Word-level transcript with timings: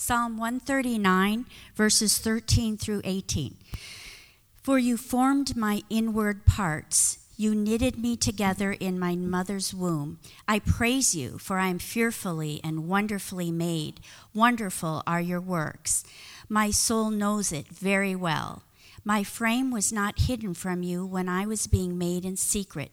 Psalm 0.00 0.38
139, 0.38 1.44
verses 1.74 2.18
13 2.18 2.76
through 2.76 3.00
18. 3.02 3.56
For 4.62 4.78
you 4.78 4.96
formed 4.96 5.56
my 5.56 5.82
inward 5.90 6.46
parts. 6.46 7.18
You 7.36 7.52
knitted 7.52 7.98
me 7.98 8.16
together 8.16 8.70
in 8.70 8.96
my 9.00 9.16
mother's 9.16 9.74
womb. 9.74 10.20
I 10.46 10.60
praise 10.60 11.16
you, 11.16 11.36
for 11.38 11.58
I 11.58 11.66
am 11.66 11.80
fearfully 11.80 12.60
and 12.62 12.88
wonderfully 12.88 13.50
made. 13.50 13.98
Wonderful 14.32 15.02
are 15.04 15.20
your 15.20 15.40
works. 15.40 16.04
My 16.48 16.70
soul 16.70 17.10
knows 17.10 17.50
it 17.50 17.66
very 17.66 18.14
well. 18.14 18.62
My 19.04 19.24
frame 19.24 19.72
was 19.72 19.92
not 19.92 20.20
hidden 20.20 20.54
from 20.54 20.84
you 20.84 21.04
when 21.04 21.28
I 21.28 21.44
was 21.44 21.66
being 21.66 21.98
made 21.98 22.24
in 22.24 22.36
secret 22.36 22.92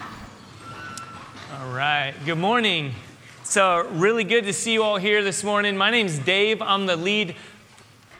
All 0.00 1.70
right. 1.72 2.14
Good 2.24 2.38
morning. 2.38 2.94
It's 3.42 3.56
uh, 3.56 3.86
really 3.92 4.24
good 4.24 4.44
to 4.44 4.52
see 4.52 4.72
you 4.72 4.82
all 4.82 4.96
here 4.96 5.22
this 5.22 5.44
morning. 5.44 5.76
My 5.76 5.90
name's 5.90 6.18
Dave. 6.18 6.62
I'm 6.62 6.86
the 6.86 6.96
lead 6.96 7.36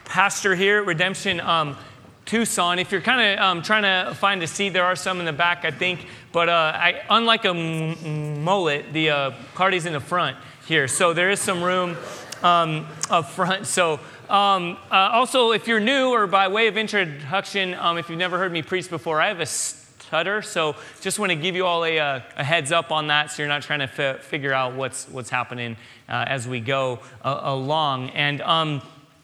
pastor 0.05 0.55
here 0.55 0.79
at 0.79 0.85
Redemption 0.85 1.39
um, 1.39 1.77
Tucson. 2.25 2.79
If 2.79 2.91
you're 2.91 3.01
kind 3.01 3.39
of 3.39 3.43
um, 3.43 3.61
trying 3.61 3.83
to 3.83 4.13
find 4.15 4.43
a 4.43 4.47
seat, 4.47 4.69
there 4.69 4.85
are 4.85 4.95
some 4.95 5.19
in 5.19 5.25
the 5.25 5.33
back, 5.33 5.65
I 5.65 5.71
think. 5.71 6.05
But 6.31 6.49
uh, 6.49 6.71
I, 6.75 7.01
unlike 7.09 7.45
a 7.45 7.53
mullet, 7.53 8.93
the 8.93 9.09
uh, 9.09 9.31
party's 9.55 9.85
in 9.85 9.93
the 9.93 9.99
front 9.99 10.37
here. 10.67 10.87
So 10.87 11.13
there 11.13 11.29
is 11.31 11.39
some 11.39 11.63
room 11.63 11.97
um, 12.43 12.87
up 13.09 13.29
front. 13.29 13.67
So 13.67 13.99
um, 14.29 14.77
uh, 14.91 15.09
also, 15.11 15.51
if 15.51 15.67
you're 15.67 15.79
new 15.79 16.09
or 16.09 16.27
by 16.27 16.47
way 16.47 16.67
of 16.67 16.77
introduction, 16.77 17.73
um, 17.73 17.97
if 17.97 18.09
you've 18.09 18.19
never 18.19 18.37
heard 18.37 18.51
me 18.51 18.61
preach 18.61 18.89
before, 18.89 19.21
I 19.21 19.29
have 19.29 19.39
a 19.39 19.45
So 20.41 20.75
just 20.99 21.19
want 21.19 21.31
to 21.31 21.35
give 21.35 21.55
you 21.55 21.65
all 21.65 21.85
a, 21.85 21.97
uh, 21.99 22.19
a 22.35 22.43
heads 22.43 22.71
up 22.71 22.91
on 22.91 23.07
that 23.07 23.31
so 23.31 23.41
you're 23.41 23.49
not 23.49 23.61
trying 23.61 23.79
to 23.79 23.89
f- 23.97 24.23
figure 24.23 24.53
out 24.53 24.73
what's, 24.73 25.07
what's 25.07 25.29
happening 25.29 25.77
uh, 26.09 26.25
as 26.27 26.47
we 26.47 26.59
go 26.59 26.99
uh, 27.23 27.39
along. 27.43 28.09
And 28.09 28.41
um, 28.41 28.81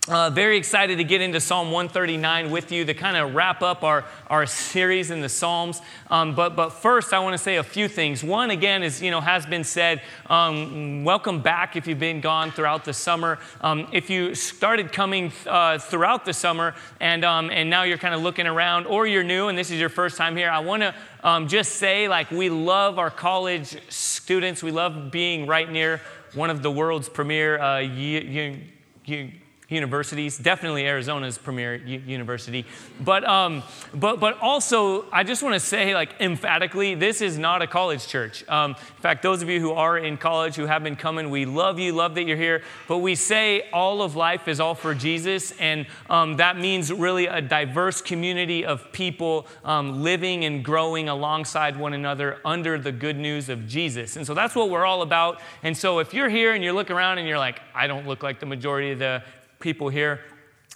uh, 0.10 0.30
very 0.30 0.58
excited 0.58 0.98
to 0.98 1.04
get 1.04 1.22
into 1.22 1.40
Psalm 1.40 1.72
139 1.72 2.52
with 2.52 2.72
you 2.72 2.86
to 2.86 2.94
kind 2.94 3.18
of 3.18 3.36
wrap 3.36 3.62
up 3.62 3.84
our, 3.84 4.06
our 4.28 4.46
series 4.46 5.12
in 5.12 5.22
the 5.22 5.30
Psalms. 5.30 5.82
Um, 6.10 6.34
but, 6.34 6.56
but 6.56 6.70
first, 6.70 7.14
I 7.14 7.20
want 7.20 7.34
to 7.34 7.38
say 7.38 7.58
a 7.58 7.64
few 7.64 7.88
things. 7.88 8.24
One, 8.24 8.52
again, 8.52 8.84
is, 8.84 9.02
you 9.02 9.12
know, 9.12 9.20
has 9.20 9.46
been 9.46 9.64
said, 9.64 10.02
um, 10.28 11.04
welcome 11.04 11.42
back 11.42 11.76
if 11.76 11.88
you've 11.88 12.00
been 12.00 12.22
gone 12.22 12.52
throughout 12.52 12.86
the 12.86 12.94
summer. 12.94 13.40
Um, 13.62 13.88
if 13.92 14.10
you 14.10 14.34
started 14.36 14.92
coming 14.92 15.32
uh, 15.46 15.78
throughout 15.78 16.26
the 16.26 16.34
summer 16.34 16.76
and, 17.00 17.26
um, 17.26 17.50
and 17.50 17.70
now 17.70 17.84
you're 17.84 17.98
kind 17.98 18.16
of 18.16 18.22
looking 18.22 18.48
around, 18.48 18.86
or 18.86 19.08
you're 19.08 19.24
new 19.24 19.50
and 19.50 19.58
this 19.58 19.72
is 19.72 19.80
your 19.80 19.90
first 19.90 20.18
time 20.18 20.38
here, 20.38 20.50
I 20.50 20.60
want 20.60 20.84
to 20.84 20.96
um, 21.24 21.48
just 21.48 21.74
say, 21.74 22.08
like, 22.08 22.32
we 22.32 22.50
love 22.50 23.00
our 23.00 23.12
college 23.12 23.78
students. 23.92 24.64
We 24.64 24.72
love 24.72 25.12
being 25.12 25.48
right 25.48 25.70
near 25.70 26.02
one 26.34 26.50
of 26.50 26.62
the 26.62 26.72
world's 26.72 27.10
premier 27.10 27.60
uh, 27.60 27.80
universities, 29.70 30.38
definitely 30.38 30.88
Arizona's 30.88 31.38
premier 31.38 31.76
u- 31.76 32.02
university. 32.06 32.66
But, 33.02 33.28
um, 33.28 33.64
but, 33.94 34.20
but 34.20 34.40
also, 34.40 35.10
I 35.12 35.24
just 35.24 35.44
want 35.44 35.56
to 35.56 35.60
say, 35.60 35.94
like, 35.94 36.16
emphatically, 36.22 36.96
this 36.96 37.22
is 37.22 37.38
not 37.38 37.62
a 37.62 37.68
college 37.68 38.08
church. 38.08 38.48
Um, 38.48 38.72
in 38.72 39.02
fact, 39.02 39.24
those 39.24 39.42
of 39.42 39.50
you 39.50 39.60
who 39.60 39.72
are 39.72 39.98
in 39.98 40.18
college, 40.18 40.56
who 40.56 40.66
have 40.66 40.84
been 40.84 40.96
coming, 40.96 41.30
we 41.30 41.46
love 41.46 41.80
you, 41.80 41.92
love 41.92 42.16
that 42.16 42.24
you're 42.24 42.38
here. 42.38 42.64
But 42.88 43.00
we 43.00 43.16
say 43.16 43.70
all 43.74 44.02
of 44.02 44.16
life 44.16 44.48
is 44.48 44.62
all 44.62 44.74
for 44.74 44.94
Jesus, 44.94 45.52
and 45.60 45.86
um, 46.10 46.38
that 46.38 46.58
means 46.58 46.92
really 46.92 47.28
a 47.28 47.42
diverse 47.42 48.02
community 48.02 48.64
of 48.64 48.92
people 48.94 49.48
um, 49.66 50.02
living 50.02 50.46
and 50.46 50.64
growing 50.64 51.10
alongside 51.10 51.78
one 51.78 51.94
another 51.94 52.40
under 52.46 52.78
the 52.78 52.92
good 52.94 53.18
news 53.18 53.50
of 53.50 53.68
Jesus. 53.68 54.16
And 54.16 54.26
so 54.26 54.34
that's 54.34 54.56
what 54.56 54.70
we're 54.70 54.86
all 54.86 55.02
about. 55.02 55.42
And 55.62 55.76
so 55.76 56.00
if 56.00 56.14
you're 56.14 56.30
here 56.30 56.54
and 56.54 56.64
you 56.64 56.72
look 56.72 56.90
around 56.90 57.18
and 57.18 57.28
you're 57.28 57.38
like, 57.38 57.60
I 57.76 57.88
don't 57.88 58.08
look 58.08 58.24
like 58.24 58.40
the 58.40 58.46
majority 58.46 58.92
of 58.92 59.00
the 59.00 59.24
people 59.60 59.90
here 59.90 60.22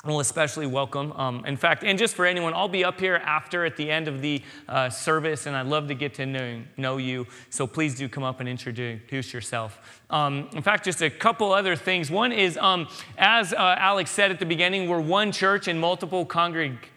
will 0.03 0.19
especially 0.19 0.65
welcome. 0.65 1.11
Um, 1.13 1.45
in 1.45 1.55
fact, 1.55 1.83
and 1.83 1.97
just 1.97 2.15
for 2.15 2.25
anyone, 2.25 2.53
I'll 2.55 2.67
be 2.67 2.83
up 2.83 2.99
here 2.99 3.17
after 3.17 3.65
at 3.65 3.77
the 3.77 3.91
end 3.91 4.07
of 4.07 4.21
the 4.21 4.41
uh, 4.67 4.89
service, 4.89 5.45
and 5.45 5.55
I'd 5.55 5.67
love 5.67 5.87
to 5.89 5.93
get 5.93 6.15
to 6.15 6.25
know, 6.25 6.61
know 6.75 6.97
you. 6.97 7.27
So 7.51 7.67
please 7.67 7.93
do 7.93 8.09
come 8.09 8.23
up 8.23 8.39
and 8.39 8.49
introduce 8.49 9.31
yourself. 9.31 9.79
Um, 10.09 10.49
in 10.53 10.63
fact, 10.63 10.85
just 10.85 11.03
a 11.03 11.09
couple 11.09 11.53
other 11.53 11.75
things. 11.75 12.09
One 12.09 12.31
is, 12.31 12.57
um, 12.57 12.87
as 13.17 13.53
uh, 13.53 13.75
Alex 13.77 14.09
said 14.09 14.31
at 14.31 14.39
the 14.39 14.45
beginning, 14.45 14.89
we're 14.89 14.99
one 14.99 15.31
church 15.31 15.67
in 15.67 15.79
multiple 15.79 16.25
congregations 16.25 16.90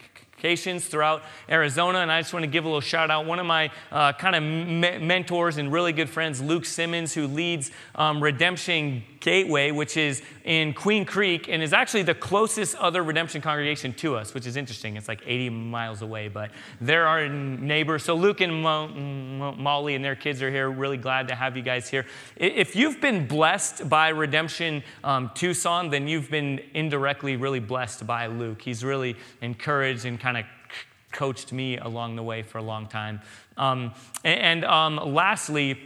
throughout 0.45 1.23
Arizona. 1.49 2.01
And 2.01 2.13
I 2.13 2.21
just 2.21 2.35
want 2.35 2.43
to 2.43 2.51
give 2.51 2.65
a 2.65 2.69
little 2.69 2.83
shout 2.83 3.11
out. 3.11 3.25
One 3.25 3.39
of 3.39 3.47
my 3.47 3.71
uh, 3.91 4.13
kind 4.13 4.37
of 4.37 4.43
me- 4.43 4.99
mentors 4.99 5.57
and 5.57 5.73
really 5.73 5.93
good 5.93 6.11
friends, 6.11 6.43
Luke 6.43 6.67
Simmons, 6.67 7.15
who 7.15 7.27
leads 7.27 7.71
um, 7.95 8.23
Redemption 8.23 9.03
Gateway, 9.21 9.71
which 9.71 9.97
is 9.97 10.21
in 10.45 10.75
Queen 10.75 11.07
Creek 11.07 11.49
and 11.49 11.63
is 11.63 11.73
actually 11.73 12.03
the 12.03 12.15
closest 12.15 12.77
other 12.77 13.03
redemption 13.03 13.41
congregation 13.41 13.95
to 13.95 14.17
us, 14.17 14.35
which 14.35 14.47
is 14.47 14.57
interesting. 14.57 14.99
It's 14.99 15.09
like 15.09 15.23
80 15.25 15.49
miles 15.49 16.03
away, 16.03 16.29
but 16.29 16.51
they're 16.79 17.07
our 17.07 17.27
neighbors. 17.27 18.05
So 18.05 18.15
Luke 18.15 18.43
and 18.43 18.63
Mo- 18.63 18.89
Mo- 18.89 19.55
Molly 19.55 19.95
and 19.95 20.05
their 20.05 20.15
kids 20.15 20.43
are 20.43 20.51
here. 20.51 20.71
Really 20.71 20.99
glad 20.99 21.29
to 21.29 21.35
have 21.35 21.57
you 21.57 21.63
guys 21.63 21.89
here. 21.89 22.05
If 22.37 22.77
you've 22.77 23.01
been 23.01 23.27
blessed 23.27 23.89
by 23.89 24.11
Redemption 24.11 24.83
um, 25.03 25.31
Tucson, 25.35 25.89
then 25.89 26.07
you've 26.07 26.31
been 26.31 26.61
indirectly 26.75 27.37
really 27.37 27.61
blessed 27.61 28.07
by 28.07 28.27
Luke. 28.27 28.61
He's 28.61 28.85
really 28.85 29.17
encouraged 29.41 30.05
and 30.05 30.21
kind 30.21 30.34
of 30.39 30.45
coached 31.15 31.53
me 31.53 31.79
along 31.79 32.17
the 32.17 32.23
way 32.23 32.43
for 32.43 32.59
a 32.59 32.63
long 32.63 32.87
time. 32.87 33.21
Um, 33.57 33.95
and 34.25 34.65
um, 34.65 34.97
lastly, 34.97 35.79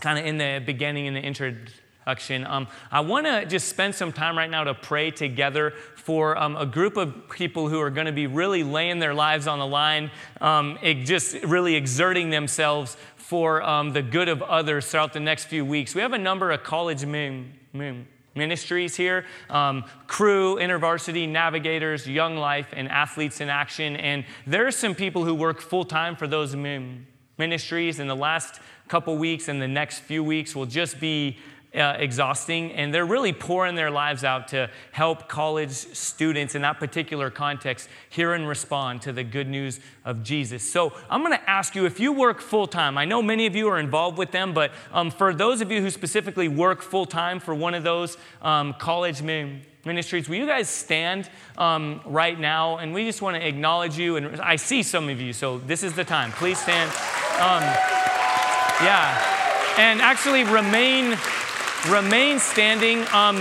kind 0.00 0.18
of 0.18 0.24
in 0.24 0.38
the 0.38 0.62
beginning, 0.64 1.06
in 1.06 1.14
the 1.14 1.20
introduction, 1.20 2.46
um, 2.46 2.66
I 2.90 3.00
want 3.00 3.26
to 3.26 3.44
just 3.44 3.68
spend 3.68 3.94
some 3.94 4.12
time 4.12 4.36
right 4.36 4.50
now 4.50 4.64
to 4.64 4.74
pray 4.74 5.10
together 5.10 5.74
for 5.96 6.36
um, 6.36 6.56
a 6.56 6.66
group 6.66 6.96
of 6.96 7.28
people 7.28 7.68
who 7.68 7.78
are 7.80 7.90
going 7.90 8.06
to 8.06 8.12
be 8.12 8.26
really 8.26 8.64
laying 8.64 8.98
their 8.98 9.14
lives 9.14 9.46
on 9.46 9.58
the 9.58 9.66
line, 9.66 10.10
um, 10.40 10.78
just 11.04 11.34
really 11.42 11.76
exerting 11.76 12.30
themselves 12.30 12.96
for 13.16 13.62
um, 13.62 13.92
the 13.92 14.02
good 14.02 14.28
of 14.28 14.42
others 14.42 14.86
throughout 14.86 15.12
the 15.12 15.20
next 15.20 15.44
few 15.44 15.64
weeks. 15.64 15.94
We 15.94 16.00
have 16.00 16.14
a 16.14 16.18
number 16.18 16.50
of 16.50 16.62
college 16.64 17.04
men, 17.04 17.52
men 17.72 18.08
ministries 18.34 18.96
here 18.96 19.24
um, 19.48 19.84
Cru 20.06 20.56
intervarsity 20.56 21.28
navigators 21.28 22.06
young 22.06 22.36
life 22.36 22.68
and 22.72 22.88
athletes 22.88 23.40
in 23.40 23.48
action. 23.48 23.96
And 23.96 24.24
there 24.46 24.66
are 24.66 24.72
some 24.72 24.94
people 24.94 25.24
who 25.24 25.34
work 25.34 25.60
full-time 25.60 26.16
for 26.16 26.26
those 26.26 26.54
ministries 27.38 27.98
in 27.98 28.06
the 28.06 28.16
last 28.16 28.60
couple 28.88 29.16
weeks 29.16 29.48
and 29.48 29.62
the 29.62 29.68
next 29.68 30.00
few 30.00 30.22
weeks 30.22 30.54
will 30.54 30.66
just 30.66 31.00
be 31.00 31.38
uh, 31.74 31.94
exhausting, 31.98 32.72
and 32.72 32.92
they're 32.92 33.06
really 33.06 33.32
pouring 33.32 33.76
their 33.76 33.90
lives 33.90 34.24
out 34.24 34.48
to 34.48 34.68
help 34.90 35.28
college 35.28 35.70
students 35.70 36.54
in 36.54 36.62
that 36.62 36.78
particular 36.78 37.30
context 37.30 37.88
hear 38.08 38.34
and 38.34 38.48
respond 38.48 39.02
to 39.02 39.12
the 39.12 39.22
good 39.22 39.48
news 39.48 39.78
of 40.04 40.22
Jesus. 40.24 40.68
So 40.68 40.92
I'm 41.08 41.22
going 41.22 41.36
to 41.38 41.50
ask 41.50 41.76
you 41.76 41.86
if 41.86 42.00
you 42.00 42.12
work 42.12 42.40
full 42.40 42.66
time, 42.66 42.98
I 42.98 43.04
know 43.04 43.22
many 43.22 43.46
of 43.46 43.54
you 43.54 43.68
are 43.68 43.78
involved 43.78 44.18
with 44.18 44.32
them, 44.32 44.52
but 44.52 44.72
um, 44.92 45.10
for 45.10 45.32
those 45.32 45.60
of 45.60 45.70
you 45.70 45.80
who 45.80 45.90
specifically 45.90 46.48
work 46.48 46.82
full 46.82 47.06
time 47.06 47.38
for 47.38 47.54
one 47.54 47.74
of 47.74 47.84
those 47.84 48.16
um, 48.42 48.74
college 48.74 49.22
ministries, 49.22 50.28
will 50.28 50.36
you 50.36 50.46
guys 50.46 50.68
stand 50.68 51.30
um, 51.56 52.00
right 52.04 52.38
now? 52.38 52.78
And 52.78 52.92
we 52.92 53.04
just 53.04 53.22
want 53.22 53.36
to 53.36 53.46
acknowledge 53.46 53.96
you. 53.96 54.16
And 54.16 54.40
I 54.40 54.56
see 54.56 54.82
some 54.82 55.08
of 55.08 55.20
you, 55.20 55.32
so 55.32 55.58
this 55.58 55.84
is 55.84 55.94
the 55.94 56.04
time. 56.04 56.32
Please 56.32 56.58
stand. 56.58 56.90
Um, 57.38 57.62
yeah. 58.82 59.36
And 59.78 60.02
actually 60.02 60.42
remain 60.44 61.16
remain 61.88 62.38
standing. 62.38 63.06
Um, 63.12 63.36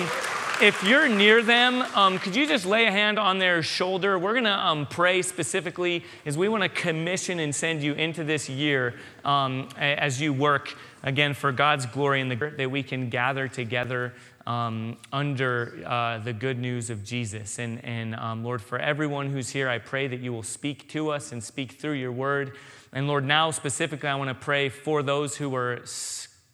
if 0.61 0.83
you're 0.83 1.07
near 1.07 1.41
them, 1.41 1.81
um, 1.95 2.19
could 2.19 2.35
you 2.35 2.45
just 2.45 2.65
lay 2.65 2.85
a 2.85 2.91
hand 2.91 3.17
on 3.17 3.39
their 3.39 3.63
shoulder? 3.63 4.19
We're 4.19 4.33
going 4.33 4.43
to 4.45 4.57
um, 4.57 4.87
pray 4.87 5.21
specifically 5.21 6.03
as 6.25 6.37
we 6.37 6.49
want 6.49 6.63
to 6.63 6.69
commission 6.69 7.39
and 7.39 7.53
send 7.53 7.81
you 7.81 7.93
into 7.93 8.23
this 8.23 8.49
year 8.49 8.95
um, 9.23 9.69
as 9.77 10.21
you 10.21 10.33
work 10.33 10.75
again 11.03 11.33
for 11.33 11.51
God's 11.51 11.85
glory 11.85 12.21
and 12.21 12.29
the 12.29 12.53
that 12.57 12.69
we 12.69 12.83
can 12.83 13.09
gather 13.09 13.47
together 13.47 14.13
um, 14.45 14.97
under 15.13 15.81
uh, 15.85 16.17
the 16.19 16.33
good 16.33 16.59
news 16.59 16.89
of 16.89 17.03
Jesus. 17.03 17.59
And, 17.59 17.83
and 17.85 18.15
um, 18.15 18.43
Lord, 18.43 18.61
for 18.61 18.79
everyone 18.79 19.29
who's 19.29 19.49
here, 19.49 19.69
I 19.69 19.77
pray 19.77 20.07
that 20.07 20.19
you 20.19 20.33
will 20.33 20.43
speak 20.43 20.89
to 20.89 21.09
us 21.09 21.31
and 21.31 21.43
speak 21.43 21.73
through 21.73 21.93
your 21.93 22.11
word. 22.11 22.55
And 22.91 23.07
Lord, 23.07 23.23
now 23.23 23.51
specifically, 23.51 24.09
I 24.09 24.15
want 24.15 24.29
to 24.29 24.33
pray 24.33 24.69
for 24.69 25.03
those 25.03 25.37
who 25.37 25.55
are 25.55 25.81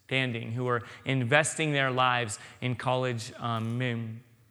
standing, 0.06 0.52
who 0.52 0.68
are 0.68 0.82
investing 1.04 1.72
their 1.72 1.90
lives 1.90 2.38
in 2.60 2.76
college 2.76 3.32
um, 3.40 3.76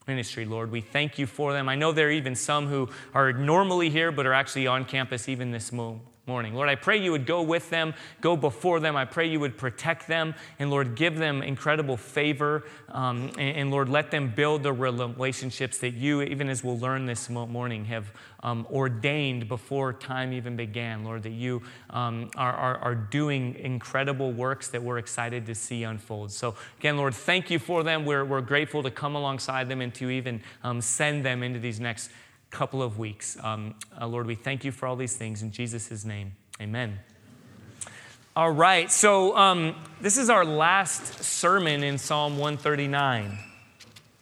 ministry, 0.06 0.44
Lord. 0.44 0.70
We 0.70 0.82
thank 0.82 1.18
you 1.18 1.26
for 1.26 1.54
them. 1.54 1.70
I 1.70 1.76
know 1.76 1.94
there 1.94 2.08
are 2.08 2.12
even 2.12 2.36
some 2.36 2.68
who 2.68 2.90
are 3.14 3.32
normally 3.32 3.90
here 3.90 4.12
but 4.12 4.26
are 4.26 4.34
actually 4.34 4.68
on 4.68 4.84
campus 4.84 5.30
even 5.30 5.52
this 5.52 5.72
morning 5.72 6.02
morning. 6.28 6.56
Lord, 6.56 6.70
I 6.70 6.76
pray 6.76 6.98
you 6.98 7.12
would 7.12 7.28
go 7.28 7.44
with 7.44 7.70
them, 7.70 7.94
go 8.20 8.36
before 8.36 8.80
them. 8.80 8.96
I 8.96 9.06
pray 9.06 9.30
you 9.30 9.40
would 9.42 9.58
protect 9.58 10.08
them, 10.08 10.34
and 10.58 10.72
Lord, 10.72 10.96
give 10.96 11.18
them 11.18 11.44
incredible 11.44 11.98
favor. 11.98 12.64
Um, 12.90 13.30
and, 13.38 13.58
and, 13.58 13.72
Lord, 13.72 13.90
let 13.90 14.10
them 14.10 14.34
build 14.36 14.64
the 14.64 14.74
relationships 14.74 15.78
that 15.80 15.92
you, 15.92 16.24
even 16.24 16.50
as 16.50 16.64
we'll 16.64 16.80
learn 16.80 17.06
this 17.06 17.30
morning, 17.30 17.86
have 17.86 18.12
um, 18.42 18.66
ordained 18.72 19.48
before 19.48 19.94
time 19.94 20.34
even 20.34 20.56
began. 20.56 21.04
Lord, 21.04 21.22
that 21.24 21.32
you 21.32 21.62
um, 21.92 22.32
are, 22.36 22.54
are, 22.54 22.78
are 22.80 22.96
doing 22.96 23.54
incredible 23.56 24.32
works 24.32 24.70
that 24.70 24.82
we're 24.82 24.98
excited 24.98 25.46
to 25.46 25.54
see 25.54 25.84
unfold. 25.84 26.32
So, 26.32 26.56
again, 26.80 26.98
Lord, 26.98 27.14
thank 27.14 27.52
you 27.52 27.60
for 27.60 27.84
them. 27.84 28.04
We're, 28.04 28.26
we're 28.26 28.42
grateful 28.42 28.82
to 28.82 28.90
come 28.90 29.14
alongside 29.14 29.70
them 29.70 29.80
and 29.80 29.94
to 29.96 30.10
even 30.10 30.42
um, 30.64 30.82
send 30.82 31.24
them 31.24 31.44
into 31.44 31.60
these 31.60 31.80
next 31.80 32.10
couple 32.50 32.82
of 32.82 32.98
weeks. 32.98 33.38
Um, 33.44 33.76
uh, 34.00 34.08
Lord, 34.08 34.28
we 34.28 34.36
thank 34.36 34.64
you 34.64 34.72
for 34.72 34.88
all 34.88 34.96
these 34.96 35.16
things 35.16 35.42
in 35.42 35.52
Jesus' 35.52 36.06
name. 36.06 36.34
Amen. 36.62 37.00
All 38.36 38.52
right, 38.52 38.92
so 38.92 39.36
um, 39.38 39.76
this 40.02 40.18
is 40.18 40.30
our 40.30 40.44
last 40.44 41.24
sermon 41.24 41.84
in 41.84 41.98
Psalm 41.98 42.38
139. 42.38 43.38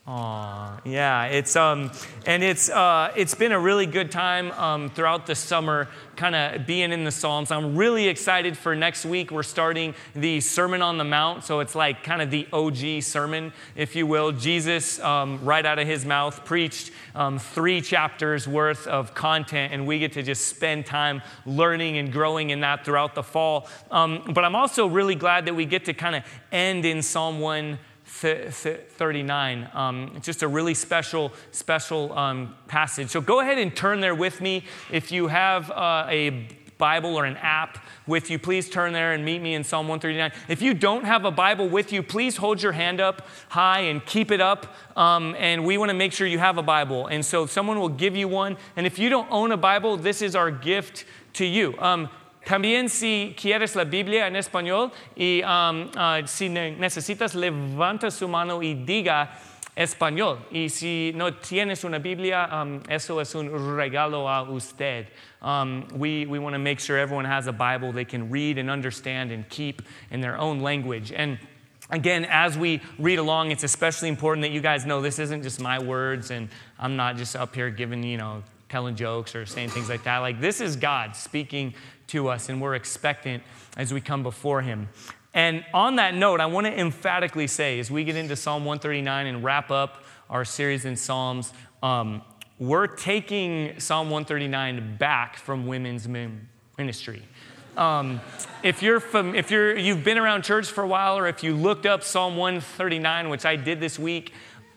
Aw, 0.05 0.81
yeah, 0.83 1.27
it's 1.27 1.55
um, 1.55 1.89
and 2.25 2.43
it's 2.43 2.69
uh, 2.69 3.13
it's 3.15 3.35
been 3.35 3.53
a 3.53 3.59
really 3.59 3.85
good 3.85 4.11
time 4.11 4.51
um, 4.51 4.89
throughout 4.89 5.25
the 5.25 5.33
summer, 5.33 5.87
kind 6.17 6.35
of 6.35 6.67
being 6.67 6.91
in 6.91 7.05
the 7.05 7.11
Psalms. 7.11 7.51
I'm 7.51 7.77
really 7.77 8.09
excited 8.09 8.57
for 8.57 8.75
next 8.75 9.05
week. 9.05 9.31
We're 9.31 9.43
starting 9.43 9.95
the 10.13 10.41
Sermon 10.41 10.81
on 10.81 10.97
the 10.97 11.05
Mount, 11.05 11.45
so 11.45 11.61
it's 11.61 11.73
like 11.73 12.03
kind 12.03 12.21
of 12.21 12.31
the 12.31 12.45
OG 12.51 13.01
sermon, 13.01 13.53
if 13.77 13.95
you 13.95 14.05
will. 14.05 14.33
Jesus, 14.33 14.99
um, 14.99 15.39
right 15.41 15.65
out 15.65 15.79
of 15.79 15.87
his 15.87 16.05
mouth, 16.05 16.43
preached 16.43 16.91
um, 17.15 17.39
three 17.39 17.79
chapters 17.79 18.45
worth 18.45 18.85
of 18.87 19.13
content, 19.13 19.71
and 19.71 19.87
we 19.87 19.99
get 19.99 20.11
to 20.13 20.21
just 20.21 20.47
spend 20.47 20.85
time 20.85 21.21
learning 21.45 21.97
and 21.97 22.11
growing 22.11 22.49
in 22.49 22.59
that 22.59 22.83
throughout 22.83 23.15
the 23.15 23.23
fall. 23.23 23.69
Um, 23.89 24.33
but 24.33 24.43
I'm 24.43 24.57
also 24.57 24.85
really 24.85 25.15
glad 25.15 25.45
that 25.45 25.55
we 25.55 25.63
get 25.63 25.85
to 25.85 25.93
kind 25.93 26.17
of 26.17 26.25
end 26.51 26.83
in 26.83 27.01
Psalm 27.01 27.39
1. 27.39 27.79
39. 28.13 29.69
Um, 29.73 30.11
it's 30.15 30.25
just 30.25 30.43
a 30.43 30.47
really 30.47 30.73
special, 30.73 31.33
special 31.51 32.17
um, 32.17 32.55
passage. 32.67 33.09
So 33.09 33.21
go 33.21 33.39
ahead 33.39 33.57
and 33.57 33.75
turn 33.75 34.01
there 34.01 34.15
with 34.15 34.39
me. 34.39 34.63
If 34.91 35.11
you 35.11 35.27
have 35.27 35.71
uh, 35.71 36.05
a 36.09 36.47
Bible 36.77 37.15
or 37.15 37.25
an 37.25 37.37
app 37.37 37.77
with 38.07 38.29
you, 38.29 38.37
please 38.37 38.69
turn 38.69 38.93
there 38.93 39.13
and 39.13 39.23
meet 39.23 39.41
me 39.41 39.53
in 39.53 39.63
Psalm 39.63 39.87
139. 39.87 40.31
If 40.47 40.61
you 40.61 40.73
don't 40.73 41.05
have 41.05 41.25
a 41.25 41.31
Bible 41.31 41.69
with 41.69 41.93
you, 41.93 42.03
please 42.03 42.37
hold 42.37 42.61
your 42.61 42.73
hand 42.73 42.99
up 42.99 43.27
high 43.49 43.81
and 43.81 44.05
keep 44.05 44.31
it 44.31 44.41
up. 44.41 44.75
Um, 44.97 45.35
and 45.37 45.65
we 45.65 45.77
want 45.77 45.89
to 45.89 45.93
make 45.93 46.13
sure 46.13 46.27
you 46.27 46.39
have 46.39 46.57
a 46.57 46.63
Bible. 46.63 47.07
And 47.07 47.25
so 47.25 47.45
someone 47.45 47.79
will 47.79 47.89
give 47.89 48.15
you 48.15 48.27
one. 48.27 48.57
And 48.75 48.85
if 48.85 48.99
you 48.99 49.09
don't 49.09 49.31
own 49.31 49.51
a 49.51 49.57
Bible, 49.57 49.97
this 49.97 50.21
is 50.21 50.35
our 50.35 50.51
gift 50.51 51.05
to 51.33 51.45
you. 51.45 51.75
Um, 51.79 52.09
También 52.45 52.89
si 52.89 53.33
quieres 53.37 53.75
la 53.75 53.85
Biblia 53.85 54.27
en 54.27 54.35
español 54.35 54.91
y 55.15 55.41
um, 55.43 55.89
uh, 55.95 56.25
si 56.27 56.49
necesitas, 56.49 57.35
levanta 57.35 58.11
su 58.11 58.27
mano 58.27 58.61
y 58.61 58.73
diga 58.75 59.29
español. 59.77 60.39
Y 60.51 60.67
si 60.67 61.13
no 61.15 61.31
tienes 61.31 61.83
una 61.85 61.99
Biblia, 61.99 62.49
um, 62.51 62.81
eso 62.89 63.19
es 63.19 63.33
un 63.35 63.49
regalo 63.49 64.27
a 64.27 64.43
usted. 64.43 65.07
Um, 65.41 65.87
we 65.95 66.25
we 66.25 66.39
want 66.39 66.53
to 66.53 66.59
make 66.59 66.79
sure 66.79 66.97
everyone 66.97 67.25
has 67.25 67.47
a 67.47 67.53
Bible 67.53 67.91
they 67.91 68.05
can 68.05 68.29
read 68.29 68.57
and 68.57 68.69
understand 68.69 69.31
and 69.31 69.47
keep 69.49 69.81
in 70.11 70.21
their 70.21 70.37
own 70.37 70.59
language. 70.59 71.11
And 71.11 71.39
Again, 71.89 72.25
as 72.25 72.57
we 72.57 72.81
read 72.97 73.19
along, 73.19 73.51
it's 73.51 73.63
especially 73.63 74.07
important 74.09 74.41
that 74.43 74.51
you 74.51 74.61
guys 74.61 74.85
know 74.85 75.01
this 75.01 75.19
isn't 75.19 75.43
just 75.43 75.59
my 75.59 75.79
words, 75.79 76.31
and 76.31 76.49
I'm 76.79 76.95
not 76.95 77.17
just 77.17 77.35
up 77.35 77.53
here 77.53 77.69
giving, 77.69 78.01
you 78.01 78.17
know, 78.17 78.41
telling 78.69 78.95
jokes 78.95 79.35
or 79.35 79.45
saying 79.45 79.69
things 79.69 79.89
like 79.89 80.03
that. 80.05 80.19
Like, 80.19 80.41
this 80.41 80.59
is 80.61 80.75
God 80.75 81.15
speaking 81.15 81.75
to 82.07 82.27
us, 82.27 82.49
and 82.49 82.61
we're 82.61 82.75
expectant 82.75 83.43
as 83.77 83.93
we 83.93 84.01
come 84.01 84.23
before 84.23 84.61
Him. 84.61 84.89
And 85.33 85.65
on 85.73 85.95
that 85.95 86.13
note, 86.13 86.39
I 86.39 86.45
want 86.45 86.67
to 86.67 86.79
emphatically 86.79 87.47
say, 87.47 87.79
as 87.79 87.89
we 87.89 88.03
get 88.03 88.15
into 88.15 88.35
Psalm 88.35 88.65
139 88.65 89.25
and 89.25 89.43
wrap 89.43 89.71
up 89.71 90.03
our 90.29 90.45
series 90.45 90.85
in 90.85 90.95
Psalms, 90.95 91.53
um, 91.81 92.21
we're 92.59 92.87
taking 92.87 93.79
Psalm 93.79 94.09
139 94.09 94.97
back 94.97 95.37
from 95.37 95.65
women's 95.65 96.07
ministry. 96.77 97.23
Um, 97.75 98.21
if 98.61 98.83
you're 98.83 98.99
from, 98.99 99.33
if 99.33 99.49
you're 99.49 99.75
you've 99.75 100.03
been 100.03 100.19
around 100.19 100.43
church 100.43 100.67
for 100.67 100.83
a 100.83 100.87
while, 100.87 101.17
or 101.17 101.27
if 101.27 101.43
you 101.43 101.55
looked 101.55 101.87
up 101.87 102.03
Psalm 102.03 102.37
139, 102.37 103.29
which 103.29 103.45
I 103.45 103.55
did 103.55 103.79
this 103.79 103.97
week, 103.97 104.33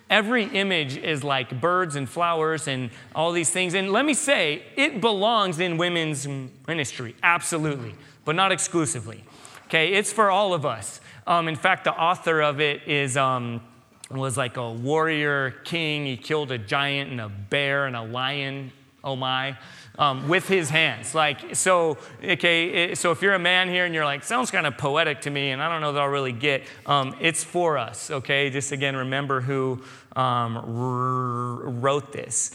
Every 0.08 0.44
image 0.44 0.96
is 0.96 1.24
like 1.24 1.60
birds 1.60 1.96
and 1.96 2.08
flowers 2.08 2.68
and 2.68 2.90
all 3.14 3.32
these 3.32 3.50
things. 3.50 3.74
And 3.74 3.90
let 3.90 4.04
me 4.04 4.14
say, 4.14 4.62
it 4.76 5.00
belongs 5.00 5.58
in 5.58 5.78
women's 5.78 6.28
ministry, 6.68 7.16
absolutely, 7.22 7.94
but 8.24 8.36
not 8.36 8.52
exclusively. 8.52 9.24
Okay, 9.66 9.94
it's 9.94 10.12
for 10.12 10.30
all 10.30 10.54
of 10.54 10.64
us. 10.64 11.00
Um, 11.26 11.48
in 11.48 11.56
fact, 11.56 11.84
the 11.84 11.92
author 11.92 12.40
of 12.40 12.60
it 12.60 12.86
is 12.86 13.16
um, 13.16 13.60
was 14.10 14.36
like 14.36 14.56
a 14.56 14.70
warrior 14.70 15.50
king. 15.64 16.06
He 16.06 16.16
killed 16.16 16.52
a 16.52 16.58
giant 16.58 17.10
and 17.10 17.20
a 17.20 17.28
bear 17.28 17.86
and 17.86 17.96
a 17.96 18.02
lion. 18.02 18.70
Oh 19.02 19.16
my 19.16 19.56
um, 19.98 20.28
with 20.28 20.48
his 20.48 20.70
hands. 20.70 21.14
Like, 21.14 21.56
so, 21.56 21.98
okay, 22.22 22.94
so 22.94 23.10
if 23.10 23.22
you're 23.22 23.34
a 23.34 23.38
man 23.38 23.68
here 23.68 23.84
and 23.84 23.94
you're 23.94 24.04
like, 24.04 24.24
sounds 24.24 24.50
kind 24.50 24.66
of 24.66 24.76
poetic 24.76 25.22
to 25.22 25.30
me, 25.30 25.50
and 25.50 25.62
I 25.62 25.68
don't 25.70 25.80
know 25.80 25.92
that 25.92 26.02
I'll 26.02 26.08
really 26.08 26.32
get, 26.32 26.64
um, 26.86 27.16
it's 27.20 27.42
for 27.42 27.78
us, 27.78 28.10
okay? 28.10 28.50
Just 28.50 28.72
again, 28.72 28.96
remember 28.96 29.40
who 29.40 29.82
um, 30.14 31.80
wrote 31.80 32.12
this. 32.12 32.50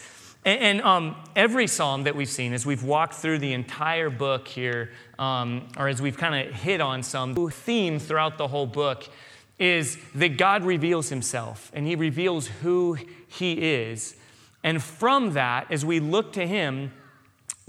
And, 0.46 0.60
and 0.62 0.82
um, 0.82 1.16
every 1.36 1.68
psalm 1.68 2.04
that 2.04 2.16
we've 2.16 2.30
seen, 2.30 2.54
as 2.54 2.66
we've 2.66 2.84
walked 2.84 3.16
through 3.16 3.40
the 3.40 3.54
entire 3.54 4.10
book 4.10 4.48
here, 4.48 4.92
um, 5.20 5.68
or 5.78 5.88
as 5.88 6.02
we've 6.02 6.18
kind 6.18 6.48
of 6.48 6.54
hit 6.54 6.82
on 6.82 7.04
some 7.04 7.36
theme 7.50 8.00
throughout 8.00 8.38
the 8.38 8.48
whole 8.48 8.66
book, 8.68 9.08
is 9.60 10.00
that 10.16 10.38
God 10.38 10.64
reveals 10.64 11.10
himself 11.10 11.72
and 11.76 11.86
he 11.86 11.96
reveals 11.96 12.48
who 12.48 12.98
he 13.28 13.54
is. 13.54 14.16
And 14.64 14.82
from 14.82 15.34
that, 15.34 15.72
as 15.72 15.86
we 15.86 16.00
look 16.00 16.34
to 16.34 16.48
him, 16.48 16.92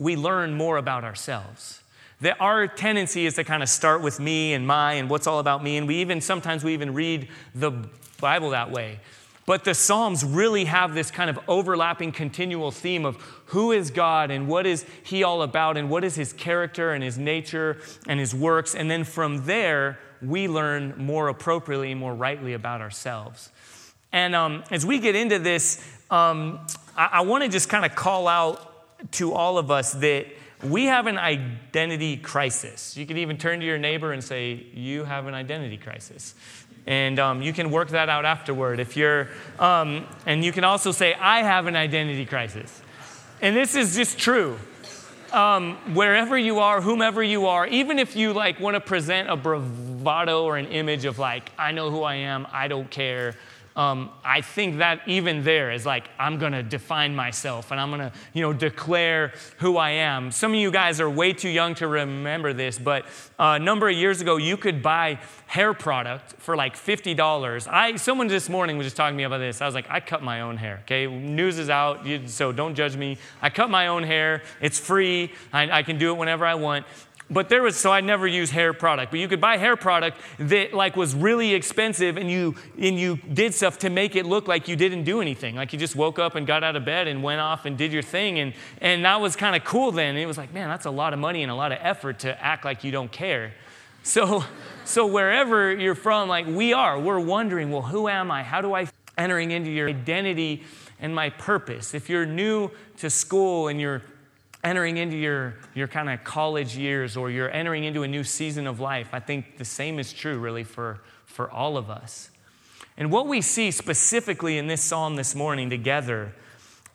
we 0.03 0.17
learn 0.17 0.55
more 0.55 0.77
about 0.77 1.05
ourselves. 1.05 1.81
That 2.21 2.37
our 2.41 2.69
tendency 2.69 3.27
is 3.27 3.35
to 3.35 3.45
kind 3.45 3.63
of 3.63 3.69
start 3.69 4.03
with 4.03 4.21
me 4.21 4.53
and 4.53 4.67
my 4.67 4.95
and 4.95 5.11
what's 5.11 5.27
all 5.27 5.39
about 5.39 5.63
me. 5.63 5.77
And 5.77 5.89
we 5.89 5.97
even 5.97 6.21
sometimes 6.21 6.63
we 6.63 6.73
even 6.75 6.95
read 6.95 7.29
the 7.55 7.73
Bible 8.21 8.51
that 8.51 8.71
way. 8.71 9.01
But 9.45 9.65
the 9.65 9.75
Psalms 9.75 10.25
really 10.25 10.67
have 10.67 10.95
this 10.95 11.11
kind 11.11 11.29
of 11.29 11.39
overlapping 11.49 12.13
continual 12.13 12.71
theme 12.71 13.05
of 13.05 13.17
who 13.47 13.73
is 13.73 13.91
God 13.91 14.31
and 14.31 14.47
what 14.47 14.67
is 14.67 14.87
He 15.03 15.25
all 15.25 15.43
about 15.43 15.77
and 15.77 15.91
what 15.91 16.05
is 16.05 16.15
His 16.15 16.33
character 16.33 16.93
and 16.93 17.03
His 17.03 17.19
nature 17.19 17.79
and 18.07 18.21
His 18.21 18.35
works. 18.35 18.77
And 18.77 18.89
then 18.89 19.03
from 19.03 19.45
there, 19.47 19.99
we 20.21 20.47
learn 20.47 20.95
more 20.97 21.27
appropriately, 21.27 21.93
more 21.95 22.15
rightly 22.15 22.53
about 22.53 22.81
ourselves. 22.81 23.51
And 24.13 24.37
um, 24.37 24.63
as 24.71 24.87
we 24.87 25.01
get 25.01 25.17
into 25.17 25.41
this, 25.41 25.85
um, 26.09 26.61
I, 26.97 27.09
I 27.13 27.21
want 27.23 27.43
to 27.43 27.51
just 27.51 27.69
kind 27.69 27.85
of 27.85 27.97
call 27.97 28.29
out 28.29 28.72
to 29.13 29.33
all 29.33 29.59
of 29.59 29.71
us 29.71 29.93
that 29.93 30.27
we 30.63 30.85
have 30.85 31.07
an 31.07 31.19
identity 31.19 32.17
crisis. 32.17 32.97
You 32.97 33.05
can 33.05 33.19
even 33.19 33.37
turn 33.37 33.61
to 33.61 33.67
your 33.67 33.79
neighbor 33.79 34.13
and 34.13 34.23
say, 34.23 34.67
You 34.73 35.05
have 35.05 35.27
an 35.27 35.35
identity 35.35 35.77
crisis. 35.77 36.35
And 36.87 37.19
um, 37.19 37.43
you 37.43 37.53
can 37.53 37.71
work 37.71 37.91
that 37.91 38.09
out 38.09 38.25
afterward 38.25 38.81
if 38.81 38.97
you're, 38.97 39.29
um, 39.61 40.07
and 40.27 40.45
you 40.45 40.51
can 40.51 40.65
also 40.65 40.91
say, 40.91 41.15
I 41.15 41.43
have 41.43 41.67
an 41.67 41.77
identity 41.77 42.27
crisis. 42.27 42.83
And 43.41 43.57
this 43.57 43.77
is 43.77 43.95
just 43.95 44.19
true. 44.19 44.59
Um, 45.33 45.77
wherever 45.95 46.37
you 46.37 46.59
are, 46.59 46.81
whomever 46.81 47.23
you 47.23 47.47
are, 47.47 47.67
even 47.67 47.99
if 47.99 48.17
you 48.17 48.33
like 48.33 48.61
want 48.61 48.75
to 48.75 48.81
present 48.81 49.31
a 49.31 49.37
bravado 49.37 50.45
or 50.45 50.57
an 50.57 50.67
image 50.67 51.05
of 51.05 51.19
like, 51.19 51.51
I 51.57 51.73
know 51.73 51.91
who 51.91 52.03
I 52.03 52.17
am, 52.17 52.47
I 52.53 52.69
don't 52.69 52.91
care, 52.91 53.35
um, 53.77 54.11
I 54.25 54.41
think 54.41 54.79
that 54.79 55.01
even 55.07 55.45
there 55.45 55.71
is 55.71 55.87
like, 55.87 56.09
I'm 56.19 56.39
to 56.39 56.63
define 56.63 57.15
myself 57.15 57.71
and 57.71 57.81
I'm 57.81 57.91
to, 58.01 58.13
you 58.33 58.43
know, 58.43 58.53
declare 58.53 59.33
who 59.59 59.77
I 59.77 59.91
am. 59.91 60.31
Some 60.31 60.53
of 60.53 60.59
you 60.59 60.71
guys 60.71 61.01
are 61.01 61.09
way 61.09 61.33
too 61.33 61.49
young 61.49 61.75
to 61.77 61.87
remember 61.87 62.53
this, 62.53 62.79
but 62.79 63.07
uh, 63.39 63.57
a 63.57 63.59
number 63.59 63.89
of 63.89 63.97
years 63.97 64.21
ago, 64.21 64.37
you 64.37 64.57
could 64.57 64.83
buy 64.83 65.19
hair 65.47 65.73
product 65.75 66.35
for 66.39 66.57
like 66.57 66.77
$50. 66.77 67.69
I, 67.71 67.97
someone 67.97 68.27
this 68.27 68.49
morning 68.49 68.77
was 68.77 68.87
just 68.87 68.97
talking 68.97 69.15
to 69.15 69.17
me 69.17 69.25
about 69.25 69.39
this. 69.39 69.61
I 69.61 69.67
was 69.67 69.75
like, 69.75 69.87
I 69.89 70.01
cut 70.01 70.23
my 70.23 70.43
own 70.43 70.57
hair, 70.57 70.81
okay? 70.83 71.07
News 71.07 71.59
is 71.59 71.71
out, 71.71 72.07
so 72.27 72.53
don't 72.53 72.75
judge 72.75 72.97
me. 72.97 73.19
I 73.41 73.51
cut 73.51 73.71
my 73.71 73.89
own 73.89 74.03
hair. 74.03 74.43
It's 74.61 74.79
free. 74.79 75.33
I, 75.53 75.79
I 75.79 75.83
can 75.83 75.99
do 75.99 76.11
it 76.13 76.19
whenever 76.19 76.45
I 76.45 76.55
want 76.55 76.87
but 77.33 77.49
there 77.49 77.63
was 77.63 77.77
so 77.77 77.91
I 77.91 78.01
never 78.01 78.27
use 78.27 78.51
hair 78.51 78.73
product, 78.73 79.11
but 79.11 79.21
you 79.21 79.29
could 79.29 79.41
buy 79.41 79.57
hair 79.57 79.77
product 79.77 80.19
that 80.39 80.75
like 80.75 80.97
was 80.97 81.15
really 81.15 81.55
expensive 81.55 82.17
and 82.17 82.31
you 82.31 82.55
and 82.79 82.99
you 82.99 83.17
did 83.33 83.55
stuff 83.55 83.79
to 83.81 83.91
make 83.91 84.17
it 84.17 84.27
look 84.27 84.49
like 84.49 84.69
you 84.69 84.77
didn't 84.77 85.05
do 85.05 85.21
anything. 85.21 85.57
Like 85.57 85.73
you 85.73 85.79
just 85.79 85.97
woke 85.97 86.19
up 86.19 86.35
and 86.35 86.47
got 86.47 86.63
out 86.63 86.77
of 86.77 86.85
bed 86.85 87.09
and 87.09 87.23
went 87.23 87.41
off 87.41 87.65
and 87.65 87.77
did 87.79 87.93
your 87.93 88.03
thing 88.03 88.39
and 88.39 88.53
and 88.81 89.05
that 89.05 89.21
was 89.21 89.37
kind 89.37 89.57
of 89.57 89.65
cool 89.65 89.93
then. 89.93 90.17
It 90.17 90.27
was 90.27 90.39
like, 90.39 90.53
man, 90.53 90.69
that's 90.69 90.87
a 90.87 90.91
lot 90.91 91.13
of 91.13 91.19
money 91.19 91.43
and 91.43 91.51
a 91.51 91.55
lot 91.55 91.73
of 91.73 91.79
effort 91.81 92.21
to 92.21 92.43
act 92.43 92.65
like 92.65 92.85
you 92.85 92.93
don't 92.93 93.11
care. 93.11 93.55
So 94.03 94.45
so 94.85 95.07
wherever 95.07 95.73
you're 95.73 95.95
from, 95.95 96.29
like 96.29 96.47
we 96.47 96.73
are, 96.73 96.99
we're 97.01 97.21
wondering, 97.21 97.71
well, 97.71 97.83
who 97.83 98.09
am 98.09 98.31
I? 98.31 98.43
How 98.43 98.61
do 98.61 98.75
I 98.75 98.89
entering 99.19 99.51
into 99.51 99.71
your 99.71 99.89
identity 99.89 100.65
and 101.01 101.15
my 101.15 101.29
purpose. 101.31 101.95
If 101.95 102.09
you're 102.09 102.25
new 102.25 102.71
to 102.99 103.11
school 103.11 103.69
and 103.69 103.81
you're 103.81 104.03
entering 104.65 104.97
into 104.97 105.17
your, 105.17 105.55
your 105.75 105.89
kind 105.89 106.09
of 106.09 106.23
college 106.25 106.77
years 106.77 107.17
or 107.17 107.31
you're 107.31 107.51
entering 107.51 107.85
into 107.85 108.03
a 108.03 108.09
new 108.09 108.25
season 108.25 108.67
of 108.67 108.81
life, 108.81 109.09
I 109.13 109.21
think 109.21 109.59
the 109.59 109.65
same 109.65 109.99
is 109.99 110.13
true 110.13 110.39
really 110.39 110.65
for, 110.65 111.01
for 111.25 111.51
all 111.51 111.77
of 111.77 111.91
us. 111.91 112.31
And 112.97 113.11
what 113.11 113.27
we 113.27 113.41
see 113.41 113.71
specifically 113.71 114.59
in 114.59 114.67
this 114.67 114.83
psalm 114.83 115.17
this 115.17 115.35
morning 115.35 115.71
together 115.71 116.35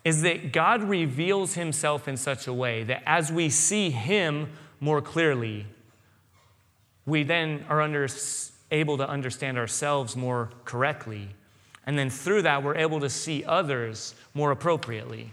is 0.04 0.22
that 0.22 0.52
God 0.52 0.82
reveals 0.82 1.54
himself 1.54 2.08
in 2.08 2.16
such 2.16 2.46
a 2.46 2.52
way 2.52 2.84
that 2.84 3.02
as 3.04 3.30
we 3.30 3.50
see 3.50 3.90
him 3.90 4.48
more 4.80 5.02
clearly, 5.02 5.66
we 7.04 7.24
then 7.24 7.64
are 7.68 7.82
under, 7.82 8.06
able 8.70 8.96
to 8.96 9.08
understand 9.08 9.58
ourselves 9.58 10.16
more 10.16 10.50
correctly. 10.64 11.28
And 11.84 11.98
then 11.98 12.10
through 12.10 12.42
that, 12.42 12.62
we're 12.62 12.76
able 12.76 13.00
to 13.00 13.10
see 13.10 13.44
others 13.44 14.14
more 14.34 14.50
appropriately. 14.50 15.32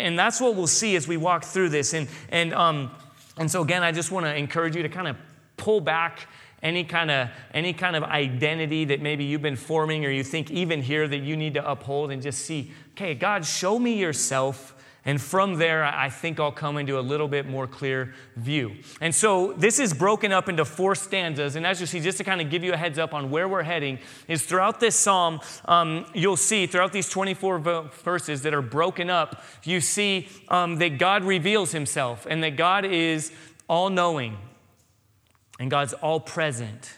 And 0.00 0.18
that's 0.18 0.40
what 0.40 0.54
we'll 0.54 0.66
see 0.66 0.96
as 0.96 1.06
we 1.06 1.16
walk 1.16 1.44
through 1.44 1.70
this. 1.70 1.94
And, 1.94 2.08
and, 2.30 2.52
um, 2.54 2.90
and 3.36 3.50
so, 3.50 3.62
again, 3.62 3.82
I 3.82 3.92
just 3.92 4.10
want 4.10 4.26
to 4.26 4.34
encourage 4.34 4.76
you 4.76 4.82
to 4.82 4.88
kind 4.88 5.08
of 5.08 5.16
pull 5.56 5.80
back 5.80 6.28
any 6.62 6.82
kind 6.82 7.10
of 7.10 7.28
any 7.52 7.74
kind 7.74 7.94
of 7.94 8.02
identity 8.02 8.86
that 8.86 9.00
maybe 9.02 9.22
you've 9.24 9.42
been 9.42 9.54
forming 9.54 10.04
or 10.04 10.10
you 10.10 10.24
think 10.24 10.50
even 10.50 10.80
here 10.80 11.06
that 11.06 11.18
you 11.18 11.36
need 11.36 11.54
to 11.54 11.70
uphold 11.70 12.10
and 12.10 12.22
just 12.22 12.46
see 12.46 12.72
okay 12.92 13.14
god 13.14 13.44
show 13.44 13.78
me 13.78 13.92
yourself 13.92 14.73
and 15.06 15.20
from 15.20 15.56
there, 15.56 15.84
I 15.84 16.08
think 16.08 16.40
I'll 16.40 16.50
come 16.50 16.78
into 16.78 16.98
a 16.98 17.02
little 17.02 17.28
bit 17.28 17.46
more 17.46 17.66
clear 17.66 18.14
view. 18.36 18.76
And 19.02 19.14
so 19.14 19.52
this 19.52 19.78
is 19.78 19.92
broken 19.92 20.32
up 20.32 20.48
into 20.48 20.64
four 20.64 20.94
stanzas. 20.94 21.56
And 21.56 21.66
as 21.66 21.78
you 21.78 21.86
see, 21.86 22.00
just 22.00 22.16
to 22.18 22.24
kind 22.24 22.40
of 22.40 22.48
give 22.48 22.64
you 22.64 22.72
a 22.72 22.76
heads 22.76 22.98
up 22.98 23.12
on 23.12 23.30
where 23.30 23.46
we're 23.46 23.62
heading, 23.64 23.98
is 24.28 24.46
throughout 24.46 24.80
this 24.80 24.96
psalm, 24.96 25.40
um, 25.66 26.06
you'll 26.14 26.38
see 26.38 26.66
throughout 26.66 26.92
these 26.92 27.10
24 27.10 27.90
verses 28.02 28.42
that 28.42 28.54
are 28.54 28.62
broken 28.62 29.10
up, 29.10 29.42
you 29.62 29.82
see 29.82 30.26
um, 30.48 30.76
that 30.76 30.98
God 30.98 31.22
reveals 31.22 31.72
himself 31.72 32.26
and 32.28 32.42
that 32.42 32.56
God 32.56 32.86
is 32.86 33.30
all 33.68 33.90
knowing 33.90 34.38
and 35.60 35.70
God's 35.70 35.92
all 35.92 36.18
present 36.18 36.94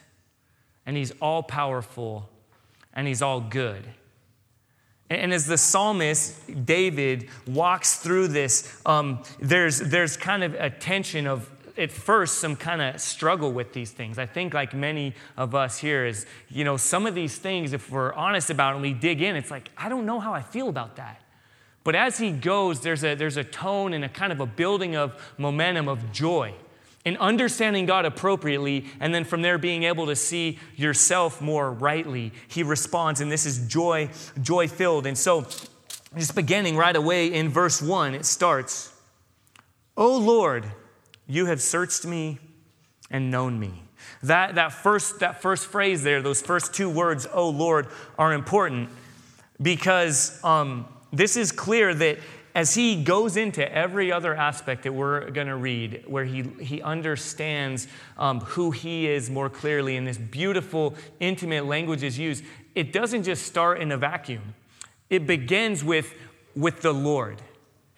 and 0.87 0.97
he's 0.97 1.11
all 1.21 1.43
powerful 1.43 2.31
and 2.95 3.09
he's 3.09 3.21
all 3.21 3.41
good. 3.41 3.85
And 5.09 5.33
as 5.33 5.47
the 5.47 5.59
psalmist 5.59 6.67
David 6.67 7.29
walks 7.47 7.97
through 7.97 8.29
this, 8.29 8.81
um, 8.85 9.23
there's, 9.39 9.79
there's 9.79 10.17
kind 10.17 10.43
of 10.43 10.55
a 10.55 10.69
tension 10.69 11.27
of, 11.27 11.49
at 11.79 11.93
first, 11.93 12.39
some 12.39 12.57
kind 12.57 12.83
of 12.83 13.01
struggle 13.01 13.53
with 13.53 13.73
these 13.73 13.91
things. 13.91 14.19
I 14.19 14.27
think, 14.27 14.53
like 14.53 14.75
many 14.75 15.15
of 15.37 15.55
us 15.55 15.79
here, 15.79 16.07
is, 16.07 16.27
you 16.49 16.65
know, 16.65 16.77
some 16.77 17.07
of 17.07 17.15
these 17.15 17.39
things, 17.39 17.73
if 17.73 17.91
we're 17.91 18.13
honest 18.15 18.51
about 18.51 18.73
it 18.73 18.75
and 18.77 18.83
we 18.83 18.95
dig 18.95 19.23
in, 19.23 19.37
it's 19.37 19.51
like, 19.51 19.71
I 19.77 19.89
don't 19.89 20.07
know 20.07 20.19
how 20.19 20.33
I 20.33 20.43
feel 20.43 20.69
about 20.69 20.97
that. 20.97 21.21
But 21.85 21.95
as 21.95 22.19
he 22.19 22.33
goes, 22.33 22.81
there's 22.81 23.05
a, 23.05 23.15
there's 23.15 23.37
a 23.37 23.45
tone 23.45 23.93
and 23.93 24.05
a 24.05 24.09
kind 24.09 24.33
of 24.33 24.41
a 24.41 24.47
building 24.47 24.97
of 24.97 25.23
momentum 25.39 25.87
of 25.87 26.11
joy 26.11 26.53
in 27.07 27.17
understanding 27.19 27.87
God 27.87 28.05
appropriately, 28.05 28.85
and 28.99 29.15
then 29.15 29.23
from 29.23 29.41
there 29.41 29.59
being 29.59 29.85
able 29.85 30.07
to 30.07 30.17
see 30.17 30.59
yourself 30.75 31.41
more 31.41 31.73
rightly, 31.73 32.33
he 32.49 32.65
responds, 32.65 33.21
and 33.21 33.31
this 33.31 33.47
is 33.47 33.69
joy, 33.69 34.11
joy 34.43 34.67
filled. 34.67 35.07
And 35.07 35.17
so, 35.17 35.47
just 36.17 36.35
beginning 36.35 36.77
right 36.77 36.97
away 36.97 37.33
in 37.33 37.49
verse 37.49 37.81
1, 37.81 38.15
it 38.15 38.27
starts, 38.27 38.93
O 39.97 40.19
Lord, 40.19 40.67
you 41.29 41.47
have 41.47 41.63
searched 41.63 42.05
me 42.05 42.41
and 43.09 43.31
known 43.31 43.61
me. 43.61 43.85
That, 44.25 44.57
that, 44.57 44.73
first, 44.73 45.21
that 45.21 45.41
first 45.41 45.67
phrase 45.67 46.03
there, 46.03 46.21
those 46.21 46.43
first 46.43 46.75
two 46.75 46.91
words, 46.91 47.25
O 47.33 47.49
Lord, 47.51 47.87
are 48.19 48.33
important 48.33 48.89
because 49.63 50.43
um, 50.43 50.87
this 51.13 51.37
is 51.37 51.53
clear 51.53 51.95
that 51.95 52.19
as 52.57 52.75
he 52.75 52.97
goes 53.05 53.37
into 53.37 53.71
every 53.71 54.11
other 54.11 54.35
aspect 54.35 54.85
that 54.85 54.93
we're 54.95 55.29
going 55.31 55.47
to 55.47 55.57
read, 55.57 56.03
where 56.07 56.25
he, 56.25 56.41
he 56.59 56.81
understands 56.81 57.87
um, 58.17 58.41
who 58.41 58.71
he 58.71 59.07
is 59.07 59.29
more 59.29 59.51
clearly, 59.51 59.95
and 59.95 60.07
this 60.07 60.17
beautiful, 60.17 60.95
intimate 61.21 61.67
language 61.67 62.03
is 62.03 62.19
used, 62.19 62.43
it 62.75 62.95
doesn't 62.95 63.25
just 63.25 63.45
start 63.45 63.79
in 63.83 63.93
a 63.93 63.99
vacuum. 63.99 64.55
It 65.11 65.27
begins 65.27 65.85
with, 65.85 66.15
with 66.55 66.81
the 66.81 66.95
Lord. 66.95 67.43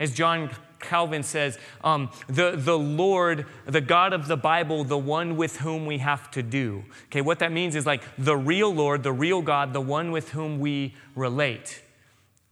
As 0.00 0.12
John 0.12 0.50
Calvin 0.80 1.22
says, 1.22 1.56
um, 1.84 2.10
the, 2.26 2.56
the 2.56 2.76
Lord, 2.76 3.46
the 3.64 3.80
God 3.80 4.12
of 4.12 4.26
the 4.26 4.36
Bible, 4.36 4.82
the 4.82 4.98
one 4.98 5.36
with 5.36 5.58
whom 5.58 5.86
we 5.86 5.98
have 5.98 6.32
to 6.32 6.42
do. 6.42 6.82
Okay, 7.06 7.20
what 7.20 7.38
that 7.38 7.52
means 7.52 7.76
is 7.76 7.86
like 7.86 8.02
the 8.18 8.36
real 8.36 8.74
Lord, 8.74 9.04
the 9.04 9.12
real 9.12 9.40
God, 9.40 9.72
the 9.72 9.80
one 9.80 10.10
with 10.10 10.30
whom 10.30 10.58
we 10.58 10.96
relate. 11.14 11.80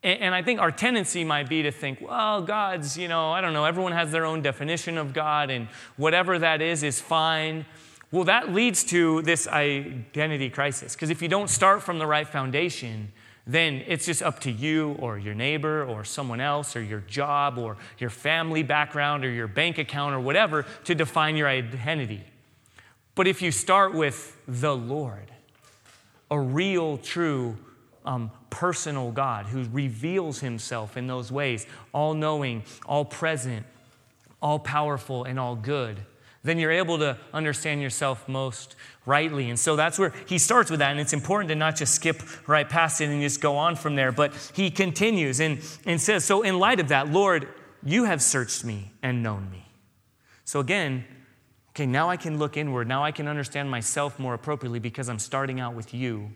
And 0.07 0.37
I 0.37 0.41
think 0.41 0.61
our 0.61 0.71
tendency 0.71 1.25
might 1.25 1.49
be 1.49 1.65
to 1.65 1.73
think, 1.73 2.01
well, 2.01 2.41
God's, 2.41 2.97
you 2.97 3.09
know, 3.09 3.33
I 3.33 3.41
don't 3.41 3.53
know, 3.53 3.65
everyone 3.65 3.91
has 3.91 4.13
their 4.13 4.25
own 4.25 4.41
definition 4.41 4.99
of 4.99 5.13
God, 5.13 5.51
and 5.51 5.67
whatever 5.97 6.39
that 6.39 6.63
is, 6.63 6.85
is 6.85 7.01
fine. 7.01 7.67
Well, 8.13 8.23
that 8.23 8.53
leads 8.53 8.85
to 8.85 9.23
this 9.23 9.49
identity 9.49 10.49
crisis. 10.49 10.95
Because 10.95 11.11
if 11.11 11.21
you 11.21 11.27
don't 11.27 11.51
start 11.51 11.83
from 11.83 11.99
the 11.99 12.07
right 12.07 12.29
foundation, 12.29 13.11
then 13.49 13.83
it's 13.89 14.07
just 14.07 14.23
up 14.23 14.39
to 14.41 14.53
you 14.53 14.93
or 15.01 15.19
your 15.19 15.35
neighbor 15.35 15.85
or 15.85 16.05
someone 16.05 16.41
else 16.41 16.77
or 16.77 16.83
your 16.83 17.01
job 17.01 17.59
or 17.59 17.77
your 17.99 18.11
family 18.11 18.63
background 18.63 19.25
or 19.25 19.31
your 19.31 19.49
bank 19.49 19.77
account 19.77 20.15
or 20.15 20.21
whatever 20.21 20.65
to 20.85 20.95
define 20.95 21.35
your 21.35 21.49
identity. 21.49 22.23
But 23.17 23.27
if 23.27 23.43
you 23.43 23.51
start 23.51 23.93
with 23.93 24.41
the 24.47 24.77
Lord, 24.77 25.33
a 26.31 26.39
real, 26.39 26.97
true 26.99 27.57
um, 28.07 28.31
personal 28.51 29.11
God 29.11 29.47
who 29.47 29.65
reveals 29.73 30.41
himself 30.41 30.97
in 30.97 31.07
those 31.07 31.31
ways, 31.31 31.67
all 31.93 32.15
knowing, 32.15 32.63
all 32.87 33.05
present, 33.05 33.67
all 34.41 34.59
powerful, 34.59 35.25
and 35.25 35.39
all 35.39 35.57
good, 35.57 35.99
then 36.45 36.59
you're 36.59 36.71
able 36.71 36.99
to 36.99 37.19
understand 37.33 37.83
yourself 37.83 38.29
most 38.29 38.77
rightly. 39.05 39.51
And 39.51 39.59
so 39.59 39.75
that's 39.75 39.99
where 39.99 40.13
he 40.27 40.39
starts 40.39 40.71
with 40.71 40.79
that. 40.79 40.93
And 40.93 41.01
it's 41.01 41.13
important 41.13 41.49
to 41.49 41.57
not 41.57 41.77
just 41.77 41.95
skip 41.95 42.23
right 42.49 42.69
past 42.69 43.01
it 43.01 43.09
and 43.09 43.21
just 43.21 43.41
go 43.41 43.57
on 43.57 43.75
from 43.75 43.97
there. 43.97 44.13
But 44.13 44.33
he 44.55 44.71
continues 44.71 45.41
and, 45.41 45.61
and 45.85 46.01
says, 46.01 46.25
So, 46.25 46.43
in 46.43 46.59
light 46.61 46.79
of 46.79 46.89
that, 46.89 47.11
Lord, 47.11 47.49
you 47.85 48.05
have 48.05 48.23
searched 48.23 48.65
me 48.65 48.93
and 49.03 49.23
known 49.23 49.51
me. 49.51 49.67
So, 50.45 50.61
again, 50.61 51.05
okay, 51.71 51.87
now 51.87 52.09
I 52.09 52.17
can 52.17 52.39
look 52.39 52.57
inward. 52.57 52.87
Now 52.87 53.03
I 53.03 53.11
can 53.11 53.27
understand 53.27 53.69
myself 53.69 54.19
more 54.21 54.35
appropriately 54.35 54.79
because 54.79 55.09
I'm 55.09 55.19
starting 55.19 55.59
out 55.59 55.75
with 55.75 55.93
you 55.93 56.31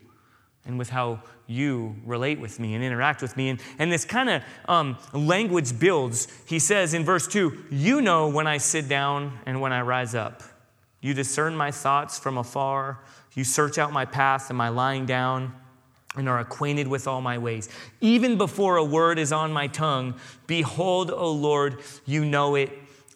and 0.65 0.77
with 0.77 0.89
how 0.89 1.21
you 1.47 1.95
relate 2.05 2.39
with 2.39 2.59
me 2.59 2.75
and 2.75 2.83
interact 2.83 3.21
with 3.21 3.35
me. 3.35 3.49
And, 3.49 3.61
and 3.79 3.91
this 3.91 4.05
kind 4.05 4.29
of 4.29 4.43
um, 4.67 4.97
language 5.13 5.77
builds. 5.77 6.27
He 6.45 6.59
says 6.59 6.93
in 6.93 7.03
verse 7.03 7.27
2 7.27 7.65
You 7.69 8.01
know 8.01 8.29
when 8.29 8.47
I 8.47 8.57
sit 8.57 8.87
down 8.87 9.39
and 9.45 9.61
when 9.61 9.73
I 9.73 9.81
rise 9.81 10.15
up. 10.15 10.43
You 11.01 11.13
discern 11.13 11.55
my 11.55 11.71
thoughts 11.71 12.19
from 12.19 12.37
afar. 12.37 12.99
You 13.33 13.43
search 13.43 13.77
out 13.77 13.91
my 13.91 14.05
path 14.05 14.49
and 14.49 14.57
my 14.57 14.69
lying 14.69 15.05
down 15.05 15.55
and 16.15 16.27
are 16.27 16.39
acquainted 16.39 16.87
with 16.87 17.07
all 17.07 17.21
my 17.21 17.37
ways. 17.37 17.69
Even 18.01 18.37
before 18.37 18.77
a 18.77 18.83
word 18.83 19.17
is 19.17 19.31
on 19.31 19.51
my 19.51 19.67
tongue, 19.67 20.15
behold, 20.45 21.09
O 21.09 21.31
Lord, 21.31 21.79
you 22.05 22.25
know 22.25 22.55
it 22.55 22.71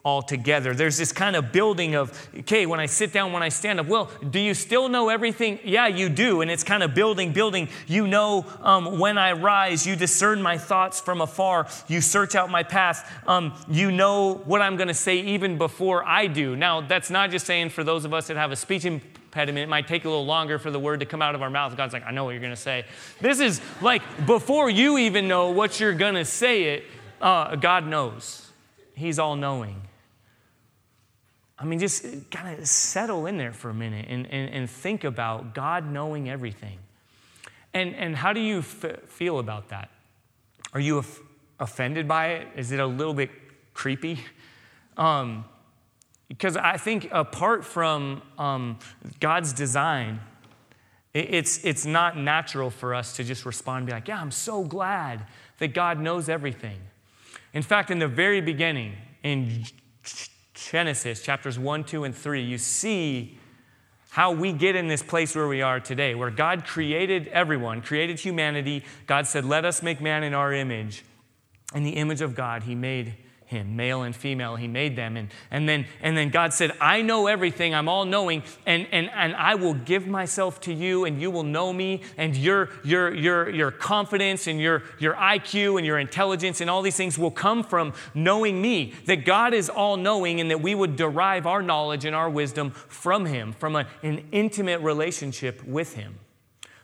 altogether. 0.05 0.75
There's 0.75 0.97
this 0.97 1.11
kind 1.11 1.35
of 1.35 1.51
building 1.51 1.95
of, 1.95 2.29
okay, 2.39 2.67
when 2.67 2.79
I 2.79 2.85
sit 2.85 3.11
down, 3.11 3.33
when 3.33 3.41
I 3.41 3.49
stand 3.49 3.79
up, 3.79 3.87
well, 3.87 4.11
do 4.29 4.39
you 4.39 4.53
still 4.53 4.87
know 4.87 5.09
everything? 5.09 5.59
Yeah, 5.63 5.87
you 5.87 6.09
do. 6.09 6.41
And 6.41 6.51
it's 6.51 6.63
kind 6.63 6.83
of 6.83 6.93
building, 6.93 7.33
building. 7.33 7.67
You 7.87 8.05
know 8.07 8.45
um, 8.61 8.99
when 8.99 9.17
I 9.17 9.31
rise, 9.31 9.85
you 9.85 9.95
discern 9.95 10.43
my 10.43 10.59
thoughts 10.59 11.01
from 11.01 11.21
afar, 11.21 11.67
you 11.87 12.01
search 12.01 12.35
out 12.35 12.51
my 12.51 12.61
path, 12.61 13.11
um, 13.27 13.55
you 13.67 13.91
know 13.91 14.35
what 14.45 14.61
I'm 14.61 14.77
going 14.77 14.89
to 14.89 14.93
say 14.93 15.17
even 15.17 15.57
before 15.57 16.05
I 16.05 16.27
do. 16.27 16.55
Now, 16.55 16.81
that's 16.81 17.09
not 17.09 17.31
just 17.31 17.47
saying 17.47 17.69
for 17.69 17.83
those 17.83 18.05
of 18.05 18.13
us 18.13 18.27
that 18.27 18.37
have 18.37 18.51
a 18.51 18.55
speech 18.55 18.85
impediment, 18.85 19.63
it 19.63 19.69
might 19.69 19.87
take 19.87 20.05
a 20.05 20.07
little 20.07 20.25
longer 20.25 20.59
for 20.59 20.69
the 20.69 20.79
word 20.79 20.99
to 20.99 21.07
come 21.07 21.23
out 21.23 21.33
of 21.33 21.41
our 21.41 21.49
mouth. 21.49 21.75
God's 21.75 21.93
like, 21.93 22.05
I 22.05 22.11
know 22.11 22.25
what 22.25 22.31
you're 22.31 22.41
going 22.41 22.51
to 22.51 22.55
say. 22.55 22.85
This 23.21 23.39
is 23.39 23.59
like 23.81 24.03
before 24.27 24.69
you 24.69 24.99
even 24.99 25.27
know 25.27 25.49
what 25.49 25.79
you're 25.79 25.95
going 25.95 26.15
to 26.15 26.25
say 26.25 26.75
it, 26.75 26.83
uh, 27.19 27.55
God 27.55 27.87
knows. 27.87 28.51
He's 28.93 29.17
all 29.17 29.35
knowing. 29.35 29.81
I 31.57 31.63
mean, 31.63 31.79
just 31.79 32.05
kind 32.31 32.59
of 32.59 32.67
settle 32.67 33.27
in 33.27 33.37
there 33.37 33.53
for 33.53 33.69
a 33.69 33.73
minute 33.73 34.07
and, 34.09 34.25
and, 34.27 34.53
and 34.53 34.69
think 34.69 35.03
about 35.03 35.53
God 35.53 35.89
knowing 35.89 36.29
everything. 36.29 36.79
And, 37.73 37.95
and 37.95 38.15
how 38.15 38.33
do 38.33 38.41
you 38.41 38.59
f- 38.59 39.03
feel 39.07 39.39
about 39.39 39.69
that? 39.69 39.89
Are 40.73 40.79
you 40.79 41.03
offended 41.59 42.07
by 42.07 42.27
it? 42.27 42.47
Is 42.57 42.71
it 42.71 42.79
a 42.79 42.85
little 42.85 43.13
bit 43.13 43.29
creepy? 43.73 44.19
Um, 44.97 45.45
because 46.27 46.57
I 46.57 46.77
think 46.77 47.07
apart 47.11 47.63
from 47.63 48.21
um, 48.37 48.79
God's 49.19 49.53
design, 49.53 50.19
it, 51.13 51.33
it's, 51.33 51.63
it's 51.63 51.85
not 51.85 52.17
natural 52.17 52.69
for 52.69 52.93
us 52.93 53.15
to 53.17 53.23
just 53.23 53.45
respond 53.45 53.79
and 53.79 53.87
be 53.87 53.93
like, 53.93 54.07
yeah, 54.07 54.19
I'm 54.19 54.31
so 54.31 54.63
glad 54.63 55.25
that 55.59 55.73
God 55.73 55.99
knows 55.99 56.27
everything. 56.27 56.79
In 57.53 57.61
fact, 57.61 57.91
in 57.91 57.99
the 57.99 58.07
very 58.07 58.41
beginning, 58.41 58.95
in 59.23 59.63
Genesis 60.55 61.21
chapters 61.21 61.59
1, 61.59 61.83
2, 61.83 62.05
and 62.05 62.15
3, 62.15 62.41
you 62.41 62.57
see 62.57 63.37
how 64.09 64.31
we 64.31 64.53
get 64.53 64.75
in 64.75 64.87
this 64.87 65.03
place 65.03 65.35
where 65.35 65.47
we 65.47 65.61
are 65.61 65.79
today, 65.79 66.15
where 66.15 66.31
God 66.31 66.65
created 66.65 67.27
everyone, 67.27 67.81
created 67.81 68.19
humanity. 68.19 68.83
God 69.07 69.27
said, 69.27 69.43
Let 69.43 69.65
us 69.65 69.83
make 69.83 69.99
man 69.99 70.23
in 70.23 70.33
our 70.33 70.53
image. 70.53 71.03
In 71.73 71.83
the 71.83 71.91
image 71.91 72.21
of 72.21 72.33
God, 72.33 72.63
He 72.63 72.75
made 72.75 73.15
him, 73.45 73.75
male 73.75 74.01
and 74.01 74.15
female, 74.15 74.55
he 74.55 74.67
made 74.67 74.95
them. 74.95 75.15
And, 75.15 75.29
and, 75.51 75.69
then, 75.69 75.85
and 76.01 76.17
then 76.17 76.29
God 76.29 76.51
said, 76.51 76.71
I 76.81 77.03
know 77.03 77.27
everything, 77.27 77.75
I'm 77.75 77.87
all 77.87 78.03
knowing, 78.03 78.43
and, 78.65 78.87
and, 78.91 79.09
and 79.11 79.35
I 79.35 79.53
will 79.55 79.75
give 79.75 80.07
myself 80.07 80.59
to 80.61 80.73
you, 80.73 81.05
and 81.05 81.21
you 81.21 81.29
will 81.29 81.43
know 81.43 81.71
me, 81.71 82.01
and 82.17 82.35
your, 82.35 82.69
your, 82.83 83.13
your, 83.13 83.49
your 83.49 83.71
confidence 83.71 84.47
and 84.47 84.59
your, 84.59 84.81
your 84.99 85.13
IQ 85.13 85.77
and 85.77 85.85
your 85.85 85.99
intelligence 85.99 86.59
and 86.59 86.69
all 86.69 86.81
these 86.81 86.97
things 86.97 87.19
will 87.19 87.31
come 87.31 87.63
from 87.63 87.93
knowing 88.15 88.59
me. 88.61 88.93
That 89.05 89.25
God 89.25 89.53
is 89.53 89.69
all 89.69 89.95
knowing, 89.95 90.41
and 90.41 90.49
that 90.49 90.61
we 90.61 90.73
would 90.73 90.95
derive 90.95 91.45
our 91.45 91.61
knowledge 91.61 92.03
and 92.03 92.15
our 92.15 92.29
wisdom 92.29 92.71
from 92.71 93.27
him, 93.27 93.53
from 93.53 93.75
a, 93.75 93.87
an 94.01 94.25
intimate 94.31 94.81
relationship 94.81 95.63
with 95.63 95.93
him. 95.93 96.17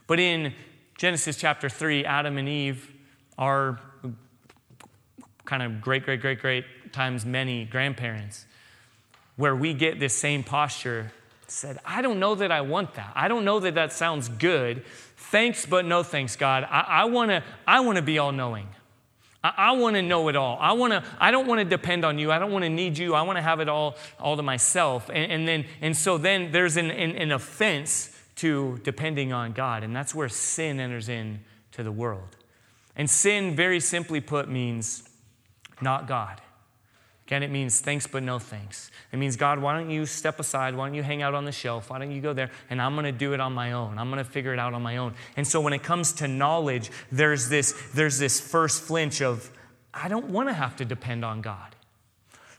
But 0.06 0.20
in 0.20 0.54
Genesis 0.98 1.38
chapter 1.38 1.70
3, 1.70 2.06
Adam 2.06 2.38
and 2.38 2.48
Eve 2.48 2.92
are 3.38 3.80
kind 5.52 5.64
of 5.64 5.82
great, 5.82 6.06
great, 6.06 6.22
great, 6.22 6.40
great 6.40 6.64
times 6.94 7.26
many 7.26 7.66
grandparents, 7.66 8.46
where 9.36 9.54
we 9.54 9.74
get 9.74 10.00
this 10.00 10.16
same 10.16 10.46
posture 10.46 11.12
said, 11.46 11.78
I 11.86 12.02
don't 12.02 12.22
know 12.22 12.36
that 12.36 12.54
I 12.54 12.62
want 12.62 12.94
that. 12.94 13.12
I 13.16 13.28
don't 13.28 13.44
know 13.44 13.60
that 13.60 13.76
that 13.76 13.92
sounds 13.92 14.30
good. 14.30 14.86
Thanks, 15.18 15.66
but 15.66 15.84
no 15.84 16.04
thanks, 16.04 16.38
God. 16.38 16.64
I, 16.64 16.86
I 16.88 17.06
want 17.06 17.32
to 17.32 17.44
I 17.68 17.82
wanna 17.82 18.02
be 18.02 18.18
all 18.18 18.32
knowing. 18.32 18.70
I, 19.44 19.54
I 19.58 19.72
want 19.74 19.98
to 19.98 20.02
know 20.02 20.30
it 20.30 20.38
all. 20.38 20.58
I, 20.58 20.72
wanna, 20.72 21.04
I 21.20 21.32
don't 21.32 21.48
want 21.48 21.60
to 21.60 21.66
depend 21.66 22.06
on 22.06 22.18
you. 22.18 22.32
I 22.32 22.40
don't 22.40 22.54
want 22.54 22.64
to 22.64 22.70
need 22.70 22.98
you. 22.98 23.14
I 23.14 23.24
want 23.24 23.36
to 23.36 23.42
have 23.42 23.60
it 23.60 23.68
all, 23.68 23.98
all 24.22 24.38
to 24.38 24.44
myself. 24.44 25.10
And, 25.10 25.30
and, 25.34 25.46
then, 25.46 25.66
and 25.82 25.98
so 25.98 26.18
then 26.18 26.54
there's 26.54 26.78
an, 26.78 26.90
an, 26.92 27.18
an 27.18 27.34
offense 27.34 28.18
to 28.38 28.80
depending 28.86 29.34
on 29.34 29.52
God. 29.52 29.84
And 29.84 29.94
that's 29.94 30.16
where 30.16 30.30
sin 30.30 30.80
enters 30.80 31.10
in 31.10 31.42
to 31.74 31.84
the 31.84 31.92
world. 31.92 32.38
And 32.96 33.10
sin, 33.10 33.54
very 33.54 33.82
simply 33.82 34.22
put, 34.22 34.48
means 34.48 35.10
not 35.82 36.08
God. 36.08 36.42
Again, 37.32 37.44
it 37.44 37.50
means 37.50 37.80
thanks 37.80 38.08
but 38.08 38.24
no 38.24 38.40
thanks. 38.40 38.92
It 39.14 39.18
means, 39.18 39.38
God, 39.38 39.60
why 39.60 39.74
don't 39.78 39.90
you 39.90 40.06
step 40.06 40.38
aside? 40.38 40.76
Why 40.76 40.88
don't 40.88 40.96
you 40.96 41.04
hang 41.04 41.22
out 41.22 41.34
on 41.34 41.46
the 41.46 41.52
shelf? 41.54 41.90
Why 41.90 41.98
don't 41.98 42.12
you 42.12 42.20
go 42.20 42.34
there? 42.34 42.52
And 42.70 42.82
I'm 42.82 42.94
going 42.94 43.06
to 43.06 43.14
do 43.14 43.34
it 43.34 43.40
on 43.40 43.54
my 43.54 43.72
own. 43.72 43.98
I'm 43.98 44.12
going 44.12 44.22
to 44.22 44.30
figure 44.30 44.52
it 44.52 44.60
out 44.60 44.74
on 44.74 44.82
my 44.82 44.98
own. 44.98 45.14
And 45.38 45.48
so 45.48 45.62
when 45.62 45.72
it 45.72 45.82
comes 45.82 46.12
to 46.14 46.28
knowledge, 46.28 46.92
there's 47.10 47.48
this, 47.48 47.74
there's 47.94 48.20
this 48.20 48.42
first 48.42 48.84
flinch 48.84 49.22
of, 49.22 49.50
I 49.94 50.10
don't 50.10 50.26
want 50.26 50.50
to 50.50 50.54
have 50.54 50.76
to 50.78 50.86
depend 50.86 51.24
on 51.24 51.42
God. 51.42 51.74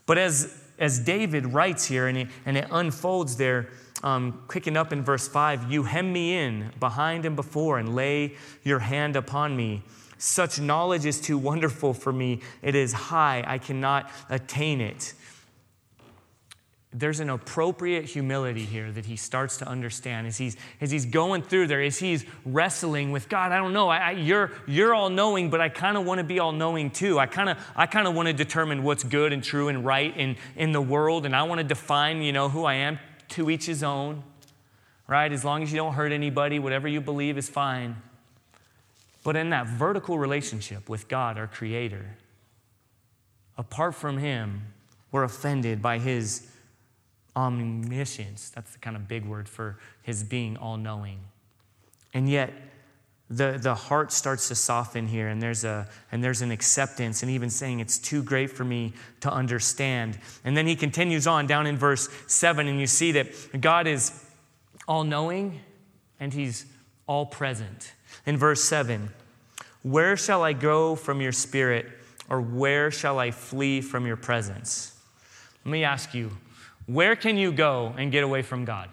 But 0.06 0.16
as, 0.16 0.58
as 0.78 0.98
David 1.00 1.52
writes 1.52 1.84
here, 1.84 2.06
and 2.06 2.16
it, 2.16 2.28
and 2.46 2.56
it 2.56 2.66
unfolds 2.70 3.36
there, 3.36 3.68
um, 4.02 4.42
picking 4.48 4.76
up 4.76 4.92
in 4.92 5.02
verse 5.02 5.28
5, 5.28 5.70
you 5.70 5.82
hem 5.82 6.12
me 6.12 6.36
in 6.36 6.72
behind 6.80 7.26
and 7.26 7.36
before 7.36 7.78
and 7.78 7.94
lay 7.94 8.36
your 8.62 8.78
hand 8.78 9.16
upon 9.16 9.54
me. 9.54 9.82
Such 10.24 10.60
knowledge 10.60 11.04
is 11.04 11.20
too 11.20 11.36
wonderful 11.36 11.92
for 11.92 12.12
me. 12.12 12.42
It 12.62 12.76
is 12.76 12.92
high. 12.92 13.42
I 13.44 13.58
cannot 13.58 14.08
attain 14.30 14.80
it. 14.80 15.14
There's 16.92 17.18
an 17.18 17.28
appropriate 17.28 18.04
humility 18.04 18.64
here 18.64 18.92
that 18.92 19.04
he 19.06 19.16
starts 19.16 19.56
to 19.56 19.66
understand 19.66 20.28
as 20.28 20.38
he's, 20.38 20.56
as 20.80 20.92
he's 20.92 21.06
going 21.06 21.42
through 21.42 21.66
there, 21.66 21.82
as 21.82 21.98
he's 21.98 22.24
wrestling 22.44 23.10
with 23.10 23.28
God. 23.28 23.50
I 23.50 23.56
don't 23.56 23.72
know. 23.72 23.88
I, 23.88 23.96
I, 23.96 24.10
you're, 24.12 24.52
you're 24.68 24.94
all 24.94 25.10
knowing, 25.10 25.50
but 25.50 25.60
I 25.60 25.68
kind 25.68 25.96
of 25.96 26.06
want 26.06 26.18
to 26.18 26.24
be 26.24 26.38
all 26.38 26.52
knowing 26.52 26.92
too. 26.92 27.18
I 27.18 27.26
kind 27.26 27.48
of 27.48 27.58
I 27.74 27.86
kind 27.86 28.06
of 28.06 28.14
want 28.14 28.28
to 28.28 28.32
determine 28.32 28.84
what's 28.84 29.02
good 29.02 29.32
and 29.32 29.42
true 29.42 29.66
and 29.66 29.84
right 29.84 30.16
in, 30.16 30.36
in 30.54 30.70
the 30.70 30.80
world, 30.80 31.26
and 31.26 31.34
I 31.34 31.42
want 31.42 31.58
to 31.58 31.64
define, 31.64 32.22
you 32.22 32.32
know, 32.32 32.48
who 32.48 32.62
I 32.62 32.74
am 32.74 33.00
to 33.30 33.50
each 33.50 33.66
his 33.66 33.82
own, 33.82 34.22
right? 35.08 35.32
As 35.32 35.44
long 35.44 35.64
as 35.64 35.72
you 35.72 35.78
don't 35.78 35.94
hurt 35.94 36.12
anybody, 36.12 36.60
whatever 36.60 36.86
you 36.86 37.00
believe 37.00 37.36
is 37.36 37.48
fine. 37.48 37.96
But 39.24 39.36
in 39.36 39.50
that 39.50 39.66
vertical 39.66 40.18
relationship 40.18 40.88
with 40.88 41.08
God, 41.08 41.38
our 41.38 41.46
Creator, 41.46 42.16
apart 43.56 43.94
from 43.94 44.18
Him, 44.18 44.62
we're 45.10 45.24
offended 45.24 45.80
by 45.80 45.98
His 45.98 46.48
omniscience. 47.36 48.50
That's 48.50 48.72
the 48.72 48.78
kind 48.78 48.96
of 48.96 49.06
big 49.06 49.24
word 49.24 49.48
for 49.48 49.78
His 50.02 50.24
being 50.24 50.56
all 50.56 50.76
knowing. 50.76 51.20
And 52.12 52.28
yet, 52.28 52.52
the, 53.30 53.58
the 53.62 53.74
heart 53.74 54.12
starts 54.12 54.48
to 54.48 54.54
soften 54.54 55.06
here, 55.06 55.28
and 55.28 55.40
there's, 55.40 55.64
a, 55.64 55.88
and 56.10 56.22
there's 56.22 56.42
an 56.42 56.50
acceptance, 56.50 57.22
and 57.22 57.30
even 57.30 57.48
saying 57.48 57.80
it's 57.80 57.98
too 57.98 58.22
great 58.22 58.50
for 58.50 58.64
me 58.64 58.92
to 59.20 59.32
understand. 59.32 60.18
And 60.44 60.54
then 60.54 60.66
he 60.66 60.76
continues 60.76 61.26
on 61.26 61.46
down 61.46 61.66
in 61.66 61.78
verse 61.78 62.10
7, 62.26 62.66
and 62.66 62.78
you 62.78 62.86
see 62.86 63.12
that 63.12 63.60
God 63.60 63.86
is 63.86 64.12
all 64.86 65.04
knowing 65.04 65.60
and 66.20 66.34
he's 66.34 66.66
all 67.06 67.24
present 67.24 67.92
in 68.26 68.36
verse 68.36 68.62
7 68.64 69.10
Where 69.82 70.16
shall 70.16 70.42
I 70.42 70.52
go 70.52 70.94
from 70.94 71.20
your 71.20 71.32
spirit, 71.32 71.86
or 72.28 72.40
where 72.40 72.90
shall 72.90 73.18
I 73.18 73.30
flee 73.30 73.80
from 73.80 74.06
your 74.06 74.16
presence? 74.16 74.98
Let 75.64 75.72
me 75.72 75.84
ask 75.84 76.14
you, 76.14 76.30
where 76.86 77.14
can 77.14 77.36
you 77.36 77.52
go 77.52 77.94
and 77.96 78.10
get 78.10 78.24
away 78.24 78.42
from 78.42 78.64
God? 78.64 78.88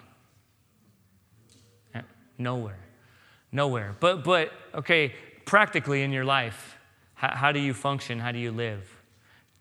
Eh, 1.96 2.02
nowhere. 2.38 2.80
Nowhere. 3.52 3.96
But, 4.00 4.24
but 4.24 4.52
okay, 4.76 5.14
practically 5.46 6.04
in 6.04 6.12
your 6.12 6.26
life, 6.26 6.78
how, 7.16 7.36
how 7.36 7.52
do 7.52 7.60
you 7.60 7.74
function? 7.74 8.20
How 8.20 8.32
do 8.32 8.40
you 8.40 8.52
live? 8.52 8.96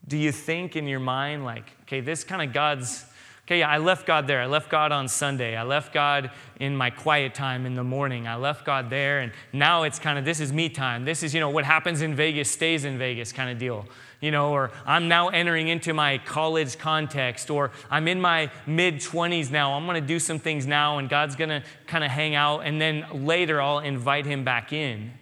Do 0.07 0.17
you 0.17 0.33
think 0.33 0.77
in 0.77 0.87
your 0.87 1.01
mind, 1.01 1.45
like, 1.45 1.65
okay, 1.83 2.01
this 2.01 2.25
kind 2.25 2.43
of 2.43 2.53
God's 2.53 3.05
Okay, 3.49 3.63
I 3.63 3.79
left 3.79 4.07
God 4.07 4.27
there. 4.27 4.43
I 4.43 4.47
left 4.47 4.69
God 4.69 4.93
on 4.93 5.09
Sunday. 5.09 5.57
I 5.57 5.63
left 5.63 5.95
God 5.95 6.31
in 6.61 6.77
my 6.77 6.91
quiet 6.91 7.33
time 7.35 7.65
in 7.65 7.77
the 7.77 7.83
morning. 7.83 8.29
I 8.29 8.37
left 8.37 8.67
God 8.67 8.91
there, 8.91 9.21
and 9.21 9.33
now 9.55 9.85
it's 9.85 9.99
kind 9.99 10.19
of 10.19 10.27
this 10.27 10.39
is 10.39 10.53
me 10.53 10.69
time. 10.69 11.07
This 11.07 11.23
is, 11.23 11.33
you 11.33 11.41
know, 11.41 11.49
what 11.49 11.65
happens 11.65 12.03
in 12.03 12.15
Vegas 12.15 12.51
stays 12.51 12.85
in 12.85 12.99
Vegas 12.99 13.33
kind 13.33 13.49
of 13.49 13.57
deal. 13.57 13.87
You 14.21 14.33
know, 14.33 14.53
or 14.53 14.71
I'm 14.85 15.09
now 15.09 15.29
entering 15.29 15.69
into 15.69 15.95
my 15.95 16.19
college 16.19 16.77
context, 16.77 17.49
or 17.49 17.71
I'm 17.91 18.07
in 18.07 18.21
my 18.21 18.51
mid 18.67 18.97
20s 18.97 19.51
now. 19.51 19.73
I'm 19.73 19.87
going 19.87 19.99
to 19.99 20.07
do 20.07 20.19
some 20.19 20.39
things 20.39 20.67
now, 20.67 20.99
and 20.99 21.09
God's 21.09 21.35
going 21.35 21.49
to 21.49 21.63
kind 21.87 22.05
of 22.05 22.11
hang 22.11 22.35
out, 22.35 22.67
and 22.67 22.79
then 22.79 23.07
later 23.25 23.63
I'll 23.63 23.79
invite 23.79 24.27
him 24.27 24.45
back 24.45 24.75
in. 24.75 25.13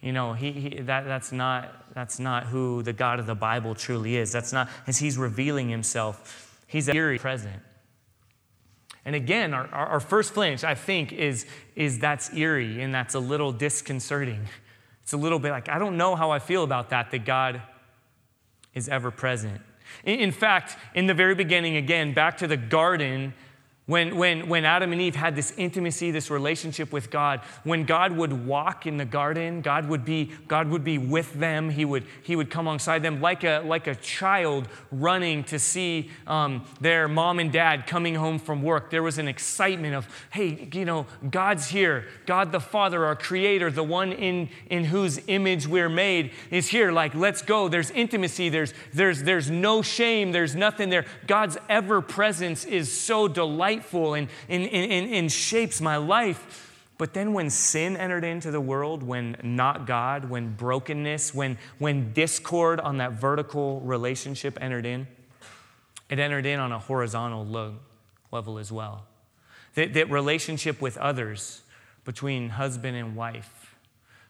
You 0.00 0.12
know, 0.12 0.34
he, 0.34 0.52
he, 0.52 0.68
that, 0.82 1.04
that's, 1.06 1.32
not, 1.32 1.92
that's 1.94 2.20
not 2.20 2.46
who 2.46 2.84
the 2.84 2.92
God 2.92 3.18
of 3.18 3.26
the 3.26 3.34
Bible 3.34 3.74
truly 3.74 4.14
is. 4.14 4.30
That's 4.30 4.52
not, 4.52 4.68
as 4.86 4.98
he's 5.00 5.18
revealing 5.18 5.68
himself 5.68 6.50
He's 6.72 6.88
eerie 6.88 7.18
present. 7.18 7.60
And 9.04 9.14
again, 9.14 9.52
our, 9.52 9.66
our 9.66 10.00
first 10.00 10.32
flinch, 10.32 10.64
I 10.64 10.74
think, 10.74 11.12
is, 11.12 11.44
is 11.76 11.98
that's 11.98 12.32
eerie 12.34 12.80
and 12.80 12.94
that's 12.94 13.14
a 13.14 13.20
little 13.20 13.52
disconcerting. 13.52 14.48
It's 15.02 15.12
a 15.12 15.18
little 15.18 15.38
bit 15.38 15.50
like, 15.50 15.68
I 15.68 15.78
don't 15.78 15.98
know 15.98 16.16
how 16.16 16.30
I 16.30 16.38
feel 16.38 16.64
about 16.64 16.88
that, 16.88 17.10
that 17.10 17.26
God 17.26 17.60
is 18.72 18.88
ever 18.88 19.10
present. 19.10 19.60
In, 20.02 20.20
in 20.20 20.32
fact, 20.32 20.78
in 20.94 21.06
the 21.06 21.12
very 21.12 21.34
beginning, 21.34 21.76
again, 21.76 22.14
back 22.14 22.38
to 22.38 22.46
the 22.46 22.56
garden, 22.56 23.34
when, 23.86 24.16
when, 24.16 24.48
when 24.48 24.64
Adam 24.64 24.92
and 24.92 25.00
Eve 25.00 25.16
had 25.16 25.34
this 25.34 25.52
intimacy, 25.56 26.12
this 26.12 26.30
relationship 26.30 26.92
with 26.92 27.10
God, 27.10 27.40
when 27.64 27.82
God 27.82 28.12
would 28.12 28.46
walk 28.46 28.86
in 28.86 28.96
the 28.96 29.04
garden, 29.04 29.60
God 29.60 29.88
would 29.88 30.04
be, 30.04 30.30
God 30.46 30.68
would 30.68 30.84
be 30.84 30.98
with 30.98 31.32
them. 31.34 31.68
He 31.68 31.84
would, 31.84 32.06
he 32.22 32.36
would 32.36 32.48
come 32.48 32.66
alongside 32.68 33.02
them 33.02 33.20
like 33.20 33.42
a, 33.42 33.60
like 33.66 33.88
a 33.88 33.96
child 33.96 34.68
running 34.92 35.42
to 35.44 35.58
see 35.58 36.10
um, 36.28 36.64
their 36.80 37.08
mom 37.08 37.40
and 37.40 37.50
dad 37.50 37.88
coming 37.88 38.14
home 38.14 38.38
from 38.38 38.62
work. 38.62 38.88
There 38.88 39.02
was 39.02 39.18
an 39.18 39.26
excitement 39.26 39.96
of, 39.96 40.06
hey, 40.30 40.68
you 40.72 40.84
know, 40.84 41.06
God's 41.28 41.66
here. 41.66 42.06
God 42.24 42.52
the 42.52 42.60
Father, 42.60 43.04
our 43.04 43.16
Creator, 43.16 43.72
the 43.72 43.82
one 43.82 44.12
in, 44.12 44.48
in 44.70 44.84
whose 44.84 45.20
image 45.26 45.66
we're 45.66 45.88
made, 45.88 46.30
is 46.52 46.68
here. 46.68 46.92
Like, 46.92 47.16
let's 47.16 47.42
go. 47.42 47.66
There's 47.66 47.90
intimacy, 47.90 48.48
there's, 48.48 48.74
there's, 48.94 49.24
there's 49.24 49.50
no 49.50 49.82
shame, 49.82 50.30
there's 50.30 50.54
nothing 50.54 50.88
there. 50.88 51.04
God's 51.26 51.58
ever 51.68 52.00
presence 52.00 52.64
is 52.64 52.92
so 52.92 53.26
delightful 53.26 53.71
delightful 53.72 54.14
and, 54.14 54.28
and, 54.48 54.64
and, 54.64 55.14
and 55.14 55.32
shapes 55.32 55.80
my 55.80 55.96
life. 55.96 56.68
But 56.98 57.14
then 57.14 57.32
when 57.32 57.50
sin 57.50 57.96
entered 57.96 58.24
into 58.24 58.50
the 58.50 58.60
world, 58.60 59.02
when 59.02 59.36
not 59.42 59.86
God, 59.86 60.28
when 60.30 60.54
brokenness, 60.54 61.34
when, 61.34 61.58
when 61.78 62.12
discord 62.12 62.80
on 62.80 62.98
that 62.98 63.12
vertical 63.12 63.80
relationship 63.80 64.58
entered 64.60 64.86
in, 64.86 65.06
it 66.10 66.18
entered 66.18 66.46
in 66.46 66.60
on 66.60 66.70
a 66.70 66.78
horizontal 66.78 67.44
level 68.30 68.58
as 68.58 68.70
well. 68.70 69.06
That, 69.74 69.94
that 69.94 70.10
relationship 70.10 70.80
with 70.80 70.98
others, 70.98 71.62
between 72.04 72.50
husband 72.50 72.96
and 72.96 73.16
wife, 73.16 73.74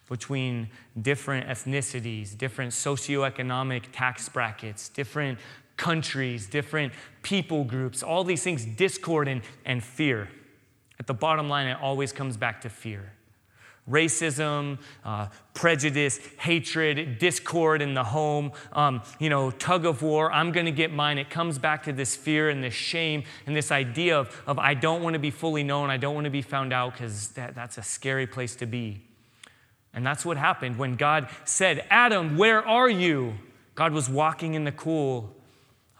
between 0.08 0.68
different 1.00 1.48
ethnicities, 1.48 2.36
different 2.36 2.72
socioeconomic 2.72 3.84
tax 3.92 4.28
brackets, 4.28 4.88
different 4.90 5.38
countries, 5.82 6.46
different 6.46 6.92
people 7.22 7.64
groups, 7.64 8.04
all 8.04 8.22
these 8.22 8.44
things, 8.44 8.64
discord 8.64 9.26
and, 9.26 9.42
and 9.64 9.82
fear. 9.82 10.28
At 11.00 11.08
the 11.08 11.14
bottom 11.14 11.48
line, 11.48 11.66
it 11.66 11.78
always 11.82 12.12
comes 12.12 12.36
back 12.36 12.60
to 12.60 12.68
fear. 12.68 13.12
racism, 13.90 14.78
uh, 15.04 15.26
prejudice, 15.54 16.20
hatred, 16.38 17.18
discord 17.18 17.82
in 17.82 17.94
the 17.94 18.04
home, 18.04 18.52
um, 18.72 19.02
you 19.18 19.28
know, 19.28 19.50
tug 19.50 19.84
of 19.84 20.02
war. 20.02 20.32
I'm 20.32 20.52
going 20.52 20.66
to 20.66 20.72
get 20.72 20.92
mine. 20.92 21.18
It 21.18 21.30
comes 21.30 21.58
back 21.58 21.82
to 21.84 21.92
this 21.92 22.14
fear 22.14 22.48
and 22.48 22.62
this 22.62 22.74
shame 22.74 23.24
and 23.46 23.56
this 23.56 23.72
idea 23.72 24.18
of, 24.18 24.42
of 24.46 24.58
I 24.58 24.74
don't 24.74 25.02
want 25.02 25.14
to 25.14 25.18
be 25.18 25.30
fully 25.30 25.64
known. 25.64 25.90
I 25.90 25.96
don't 25.96 26.14
want 26.14 26.26
to 26.26 26.30
be 26.30 26.42
found 26.42 26.72
out 26.72 26.92
because 26.92 27.30
that, 27.30 27.54
that's 27.54 27.76
a 27.76 27.82
scary 27.82 28.26
place 28.26 28.54
to 28.56 28.66
be. 28.66 29.02
And 29.94 30.06
that's 30.06 30.24
what 30.24 30.36
happened 30.36 30.78
when 30.78 30.94
God 30.94 31.28
said, 31.44 31.84
Adam, 31.90 32.38
where 32.38 32.66
are 32.66 32.88
you? 32.88 33.34
God 33.74 33.92
was 33.92 34.08
walking 34.08 34.54
in 34.54 34.64
the 34.64 34.72
cool 34.72 35.34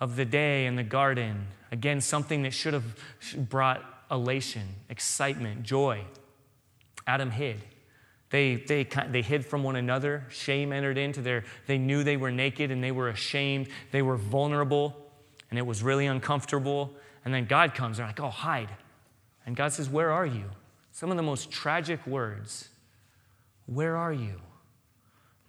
of 0.03 0.17
the 0.17 0.25
day 0.25 0.67
in 0.67 0.75
the 0.75 0.83
garden. 0.83 1.47
Again, 1.71 2.01
something 2.01 2.43
that 2.43 2.53
should 2.53 2.75
have 2.75 2.97
brought 3.37 3.85
elation, 4.11 4.67
excitement, 4.91 5.63
joy. 5.63 6.05
Adam 7.07 7.31
hid. 7.31 7.61
They, 8.31 8.57
they, 8.57 8.83
they 8.83 9.23
hid 9.23 9.47
from 9.47 9.63
one 9.63 9.77
another. 9.77 10.25
Shame 10.29 10.73
entered 10.73 10.99
into 10.99 11.23
their, 11.23 11.45
they 11.69 11.79
knew 11.79 12.03
they 12.03 12.17
were 12.17 12.33
naked 12.33 12.73
and 12.73 12.83
they 12.83 12.91
were 12.91 13.11
ashamed. 13.11 13.69
They 13.93 14.03
were 14.03 14.17
vulnerable 14.17 14.97
and 15.51 15.59
it 15.59 15.63
was 15.63 15.85
really 15.85 16.07
uncomfortable. 16.07 16.91
And 17.25 17.33
then 17.33 17.45
God 17.45 17.77
comes, 17.77 17.99
they're 17.99 18.07
like, 18.07 18.19
oh, 18.19 18.29
hide. 18.29 18.71
And 19.47 19.55
God 19.55 19.73
says, 19.73 19.89
Where 19.89 20.11
are 20.11 20.27
you? 20.27 20.47
Some 20.91 21.13
of 21.13 21.17
the 21.17 21.23
most 21.23 21.53
tragic 21.53 22.05
words. 22.09 22.71
Where 23.67 23.97
are 23.97 24.13
you? 24.13 24.41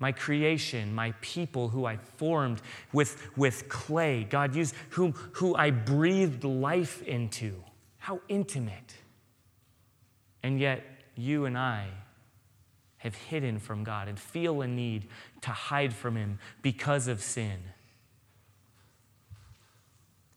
My 0.04 0.12
creation, 0.12 0.94
my 0.94 1.13
people 1.22 1.70
who 1.70 1.86
I 1.86 1.96
formed 2.18 2.62
with, 2.92 3.32
with 3.38 3.70
clay. 3.70 4.26
God 4.30 4.54
used 4.54 4.76
whom 4.89 5.13
who 5.36 5.56
I 5.56 5.72
breathed 5.72 6.44
life 6.44 7.02
into. 7.04 7.54
How 8.00 8.20
intimate. 8.28 8.96
And 10.44 10.60
yet, 10.60 10.84
you 11.16 11.46
and 11.46 11.58
I 11.58 11.88
have 12.98 13.16
hidden 13.16 13.60
from 13.60 13.86
God 13.86 14.10
and 14.10 14.20
feel 14.20 14.62
a 14.62 14.68
need 14.68 15.08
to 15.39 15.52
hide 15.52 15.94
from 15.94 16.18
Him 16.18 16.38
because 16.62 17.08
of 17.08 17.22
sin. 17.22 17.60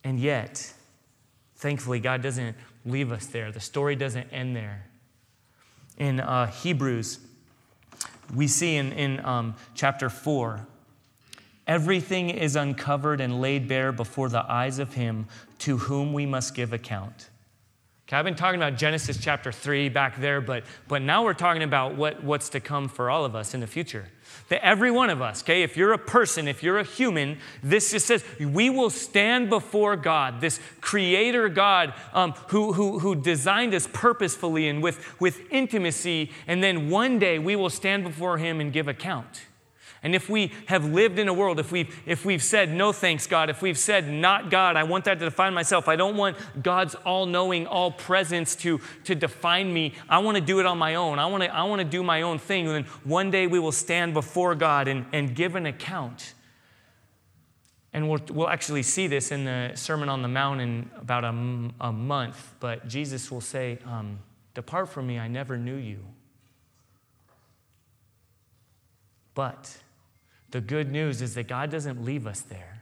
And 0.05 0.21
yet, 0.21 0.73
thankfully, 1.57 1.99
God 1.99 2.23
doesn't 2.23 2.57
leave 2.85 3.11
us 3.11 3.27
there. 3.27 3.51
The 3.51 3.59
story 3.59 3.97
doesn't 3.97 4.29
end 4.33 4.55
there. 4.55 4.87
In 5.99 6.21
uh, 6.21 6.47
Hebrews, 6.47 7.19
we 8.35 8.49
see 8.49 8.77
in, 8.77 8.93
in 8.93 9.25
um, 9.25 9.55
chapter 9.75 10.09
4 10.09 10.67
everything 11.67 12.31
is 12.31 12.57
uncovered 12.57 13.21
and 13.21 13.41
laid 13.41 13.67
bare 13.69 13.93
before 13.93 14.29
the 14.29 14.51
eyes 14.51 14.79
of 14.79 14.95
Him 14.95 15.27
to 15.59 15.79
whom 15.79 16.13
we 16.13 16.27
must 16.27 16.55
give 16.55 16.73
account. 16.73 17.29
Okay, 18.09 18.17
I've 18.17 18.25
been 18.25 18.37
talking 18.37 18.61
about 18.61 18.77
Genesis 18.77 19.19
chapter 19.21 19.51
3 19.51 19.89
back 19.89 20.21
there, 20.21 20.41
but, 20.41 20.63
but 20.87 21.03
now 21.03 21.25
we're 21.25 21.35
talking 21.35 21.65
about 21.65 21.97
what, 21.97 22.23
what's 22.23 22.51
to 22.51 22.61
come 22.61 22.89
for 22.89 23.11
all 23.11 23.25
of 23.25 23.35
us 23.35 23.53
in 23.53 23.59
the 23.59 23.67
future. 23.67 24.07
That 24.49 24.65
every 24.65 24.93
one 24.93 25.11
of 25.11 25.21
us, 25.21 25.43
okay, 25.43 25.65
if 25.65 25.77
you're 25.77 25.93
a 25.93 25.99
person, 25.99 26.47
if 26.47 26.63
you're 26.63 26.79
a 26.79 26.85
human, 26.85 27.39
this 27.65 27.91
just 27.91 28.07
says 28.07 28.25
we 28.39 28.71
will 28.71 28.91
stand 28.91 29.51
before 29.51 29.97
God, 29.97 30.41
this 30.41 30.61
creator 30.81 31.49
God 31.49 31.95
um, 32.13 32.31
who, 32.51 32.75
who, 32.75 33.01
who 33.01 33.17
designed 33.17 33.75
us 33.75 33.89
purposefully 33.93 34.69
and 34.69 34.85
with, 34.85 35.21
with 35.21 35.41
intimacy, 35.51 36.31
and 36.47 36.63
then 36.63 36.89
one 36.89 37.19
day 37.19 37.41
we 37.41 37.57
will 37.57 37.71
stand 37.71 38.05
before 38.05 38.39
Him 38.39 38.61
and 38.61 38.73
give 38.73 38.87
account. 38.87 39.47
And 40.07 40.15
if 40.15 40.31
we 40.31 40.53
have 40.67 40.85
lived 40.85 41.19
in 41.19 41.27
a 41.27 41.33
world, 41.33 41.59
if 41.59 41.73
we've, 41.73 41.93
if 42.07 42.25
we've 42.25 42.41
said, 42.41 42.71
no 42.71 42.93
thanks, 42.93 43.27
God, 43.27 43.51
if 43.51 43.61
we've 43.61 43.77
said, 43.77 44.09
not 44.09 44.53
God, 44.53 44.77
I 44.77 44.85
want 44.85 45.05
that 45.07 45.19
to 45.19 45.25
define 45.25 45.53
myself, 45.53 45.89
I 45.89 45.97
don't 45.97 46.17
want 46.17 46.37
God's 46.63 46.95
all 46.95 47.27
knowing, 47.27 47.67
all 47.67 47.91
presence 47.91 48.55
to, 48.57 48.81
to 49.03 49.17
define 49.17 49.75
me. 49.75 49.95
I 50.09 50.21
want 50.21 50.37
to 50.37 50.41
do 50.41 50.61
it 50.61 50.67
on 50.67 50.79
my 50.79 50.95
own. 50.95 51.19
I 51.19 51.27
want 51.27 51.43
to, 51.43 51.53
I 51.53 51.65
want 51.65 51.81
to 51.81 51.85
do 51.85 52.05
my 52.05 52.23
own 52.23 52.39
thing. 52.39 52.69
And 52.69 52.77
then 52.77 52.93
one 53.03 53.33
day 53.33 53.49
we 53.49 53.59
will 53.59 53.73
stand 53.73 54.15
before 54.15 54.55
God 54.55 54.87
and, 54.87 55.07
and 55.13 55.35
give 55.35 55.57
an 55.57 55.67
account. 55.67 56.35
And 57.93 58.09
we'll, 58.09 58.21
we'll 58.31 58.49
actually 58.49 58.85
see 58.85 59.09
this 59.09 59.33
in 59.33 59.45
the 59.45 59.73
Sermon 59.75 60.09
on 60.09 60.23
the 60.23 60.29
Mount 60.29 60.61
in 60.61 60.89
about 60.97 61.25
a, 61.25 61.31
a 61.81 61.93
month. 61.93 62.55
But 62.61 62.87
Jesus 62.87 63.29
will 63.29 63.41
say, 63.41 63.81
um, 63.85 64.21
Depart 64.55 64.89
from 64.89 65.09
me, 65.09 65.19
I 65.19 65.27
never 65.27 65.59
knew 65.59 65.75
you. 65.75 65.99
But 69.35 69.79
the 70.51 70.61
good 70.61 70.91
news 70.91 71.23
is 71.23 71.35
that 71.35 71.49
God 71.49 71.71
doesn't 71.71 72.05
leave 72.05 72.27
us 72.27 72.41
there. 72.41 72.77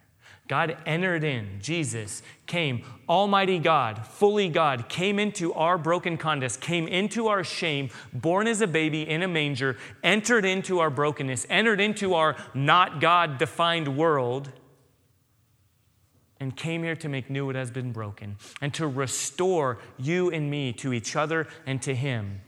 God 0.47 0.77
entered 0.85 1.25
in, 1.25 1.59
Jesus 1.63 2.23
came, 2.47 2.85
Almighty 3.09 3.59
God, 3.59 4.07
fully 4.07 4.51
God, 4.51 4.91
came 4.91 5.19
into 5.19 5.55
our 5.55 5.79
broken 5.79 6.19
context, 6.19 6.61
came 6.61 6.87
into 6.87 7.29
our 7.29 7.43
shame, 7.43 7.89
born 8.13 8.47
as 8.47 8.61
a 8.61 8.67
baby 8.67 9.09
in 9.09 9.23
a 9.23 9.29
manger, 9.29 9.79
entered 10.03 10.45
into 10.45 10.81
our 10.81 10.91
brokenness, 10.91 11.47
entered 11.49 11.81
into 11.81 12.13
our 12.13 12.37
not 12.53 13.01
God 13.01 13.39
defined 13.39 13.97
world, 13.97 14.53
and 16.41 16.55
came 16.55 16.83
here 16.83 16.97
to 16.97 17.09
make 17.09 17.31
new 17.31 17.47
what 17.47 17.55
has 17.55 17.71
been 17.71 17.91
broken 17.91 18.37
and 18.61 18.75
to 18.75 18.87
restore 18.87 19.79
you 19.97 20.31
and 20.31 20.51
me 20.51 20.75
to 20.75 20.93
each 20.93 21.17
other 21.17 21.47
and 21.65 21.81
to 21.81 21.95
Him. 21.95 22.43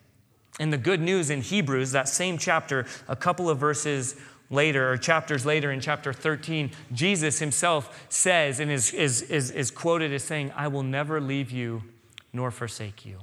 And 0.60 0.70
the 0.70 0.78
good 0.78 1.00
news 1.00 1.30
in 1.30 1.40
Hebrews, 1.40 1.92
that 1.92 2.08
same 2.08 2.36
chapter, 2.36 2.84
a 3.08 3.16
couple 3.16 3.48
of 3.48 3.58
verses 3.58 4.16
later, 4.50 4.92
or 4.92 4.96
chapters 4.96 5.44
later 5.44 5.70
in 5.70 5.80
chapter 5.80 6.12
13, 6.12 6.70
Jesus 6.92 7.38
himself 7.38 8.06
says 8.08 8.60
and 8.60 8.70
is, 8.70 8.92
is, 8.92 9.22
is, 9.22 9.50
is 9.50 9.70
quoted 9.70 10.12
as 10.12 10.22
saying, 10.22 10.52
I 10.54 10.68
will 10.68 10.82
never 10.82 11.20
leave 11.20 11.50
you 11.50 11.82
nor 12.32 12.50
forsake 12.50 13.04
you. 13.04 13.18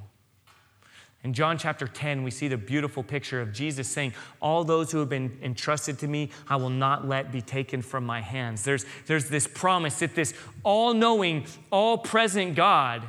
In 1.22 1.32
John 1.32 1.56
chapter 1.56 1.86
10, 1.86 2.22
we 2.22 2.30
see 2.30 2.48
the 2.48 2.58
beautiful 2.58 3.02
picture 3.02 3.40
of 3.40 3.50
Jesus 3.50 3.88
saying, 3.88 4.12
All 4.42 4.62
those 4.62 4.92
who 4.92 4.98
have 4.98 5.08
been 5.08 5.38
entrusted 5.42 5.98
to 6.00 6.06
me, 6.06 6.28
I 6.50 6.56
will 6.56 6.68
not 6.68 7.08
let 7.08 7.32
be 7.32 7.40
taken 7.40 7.80
from 7.80 8.04
my 8.04 8.20
hands. 8.20 8.62
There's, 8.62 8.84
there's 9.06 9.30
this 9.30 9.46
promise 9.46 10.00
that 10.00 10.14
this 10.14 10.34
all 10.64 10.92
knowing, 10.92 11.46
all 11.70 11.96
present 11.96 12.54
God 12.54 13.08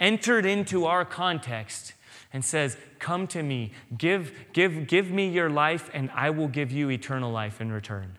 entered 0.00 0.46
into 0.46 0.86
our 0.86 1.04
context 1.04 1.92
and 2.36 2.44
says, 2.44 2.76
Come 2.98 3.26
to 3.28 3.42
me, 3.42 3.72
give, 3.96 4.30
give, 4.52 4.86
give 4.86 5.10
me 5.10 5.30
your 5.30 5.48
life, 5.48 5.88
and 5.94 6.10
I 6.14 6.28
will 6.28 6.48
give 6.48 6.70
you 6.70 6.90
eternal 6.90 7.32
life 7.32 7.62
in 7.62 7.72
return. 7.72 8.18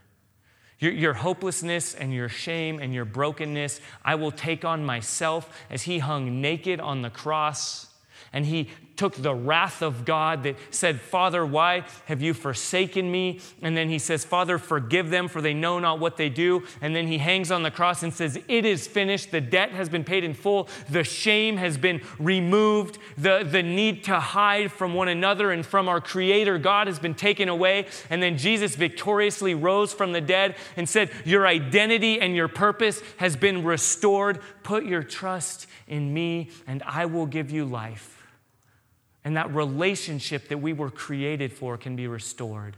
Your, 0.79 0.91
your, 0.91 1.13
hopelessness 1.13 1.93
and 1.93 2.11
your 2.11 2.27
shame 2.27 2.79
and 2.79 2.95
your 2.95 3.05
brokenness, 3.05 3.79
I 4.03 4.15
will 4.15 4.31
take 4.31 4.65
on 4.65 4.83
myself 4.83 5.55
as 5.69 5.83
he 5.83 5.99
hung 5.99 6.41
naked 6.41 6.79
on 6.79 7.03
the 7.03 7.11
cross 7.11 7.93
and 8.33 8.43
he 8.43 8.69
took 8.97 9.15
the 9.15 9.33
wrath 9.33 9.81
of 9.81 10.03
God 10.03 10.43
that 10.43 10.55
said, 10.71 10.99
Father, 10.99 11.45
why 11.45 11.85
have 12.05 12.21
you 12.21 12.33
forsaken 12.33 13.09
me? 13.09 13.39
And 13.61 13.77
then 13.77 13.89
he 13.89 13.99
says, 13.99 14.25
Father, 14.25 14.57
forgive 14.57 15.11
them, 15.11 15.27
for 15.27 15.39
they 15.39 15.53
know 15.53 15.79
not 15.79 15.99
what 15.99 16.17
they 16.17 16.29
do. 16.29 16.63
And 16.81 16.95
then 16.95 17.07
he 17.07 17.19
hangs 17.19 17.51
on 17.51 17.63
the 17.63 17.71
cross 17.71 18.01
and 18.01 18.13
says, 18.13 18.39
It 18.47 18.65
is 18.65 18.87
finished. 18.87 19.31
The 19.31 19.39
debt 19.39 19.71
has 19.71 19.87
been 19.87 20.03
paid 20.03 20.23
in 20.23 20.33
full. 20.33 20.67
The 20.89 21.03
shame 21.03 21.57
has 21.57 21.77
been 21.77 22.01
removed. 22.17 22.97
The, 23.17 23.47
the 23.49 23.63
need 23.63 24.03
to 24.05 24.19
hide 24.19 24.71
from 24.71 24.95
one 24.95 25.07
another 25.07 25.51
and 25.51 25.65
from 25.65 25.87
our 25.87 26.01
Creator 26.01 26.57
God 26.57 26.87
has 26.87 26.97
been 26.97 27.15
taken 27.15 27.49
away. 27.49 27.85
And 28.09 28.21
then 28.21 28.37
Jesus 28.37 28.75
victoriously 28.75 29.53
rose 29.53 29.93
from 29.93 30.11
the 30.11 30.21
dead 30.21 30.55
and 30.75 30.89
said, 30.89 31.11
Your 31.23 31.45
identity 31.45 32.19
and 32.19 32.35
your 32.35 32.47
purpose 32.47 33.01
has 33.17 33.35
been 33.35 33.63
restored. 33.63 34.39
Put 34.63 34.85
your 34.85 35.03
trust 35.03 35.67
in 35.87 36.13
me, 36.13 36.49
and 36.65 36.81
I 36.83 37.05
will 37.05 37.27
give 37.27 37.51
you 37.51 37.63
life 37.63 38.16
and 39.27 39.35
that 39.35 39.53
relationship 39.53 40.47
that 40.47 40.59
we 40.59 40.71
were 40.71 40.89
created 40.89 41.51
for 41.51 41.77
can 41.77 41.97
be 41.97 42.07
restored. 42.07 42.77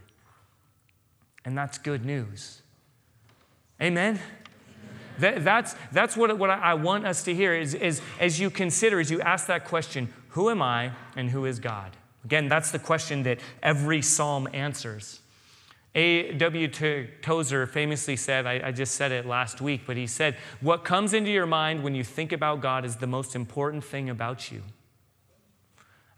And 1.44 1.56
that's 1.56 1.78
good 1.78 2.04
news. 2.04 2.62
Amen? 3.80 4.18
That, 5.20 5.44
that's, 5.44 5.76
that's 5.92 6.16
what, 6.16 6.36
what 6.40 6.50
I 6.50 6.74
want 6.74 7.06
us 7.06 7.22
to 7.22 7.34
hear 7.36 7.54
is, 7.54 7.74
is 7.74 8.02
as 8.18 8.40
you 8.40 8.50
consider, 8.50 8.98
as 8.98 9.12
you 9.12 9.20
ask 9.20 9.46
that 9.46 9.64
question, 9.64 10.12
who 10.30 10.50
am 10.50 10.60
I 10.60 10.90
and 11.14 11.30
who 11.30 11.44
is 11.44 11.60
God? 11.60 11.92
Again, 12.24 12.48
that's 12.48 12.72
the 12.72 12.80
question 12.80 13.22
that 13.22 13.38
every 13.62 14.02
psalm 14.02 14.48
answers. 14.52 15.20
A.W. 15.94 16.66
Tozer 17.22 17.64
famously 17.68 18.16
said, 18.16 18.46
I, 18.46 18.60
I, 18.64 18.72
just 18.72 18.96
said 18.96 19.12
it 19.12 19.24
last 19.24 19.60
week, 19.60 19.82
but 19.86 19.96
he 19.96 20.08
said, 20.08 20.36
What 20.60 20.84
comes 20.84 21.14
into 21.14 21.30
your 21.30 21.46
mind 21.46 21.84
when 21.84 21.94
you 21.94 22.02
think 22.02 22.32
about 22.32 22.60
God 22.60 22.84
is 22.84 22.96
the 22.96 23.06
most 23.06 23.36
important 23.36 23.84
thing 23.84 24.10
about 24.10 24.50
you. 24.50 24.62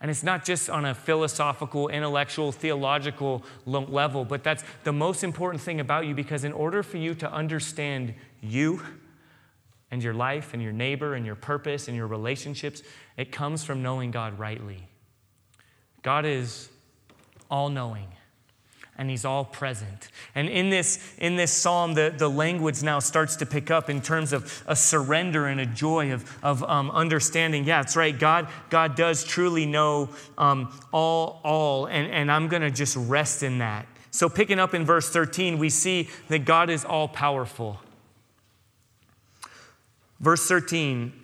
And 0.03 0.11
it's 0.11 0.25
not 0.25 0.45
just 0.45 0.69
on 0.69 0.85
a 0.85 0.97
philosophical, 0.97 1.89
intellectual, 1.89 2.51
theological 2.51 3.45
level, 3.65 4.25
but 4.25 4.43
that's 4.43 4.65
the 4.83 4.93
most 4.93 5.23
important 5.23 5.63
thing 5.63 5.79
about 5.79 6.07
you 6.07 6.15
because 6.15 6.43
in 6.43 6.53
order 6.53 6.83
for 6.83 6.97
you 6.97 7.15
to 7.15 7.33
understand 7.33 8.13
you 8.41 8.83
and 9.93 10.03
your 10.03 10.13
life 10.13 10.55
and 10.55 10.63
your 10.63 10.73
neighbor 10.73 11.15
and 11.15 11.25
your 11.25 11.37
purpose 11.37 11.87
and 11.87 11.97
your 11.97 12.09
relationships, 12.09 12.83
it 13.17 13.31
comes 13.31 13.63
from 13.63 13.81
knowing 13.81 14.11
God 14.11 14.41
rightly. 14.41 14.89
God 16.03 16.27
is 16.27 16.69
all 17.49 17.69
knowing. 17.69 18.09
And 18.99 19.09
he's 19.09 19.25
all 19.25 19.45
present. 19.45 20.09
And 20.35 20.49
in 20.49 20.71
this, 20.71 21.15
in 21.19 21.37
this 21.37 21.51
psalm, 21.51 21.95
the, 21.95 22.15
the 22.17 22.29
language 22.29 22.83
now 22.83 22.99
starts 22.99 23.37
to 23.37 23.47
pick 23.47 23.71
up 23.71 23.89
in 23.89 24.03
terms 24.03 24.33
of 24.33 24.63
a 24.67 24.77
surrender 24.77 25.47
and 25.47 25.61
a 25.61 25.67
joy 25.67 26.13
of, 26.13 26.39
of 26.43 26.63
um, 26.65 26.91
understanding. 26.91 27.65
Yeah, 27.65 27.83
that's 27.83 27.97
right. 27.97 28.17
God, 28.17 28.49
God 28.69 28.95
does 28.95 29.25
truly 29.25 29.65
know 29.65 30.11
um, 30.37 30.79
all, 30.93 31.41
all, 31.43 31.87
and, 31.87 32.11
and 32.13 32.31
I'm 32.31 32.49
going 32.49 32.63
to 32.63 32.71
just 32.71 32.97
rest 32.97 33.43
in 33.43 33.59
that. 33.59 33.87
So, 34.11 34.29
picking 34.29 34.59
up 34.59 34.75
in 34.75 34.85
verse 34.85 35.09
13, 35.09 35.59
we 35.59 35.71
see 35.71 36.11
that 36.29 36.45
God 36.45 36.69
is 36.69 36.85
all 36.85 37.09
powerful. 37.09 37.81
Verse 40.21 40.47
13 40.47 41.15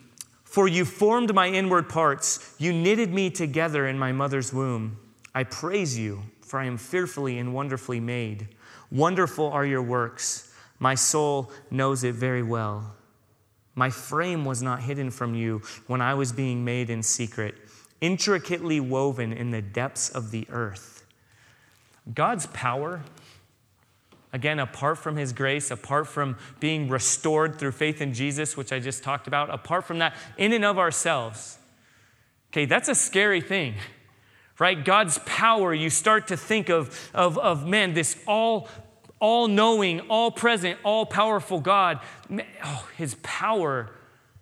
For 0.44 0.66
you 0.66 0.87
formed 0.87 1.35
my 1.35 1.48
inward 1.48 1.90
parts, 1.90 2.54
you 2.59 2.72
knitted 2.72 3.12
me 3.12 3.28
together 3.28 3.87
in 3.87 3.98
my 3.98 4.12
mother's 4.12 4.54
womb. 4.54 4.96
I 5.35 5.44
praise 5.44 5.98
you 5.98 6.22
for 6.48 6.58
I 6.58 6.64
am 6.64 6.78
fearfully 6.78 7.38
and 7.38 7.54
wonderfully 7.54 8.00
made. 8.00 8.48
Wonderful 8.90 9.46
are 9.50 9.66
your 9.66 9.82
works. 9.82 10.52
My 10.78 10.94
soul 10.94 11.50
knows 11.70 12.04
it 12.04 12.14
very 12.14 12.42
well. 12.42 12.94
My 13.74 13.90
frame 13.90 14.44
was 14.44 14.62
not 14.62 14.82
hidden 14.82 15.11
from 15.11 15.34
you 15.34 15.62
when 15.87 16.00
I 16.00 16.14
was 16.14 16.32
being 16.32 16.64
made 16.64 16.90
in 16.90 17.02
secret, 17.02 17.54
intricately 18.00 18.80
woven 18.80 19.32
in 19.32 19.50
the 19.50 19.62
depths 19.62 20.08
of 20.08 20.30
the 20.30 20.46
earth. 20.50 21.04
God's 22.12 22.46
power, 22.46 23.02
again, 24.32 24.58
apart 24.58 24.98
from 24.98 25.16
his 25.16 25.32
grace, 25.32 25.70
apart 25.70 26.06
from 26.06 26.37
being 26.58 26.88
restored 26.88 27.58
through 27.58 27.72
faith 27.72 28.00
in 28.00 28.14
Jesus, 28.14 28.56
which 28.56 28.72
I 28.72 28.80
just 28.80 29.02
talked 29.02 29.26
about, 29.26 29.50
apart 29.50 29.84
from 29.84 29.98
that, 29.98 30.16
in 30.38 30.52
and 30.52 30.64
of 30.64 30.78
ourselves, 30.78 31.58
okay, 32.50 32.64
that's 32.64 32.88
a 32.88 32.94
scary 32.94 33.40
thing 33.40 33.74
right? 34.58 34.84
God's 34.84 35.18
power, 35.24 35.72
you 35.72 35.90
start 35.90 36.28
to 36.28 36.36
think 36.36 36.68
of, 36.68 37.10
of, 37.14 37.38
of 37.38 37.66
man, 37.66 37.94
this 37.94 38.16
all, 38.26 38.68
all 39.20 39.48
knowing, 39.48 40.00
all 40.02 40.30
present, 40.30 40.78
all 40.84 41.06
powerful 41.06 41.60
God. 41.60 42.00
Oh, 42.64 42.88
his 42.96 43.16
power 43.22 43.90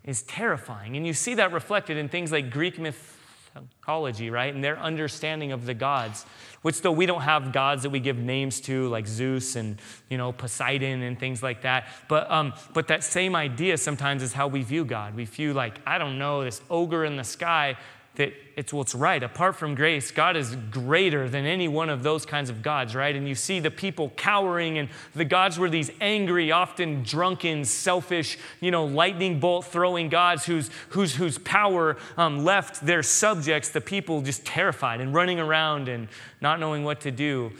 is 0.03 0.23
terrifying. 0.23 0.95
And 0.95 1.05
you 1.05 1.13
see 1.13 1.35
that 1.35 1.51
reflected 1.51 1.97
in 1.97 2.09
things 2.09 2.31
like 2.31 2.49
Greek 2.49 2.79
mythology, 2.79 4.29
right? 4.29 4.53
And 4.53 4.63
their 4.63 4.79
understanding 4.79 5.51
of 5.51 5.65
the 5.65 5.73
gods, 5.73 6.25
which 6.61 6.81
though 6.81 6.91
we 6.91 7.05
don't 7.05 7.21
have 7.21 7.51
gods 7.51 7.83
that 7.83 7.91
we 7.91 7.99
give 7.99 8.17
names 8.17 8.59
to, 8.61 8.87
like 8.87 9.05
Zeus 9.05 9.55
and, 9.55 9.79
you 10.09 10.17
know, 10.17 10.31
Poseidon 10.31 11.03
and 11.03 11.19
things 11.19 11.43
like 11.43 11.61
that. 11.61 11.87
But, 12.07 12.31
um, 12.31 12.53
but 12.73 12.87
that 12.87 13.03
same 13.03 13.35
idea 13.35 13.77
sometimes 13.77 14.23
is 14.23 14.33
how 14.33 14.47
we 14.47 14.63
view 14.63 14.83
God. 14.85 15.15
We 15.15 15.25
view, 15.25 15.53
like, 15.53 15.79
I 15.85 15.97
don't 15.97 16.17
know, 16.17 16.43
this 16.43 16.61
ogre 16.69 17.05
in 17.05 17.17
the 17.17 17.23
sky 17.23 17.77
that 18.17 18.33
it's 18.55 18.73
what's 18.73 18.95
right. 18.95 19.21
Apart 19.21 19.55
from 19.55 19.75
grace, 19.75 20.09
God 20.09 20.35
is 20.35 20.55
greater 20.71 21.29
than 21.29 21.45
any 21.45 21.67
one 21.67 21.87
of 21.87 22.01
those 22.01 22.25
kinds 22.25 22.49
of 22.49 22.63
gods, 22.63 22.95
right? 22.95 23.15
And 23.15 23.27
you 23.29 23.35
see 23.35 23.59
the 23.59 23.69
people 23.69 24.11
cowering, 24.17 24.79
and 24.79 24.89
the 25.13 25.23
gods 25.23 25.59
were 25.59 25.69
these 25.69 25.91
angry, 26.01 26.51
often 26.51 27.03
drunken, 27.03 27.63
selfish, 27.63 28.39
you 28.59 28.71
know, 28.71 28.85
lightning 28.85 29.39
bolt 29.39 29.65
throwing 29.65 30.09
gods 30.09 30.45
whose, 30.45 30.71
whose, 30.89 31.15
whose 31.15 31.37
power 31.37 31.95
um, 32.17 32.43
left 32.43 32.83
their 32.83 33.03
subjects, 33.03 33.69
the 33.69 33.81
people, 33.81 34.23
just 34.23 34.43
terrified 34.43 34.99
and 34.99 35.13
running 35.13 35.39
around 35.39 35.87
and 35.87 36.07
not 36.41 36.59
knowing 36.59 36.83
what 36.83 37.01
to 37.01 37.11
do. 37.11 37.51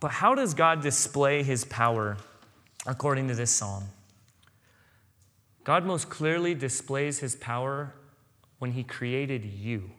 But 0.00 0.10
how 0.10 0.34
does 0.34 0.52
God 0.52 0.82
display 0.82 1.44
his 1.44 1.64
power 1.64 2.16
according 2.88 3.28
to 3.28 3.34
this 3.36 3.52
psalm? 3.52 3.84
God 5.62 5.84
most 5.84 6.10
clearly 6.10 6.56
displays 6.56 7.20
his 7.20 7.36
power 7.36 7.94
when 8.60 8.70
He 8.72 8.84
created 8.84 9.44
you. 9.44 9.90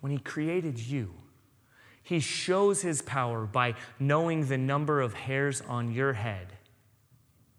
When 0.00 0.12
He 0.12 0.18
created 0.18 0.78
you, 0.78 1.14
He 2.02 2.20
shows 2.20 2.82
His 2.82 3.02
power 3.02 3.46
by 3.46 3.74
knowing 3.98 4.46
the 4.46 4.58
number 4.58 5.00
of 5.00 5.14
hairs 5.14 5.60
on 5.62 5.90
your 5.90 6.12
head. 6.12 6.52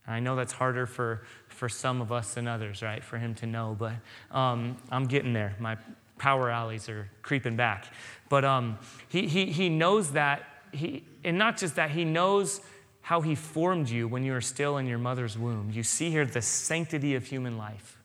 I 0.07 0.19
know 0.19 0.35
that's 0.35 0.53
harder 0.53 0.85
for, 0.85 1.23
for 1.47 1.67
some 1.67 1.99
of 1.99 2.11
us 2.11 2.35
than 2.35 2.47
others, 2.47 2.83
right, 2.83 3.03
for 3.03 3.17
Him 3.17 3.33
to 3.35 3.47
know, 3.47 3.75
but 3.77 3.93
um, 4.31 4.77
I'm 4.91 5.05
getting 5.05 5.33
there. 5.33 5.55
My 5.59 5.77
power 6.19 6.49
alleys 6.49 6.87
are 6.87 7.09
creeping 7.23 7.55
back. 7.55 7.87
But 8.29 8.45
um, 8.45 8.77
he, 9.09 9.27
he, 9.27 9.47
he 9.47 9.67
knows 9.67 10.11
that, 10.11 10.43
he, 10.71 11.03
and 11.23 11.37
not 11.37 11.57
just 11.57 11.75
that, 11.75 11.89
He 11.89 12.05
knows 12.05 12.61
how 13.01 13.21
He 13.21 13.33
formed 13.33 13.89
you 13.89 14.07
when 14.07 14.23
you 14.23 14.33
were 14.33 14.41
still 14.41 14.77
in 14.77 14.85
your 14.85 14.99
mother's 14.99 15.37
womb. 15.37 15.71
You 15.73 15.81
see 15.81 16.11
here 16.11 16.25
the 16.25 16.41
sanctity 16.41 17.15
of 17.15 17.25
human 17.25 17.57
life. 17.57 17.99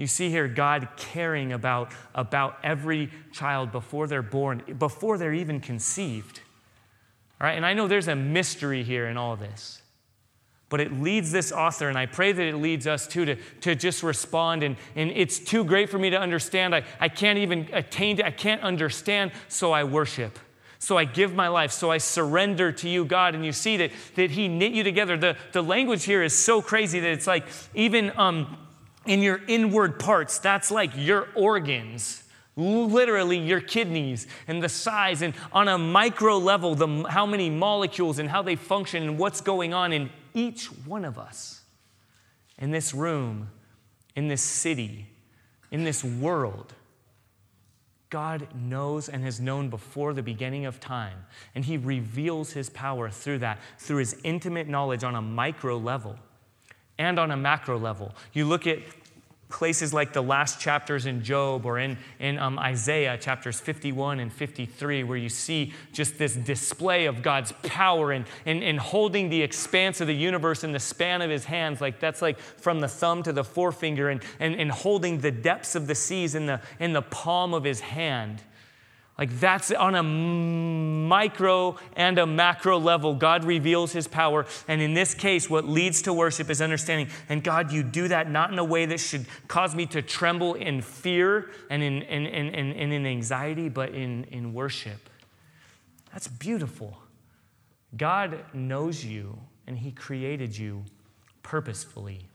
You 0.00 0.06
see 0.06 0.30
here 0.30 0.48
God 0.48 0.88
caring 0.96 1.52
about, 1.52 1.92
about 2.14 2.56
every 2.62 3.10
child 3.32 3.70
before 3.70 4.06
they're 4.06 4.22
born, 4.22 4.62
before 4.78 5.18
they're 5.18 5.34
even 5.34 5.60
conceived. 5.60 6.40
All 7.38 7.46
right, 7.46 7.52
and 7.52 7.66
I 7.66 7.74
know 7.74 7.86
there's 7.86 8.08
a 8.08 8.16
mystery 8.16 8.82
here 8.82 9.08
in 9.08 9.18
all 9.18 9.36
this. 9.36 9.82
But 10.70 10.80
it 10.80 10.90
leads 10.90 11.32
this 11.32 11.52
author, 11.52 11.90
and 11.90 11.98
I 11.98 12.06
pray 12.06 12.32
that 12.32 12.42
it 12.42 12.56
leads 12.56 12.86
us 12.86 13.06
too 13.06 13.26
to, 13.26 13.36
to 13.60 13.74
just 13.74 14.02
respond. 14.02 14.62
And, 14.62 14.76
and 14.96 15.10
it's 15.10 15.38
too 15.38 15.64
great 15.64 15.90
for 15.90 15.98
me 15.98 16.08
to 16.08 16.18
understand. 16.18 16.74
I, 16.74 16.82
I 16.98 17.10
can't 17.10 17.38
even 17.38 17.68
attain 17.70 18.16
to, 18.16 18.26
I 18.26 18.30
can't 18.30 18.62
understand, 18.62 19.32
so 19.48 19.72
I 19.72 19.84
worship. 19.84 20.38
So 20.78 20.96
I 20.96 21.04
give 21.04 21.34
my 21.34 21.48
life. 21.48 21.72
So 21.72 21.90
I 21.90 21.98
surrender 21.98 22.72
to 22.72 22.88
you, 22.88 23.04
God. 23.04 23.34
And 23.34 23.44
you 23.44 23.52
see 23.52 23.76
that, 23.76 23.90
that 24.14 24.30
He 24.30 24.48
knit 24.48 24.72
you 24.72 24.82
together. 24.82 25.18
The, 25.18 25.36
the 25.52 25.62
language 25.62 26.04
here 26.04 26.22
is 26.22 26.34
so 26.34 26.62
crazy 26.62 27.00
that 27.00 27.10
it's 27.10 27.26
like 27.26 27.44
even 27.74 28.12
um, 28.16 28.56
in 29.06 29.22
your 29.22 29.40
inward 29.46 29.98
parts. 29.98 30.38
That's 30.38 30.70
like 30.70 30.92
your 30.94 31.28
organs, 31.34 32.24
literally 32.56 33.38
your 33.38 33.60
kidneys 33.60 34.26
and 34.46 34.62
the 34.62 34.68
size, 34.68 35.22
and 35.22 35.34
on 35.52 35.68
a 35.68 35.78
micro 35.78 36.38
level, 36.38 36.74
the, 36.74 37.04
how 37.08 37.26
many 37.26 37.50
molecules 37.50 38.18
and 38.18 38.28
how 38.28 38.42
they 38.42 38.56
function 38.56 39.02
and 39.02 39.18
what's 39.18 39.40
going 39.40 39.72
on 39.72 39.92
in 39.92 40.10
each 40.34 40.66
one 40.86 41.04
of 41.04 41.18
us. 41.18 41.62
In 42.58 42.70
this 42.70 42.92
room, 42.92 43.50
in 44.14 44.28
this 44.28 44.42
city, 44.42 45.06
in 45.70 45.84
this 45.84 46.04
world. 46.04 46.74
God 48.10 48.48
knows 48.54 49.08
and 49.08 49.22
has 49.22 49.38
known 49.38 49.70
before 49.70 50.12
the 50.12 50.22
beginning 50.22 50.66
of 50.66 50.80
time, 50.80 51.26
and 51.54 51.64
He 51.64 51.76
reveals 51.76 52.52
His 52.52 52.68
power 52.68 53.08
through 53.08 53.38
that, 53.38 53.60
through 53.78 53.98
His 53.98 54.16
intimate 54.24 54.68
knowledge 54.68 55.04
on 55.04 55.14
a 55.14 55.22
micro 55.22 55.78
level 55.78 56.18
and 57.00 57.18
on 57.18 57.30
a 57.30 57.36
macro 57.36 57.78
level. 57.78 58.14
You 58.34 58.44
look 58.44 58.66
at 58.66 58.78
places 59.48 59.92
like 59.92 60.12
the 60.12 60.22
last 60.22 60.60
chapters 60.60 61.06
in 61.06 61.24
Job 61.24 61.64
or 61.66 61.78
in, 61.78 61.98
in 62.20 62.38
um, 62.38 62.58
Isaiah, 62.58 63.18
chapters 63.18 63.58
51 63.58 64.20
and 64.20 64.32
53, 64.32 65.02
where 65.02 65.16
you 65.16 65.30
see 65.30 65.72
just 65.92 66.18
this 66.18 66.36
display 66.36 67.06
of 67.06 67.22
God's 67.22 67.52
power 67.64 68.12
and, 68.12 68.26
and, 68.46 68.62
and 68.62 68.78
holding 68.78 69.30
the 69.30 69.42
expanse 69.42 70.00
of 70.00 70.06
the 70.06 70.14
universe 70.14 70.62
in 70.62 70.72
the 70.72 70.78
span 70.78 71.22
of 71.22 71.30
his 71.30 71.46
hands. 71.46 71.80
Like 71.80 71.98
that's 71.98 72.22
like 72.22 72.38
from 72.38 72.80
the 72.80 72.88
thumb 72.88 73.22
to 73.24 73.32
the 73.32 73.42
forefinger, 73.42 74.10
and, 74.10 74.22
and, 74.38 74.54
and 74.54 74.70
holding 74.70 75.20
the 75.20 75.32
depths 75.32 75.74
of 75.74 75.86
the 75.86 75.94
seas 75.94 76.34
in 76.34 76.46
the, 76.46 76.60
in 76.78 76.92
the 76.92 77.02
palm 77.02 77.54
of 77.54 77.64
his 77.64 77.80
hand. 77.80 78.42
Like 79.20 79.38
that's 79.38 79.70
on 79.70 79.94
a 79.94 80.02
micro 80.02 81.76
and 81.94 82.18
a 82.18 82.26
macro 82.26 82.78
level. 82.78 83.14
God 83.14 83.44
reveals 83.44 83.92
his 83.92 84.08
power. 84.08 84.46
And 84.66 84.80
in 84.80 84.94
this 84.94 85.12
case, 85.12 85.50
what 85.50 85.68
leads 85.68 86.00
to 86.02 86.14
worship 86.14 86.48
is 86.48 86.62
understanding. 86.62 87.10
And 87.28 87.44
God, 87.44 87.70
you 87.70 87.82
do 87.82 88.08
that 88.08 88.30
not 88.30 88.50
in 88.50 88.58
a 88.58 88.64
way 88.64 88.86
that 88.86 88.98
should 88.98 89.26
cause 89.46 89.74
me 89.74 89.84
to 89.88 90.00
tremble 90.00 90.54
in 90.54 90.80
fear 90.80 91.50
and 91.68 91.82
in, 91.82 92.00
in, 92.00 92.24
in, 92.24 92.54
in, 92.54 92.92
in 92.92 93.06
anxiety, 93.06 93.68
but 93.68 93.90
in, 93.90 94.24
in 94.24 94.54
worship. 94.54 95.10
That's 96.14 96.26
beautiful. 96.26 96.96
God 97.94 98.42
knows 98.54 99.04
you 99.04 99.38
and 99.66 99.76
he 99.78 99.90
created 99.90 100.56
you 100.56 100.86
purposefully. 101.42 102.29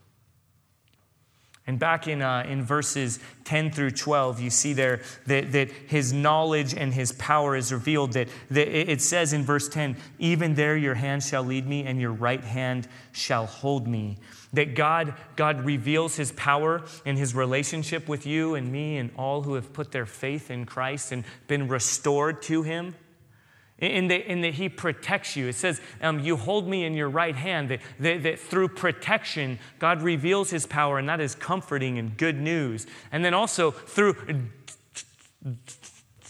And 1.68 1.80
back 1.80 2.06
in, 2.06 2.22
uh, 2.22 2.44
in 2.48 2.62
verses 2.62 3.18
10 3.44 3.72
through 3.72 3.90
12, 3.90 4.40
you 4.40 4.50
see 4.50 4.72
there 4.72 5.00
that, 5.26 5.50
that 5.50 5.70
his 5.70 6.12
knowledge 6.12 6.74
and 6.74 6.94
his 6.94 7.10
power 7.12 7.56
is 7.56 7.72
revealed. 7.72 8.12
That, 8.12 8.28
that 8.50 8.68
it 8.68 9.02
says 9.02 9.32
in 9.32 9.42
verse 9.42 9.68
10, 9.68 9.96
Even 10.20 10.54
there 10.54 10.76
your 10.76 10.94
hand 10.94 11.24
shall 11.24 11.42
lead 11.42 11.66
me, 11.66 11.84
and 11.84 12.00
your 12.00 12.12
right 12.12 12.42
hand 12.42 12.86
shall 13.10 13.46
hold 13.46 13.88
me. 13.88 14.16
That 14.52 14.76
God, 14.76 15.14
God 15.34 15.64
reveals 15.64 16.14
his 16.14 16.30
power 16.32 16.84
and 17.04 17.18
his 17.18 17.34
relationship 17.34 18.08
with 18.08 18.26
you 18.26 18.54
and 18.54 18.70
me 18.70 18.98
and 18.98 19.10
all 19.16 19.42
who 19.42 19.54
have 19.54 19.72
put 19.72 19.90
their 19.90 20.06
faith 20.06 20.52
in 20.52 20.66
Christ 20.66 21.10
and 21.10 21.24
been 21.48 21.66
restored 21.66 22.42
to 22.42 22.62
him 22.62 22.94
in 23.78 24.08
that, 24.08 24.30
in 24.30 24.40
that 24.40 24.54
he 24.54 24.68
protects 24.68 25.36
you. 25.36 25.48
It 25.48 25.54
says, 25.54 25.80
um, 26.00 26.20
You 26.20 26.36
hold 26.36 26.66
me 26.66 26.84
in 26.84 26.94
your 26.94 27.10
right 27.10 27.36
hand. 27.36 27.70
That, 27.70 27.80
that, 28.00 28.22
that, 28.22 28.38
through 28.38 28.68
protection, 28.68 29.58
God 29.78 30.02
reveals 30.02 30.50
his 30.50 30.66
power, 30.66 30.98
and 30.98 31.08
that 31.08 31.20
is 31.20 31.34
comforting 31.34 31.98
and 31.98 32.16
good 32.16 32.40
news. 32.40 32.86
And 33.12 33.24
then 33.24 33.34
also 33.34 33.70
through 33.70 34.16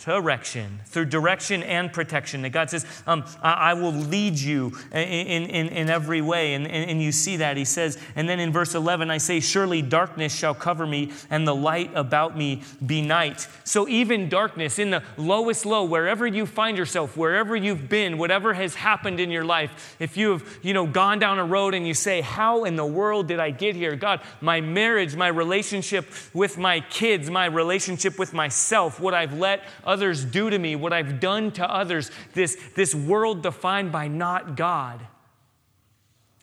direction, 0.06 0.78
through 0.86 1.04
direction 1.04 1.64
and 1.64 1.92
protection. 1.92 2.42
That 2.42 2.50
God 2.50 2.70
says, 2.70 2.86
um, 3.08 3.24
I, 3.42 3.70
I, 3.70 3.74
will 3.74 3.92
lead 3.92 4.38
you 4.38 4.72
in, 4.92 5.42
in, 5.50 5.68
in 5.68 5.90
every 5.90 6.20
way. 6.20 6.54
And, 6.54 6.64
and, 6.64 6.90
and, 6.90 7.02
you 7.02 7.10
see 7.10 7.38
that. 7.38 7.56
He 7.56 7.64
says, 7.64 7.98
and 8.14 8.28
then 8.28 8.38
in 8.38 8.52
verse 8.52 8.76
11, 8.76 9.10
I 9.10 9.18
say, 9.18 9.40
Surely 9.40 9.82
darkness 9.82 10.32
shall 10.32 10.54
cover 10.54 10.86
me, 10.86 11.10
and 11.28 11.46
the 11.46 11.54
light 11.54 11.90
about 11.96 12.38
me 12.38 12.62
be 12.84 13.02
night. 13.02 13.48
So 13.64 13.88
even 13.88 14.28
darkness, 14.28 14.78
in 14.78 14.90
the 14.90 15.02
lowest 15.16 15.66
low, 15.66 15.84
wherever 15.84 16.24
you 16.24 16.46
find 16.46 16.78
yourself, 16.78 17.16
wherever 17.16 17.56
you've 17.56 17.88
been, 17.88 18.16
whatever 18.16 18.54
has 18.54 18.76
happened 18.76 19.18
in 19.18 19.32
your 19.32 19.44
life, 19.44 19.96
if 19.98 20.16
you 20.16 20.30
have 20.30 20.58
you 20.62 20.72
know, 20.72 20.86
gone 20.86 21.18
down 21.18 21.40
a 21.40 21.44
road 21.44 21.74
and 21.74 21.84
you 21.84 21.94
say, 21.94 22.20
How 22.20 22.62
in 22.62 22.76
the 22.76 22.86
world 22.86 23.26
did 23.26 23.40
I 23.40 23.50
get 23.50 23.74
here? 23.74 23.96
God, 23.96 24.20
my 24.40 24.60
marriage, 24.60 25.16
my 25.16 25.28
relationship 25.28 26.06
with 26.32 26.58
my 26.58 26.78
kids, 26.78 27.28
my 27.28 27.46
relationship 27.46 28.20
with 28.20 28.32
myself, 28.32 29.00
what 29.00 29.12
I've 29.12 29.34
let 29.34 29.64
others 29.82 29.95
do 29.96 30.50
to 30.50 30.58
me, 30.58 30.76
what 30.76 30.92
I've 30.92 31.20
done 31.20 31.50
to 31.52 31.70
others, 31.70 32.10
this, 32.34 32.56
this 32.74 32.94
world 32.94 33.42
defined 33.42 33.92
by 33.92 34.08
not 34.08 34.56
God. 34.56 35.06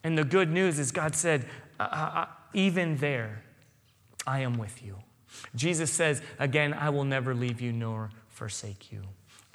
And 0.03 0.17
the 0.17 0.23
good 0.23 0.51
news 0.51 0.79
is 0.79 0.91
God 0.91 1.15
said, 1.15 1.45
uh, 1.79 1.83
uh, 1.83 2.11
uh, 2.15 2.25
even 2.53 2.97
there, 2.97 3.43
I 4.27 4.39
am 4.39 4.57
with 4.57 4.83
you. 4.83 4.97
Jesus 5.55 5.91
says, 5.91 6.21
again, 6.39 6.73
I 6.73 6.89
will 6.89 7.05
never 7.05 7.33
leave 7.33 7.61
you 7.61 7.71
nor 7.71 8.09
forsake 8.29 8.91
you. 8.91 9.01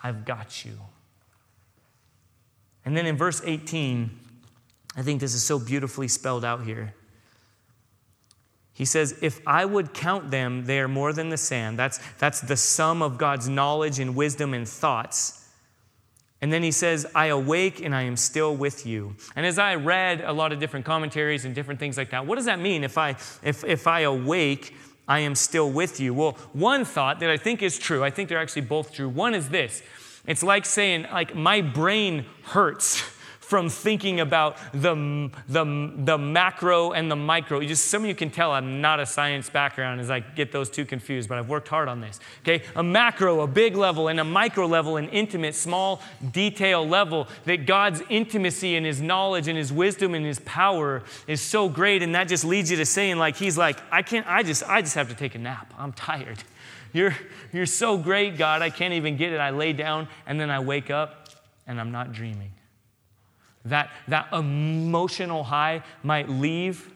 I've 0.03 0.25
got 0.25 0.65
you. 0.65 0.79
And 2.85 2.97
then 2.97 3.07
in 3.07 3.17
verse 3.17 3.43
18, 3.45 4.11
I 4.97 5.03
think 5.03 5.21
this 5.21 5.35
is 5.35 5.43
so 5.43 5.59
beautifully 5.59 6.09
spelled 6.09 6.45
out 6.45 6.65
here. 6.65 6.95
He 8.79 8.85
says, 8.85 9.19
If 9.21 9.41
I 9.45 9.65
would 9.65 9.93
count 9.93 10.31
them, 10.31 10.67
they 10.67 10.79
are 10.79 10.87
more 10.87 11.13
than 11.13 11.31
the 11.31 11.37
sand. 11.37 11.77
That's, 11.77 11.99
that's 12.19 12.41
the 12.41 12.57
sum 12.57 13.03
of 13.03 13.19
God's 13.19 13.49
knowledge 13.49 13.99
and 13.99 14.15
wisdom 14.15 14.55
and 14.55 14.69
thoughts. 14.69 15.45
And 16.41 16.53
then 16.53 16.63
he 16.63 16.71
says, 16.71 17.05
I 17.13 17.27
awake 17.27 17.81
and 17.81 17.93
I 17.93 18.03
am 18.03 18.17
still 18.17 18.55
with 18.55 18.87
you. 18.87 19.17
And 19.35 19.45
as 19.45 19.59
I 19.59 19.75
read 19.75 20.21
a 20.21 20.33
lot 20.33 20.53
of 20.53 20.61
different 20.61 20.87
commentaries 20.87 21.45
and 21.45 21.57
different 21.57 21.81
things 21.81 21.99
like 21.99 22.11
that, 22.11 22.25
what 22.25 22.37
does 22.37 22.45
that 22.45 22.61
mean 22.61 22.85
if 22.85 22.97
I, 22.97 23.17
if, 23.43 23.65
if 23.65 23.89
I 23.89 24.03
awake, 24.03 24.77
I 25.09 25.19
am 25.19 25.35
still 25.35 25.69
with 25.69 25.99
you? 25.99 26.15
Well, 26.15 26.39
one 26.53 26.85
thought 26.85 27.19
that 27.19 27.31
I 27.31 27.37
think 27.37 27.65
is 27.65 27.81
true, 27.81 28.05
I 28.05 28.11
think 28.11 28.29
they're 28.29 28.39
actually 28.39 28.63
both 28.63 28.93
true. 28.93 29.09
One 29.09 29.35
is 29.35 29.49
this 29.49 29.83
it's 30.25 30.45
like 30.45 30.67
saying, 30.67 31.07
like, 31.13 31.35
my 31.35 31.63
brain 31.63 32.27
hurts 32.45 33.03
from 33.49 33.71
thinking 33.71 34.21
about 34.21 34.59
the, 34.73 35.31
the, 35.49 35.65
the 36.05 36.19
macro 36.19 36.93
and 36.93 37.11
the 37.11 37.17
micro. 37.17 37.61
You 37.61 37.69
just, 37.69 37.87
some 37.87 38.03
of 38.03 38.09
you 38.09 38.15
can 38.15 38.29
tell 38.29 38.53
I'm 38.53 38.83
not 38.83 39.01
a 39.01 39.07
science 39.07 39.49
background 39.49 40.03
as 40.03 40.11
I 40.11 40.21
get 40.21 40.53
those 40.53 40.69
two 40.69 40.85
confused, 40.85 41.31
but 41.31 41.39
I've 41.39 41.49
worked 41.49 41.69
hard 41.69 41.89
on 41.89 42.03
this. 42.03 42.21
Okay? 42.43 42.63
A 42.77 42.83
macro, 42.83 43.41
a 43.41 43.47
big 43.47 43.75
level, 43.75 44.09
and 44.09 44.21
a 44.21 44.25
micro 44.25 44.67
level, 44.67 44.99
an 44.99 45.09
intimate, 45.09 45.55
small, 45.55 46.03
detail 46.31 46.87
level, 46.87 47.27
that 47.47 47.65
God's 47.65 48.03
intimacy 48.11 48.77
and 48.77 48.85
His 48.85 49.01
knowledge 49.01 49.49
and 49.49 49.57
His 49.57 49.73
wisdom 49.73 50.15
and 50.15 50.27
His 50.27 50.41
power 50.41 51.03
is 51.27 51.41
so 51.41 51.71
great, 51.71 52.03
and 52.03 52.15
that 52.15 52.29
just 52.29 52.45
leads 52.45 52.71
you 52.71 52.77
to 52.77 52.85
saying, 52.85 53.17
like, 53.17 53.37
He's 53.37 53.57
like, 53.57 53.79
I 53.91 54.03
can't, 54.03 54.27
I 54.27 54.43
just, 54.43 54.63
I 54.69 54.83
just 54.83 54.95
have 54.95 55.09
to 55.09 55.15
take 55.15 55.35
a 55.35 55.39
nap. 55.39 55.73
I'm 55.79 55.95
tired. 55.95 56.45
You're, 56.93 57.17
you're 57.55 57.65
so 57.65 57.97
great, 57.97 58.37
God, 58.37 58.61
I 58.61 58.69
can't 58.69 58.93
even 58.93 59.17
get 59.17 59.33
it. 59.33 59.39
I 59.39 59.49
lay 59.51 59.73
down 59.73 60.07
and 60.27 60.39
then 60.39 60.51
I 60.51 60.61
wake 60.61 60.91
up 60.91 61.31
and 61.67 61.81
I'm 61.81 61.93
not 61.93 62.13
dreaming. 62.13 62.51
That, 63.65 63.91
that 64.09 64.33
emotional 64.33 65.45
high 65.45 65.83
might 66.03 66.29
leave, 66.29 66.91